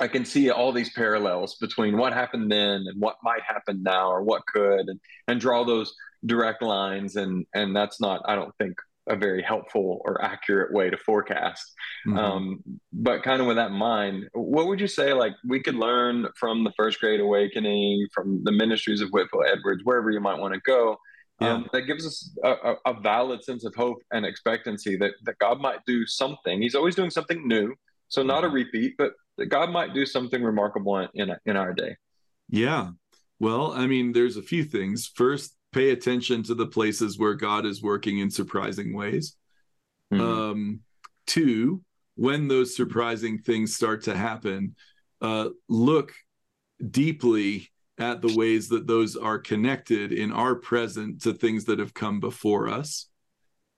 [0.00, 4.10] I can see all these parallels between what happened then and what might happen now
[4.10, 5.94] or what could and and draw those
[6.26, 8.76] direct lines and and that's not I don't think
[9.08, 11.72] a very helpful or accurate way to forecast.
[12.06, 12.18] Mm-hmm.
[12.18, 12.62] Um,
[12.92, 16.28] but kind of with that in mind, what would you say like we could learn
[16.36, 20.54] from the first great awakening, from the ministries of Whitefield Edwards, wherever you might want
[20.54, 20.98] to go?
[21.40, 21.52] Yeah.
[21.52, 25.60] Um, that gives us a, a, valid sense of hope and expectancy that, that God
[25.60, 26.60] might do something.
[26.60, 27.74] He's always doing something new.
[28.08, 28.56] So not a mm-hmm.
[28.56, 31.96] repeat, but that God might do something remarkable in, in our day.
[32.48, 32.90] Yeah.
[33.40, 35.10] Well, I mean, there's a few things.
[35.14, 39.36] First, pay attention to the places where God is working in surprising ways.
[40.12, 40.22] Mm-hmm.
[40.22, 40.80] Um,
[41.26, 41.82] two,
[42.16, 44.74] when those surprising things start to happen,
[45.20, 46.12] uh, look
[46.90, 51.94] deeply at the ways that those are connected in our present to things that have
[51.94, 53.08] come before us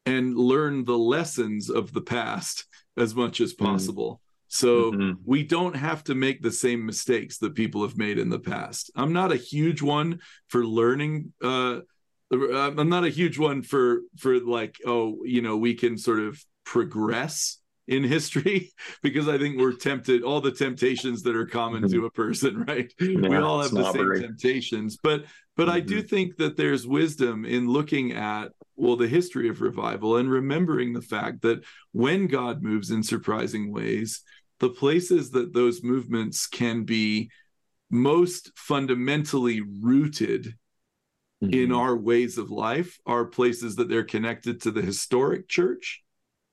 [0.06, 2.66] and learn the lessons of the past
[2.96, 3.66] as much as mm-hmm.
[3.66, 4.20] possible.
[4.50, 4.66] Mm-hmm.
[4.66, 5.12] So mm-hmm.
[5.24, 8.90] we don't have to make the same mistakes that people have made in the past.
[8.96, 11.32] I'm not a huge one for learning.
[11.42, 11.80] Uh,
[12.32, 16.40] I'm not a huge one for for like oh you know we can sort of
[16.64, 17.58] progress
[17.88, 18.72] in history
[19.02, 22.92] because I think we're tempted all the temptations that are common to a person, right?
[23.00, 25.24] Yeah, we all have the same temptations, but
[25.56, 25.76] but mm-hmm.
[25.76, 26.06] I do mm-hmm.
[26.06, 31.02] think that there's wisdom in looking at well the history of revival and remembering the
[31.02, 34.22] fact that when God moves in surprising ways,
[34.60, 37.30] the places that those movements can be
[37.90, 40.54] most fundamentally rooted
[41.42, 41.52] mm-hmm.
[41.52, 46.02] in our ways of life are places that they're connected to the historic church,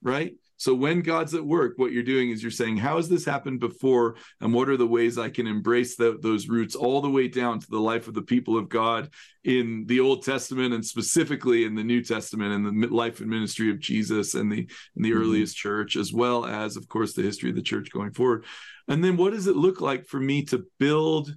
[0.01, 0.33] right?
[0.57, 3.59] So when God's at work, what you're doing is you're saying, how has this happened
[3.59, 4.15] before?
[4.41, 7.59] And what are the ways I can embrace the, those roots all the way down
[7.59, 9.09] to the life of the people of God
[9.43, 13.69] in the Old Testament and specifically in the New Testament and the life and ministry
[13.69, 15.21] of Jesus and the, and the mm-hmm.
[15.21, 18.43] earliest church, as well as, of course, the history of the church going forward.
[18.87, 21.35] And then what does it look like for me to build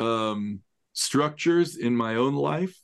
[0.00, 0.60] um,
[0.94, 2.76] structures in my own life?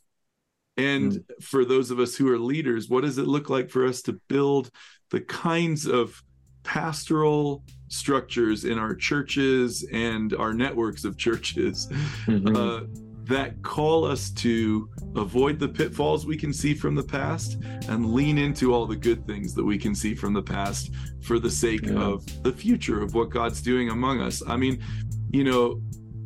[0.76, 3.86] And mm for those of us who are leaders, what does it look like for
[3.86, 4.70] us to build
[5.10, 6.22] the kinds of
[6.62, 11.88] pastoral structures in our churches and our networks of churches
[12.26, 12.54] mm-hmm.
[12.54, 12.80] uh,
[13.24, 17.58] that call us to avoid the pitfalls we can see from the past
[17.88, 20.90] and lean into all the good things that we can see from the past
[21.22, 21.98] for the sake yeah.
[21.98, 24.42] of the future of what God's doing among us.
[24.46, 24.82] I mean,
[25.30, 25.80] you know,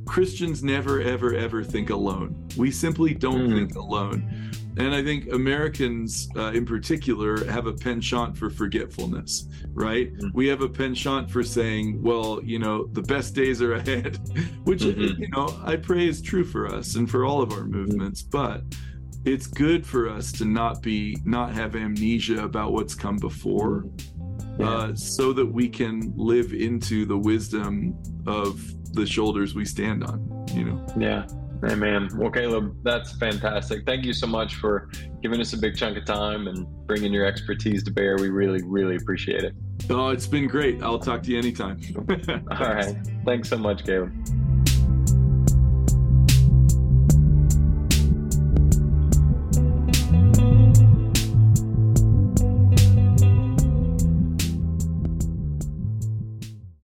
[0.06, 2.48] Christians never, ever, ever think alone.
[2.56, 3.54] We simply don't mm.
[3.54, 4.52] think alone.
[4.78, 10.12] And I think Americans uh, in particular have a penchant for forgetfulness, right?
[10.12, 10.28] Mm-hmm.
[10.32, 14.18] We have a penchant for saying, well, you know, the best days are ahead,
[14.64, 15.20] which, mm-hmm.
[15.20, 18.22] you know, I pray is true for us and for all of our movements.
[18.22, 18.62] But
[19.24, 23.84] it's good for us to not be, not have amnesia about what's come before.
[24.58, 24.68] Yeah.
[24.68, 27.96] Uh, so that we can live into the wisdom
[28.26, 28.62] of
[28.92, 30.86] the shoulders we stand on, you know?
[30.98, 31.26] Yeah.
[31.64, 32.08] Amen.
[32.16, 33.86] Well, Caleb, that's fantastic.
[33.86, 34.90] Thank you so much for
[35.22, 38.16] giving us a big chunk of time and bringing your expertise to bear.
[38.16, 39.54] We really, really appreciate it.
[39.88, 40.82] Oh, it's been great.
[40.82, 41.80] I'll talk to you anytime.
[42.50, 42.96] All right.
[43.24, 44.12] Thanks so much, Caleb.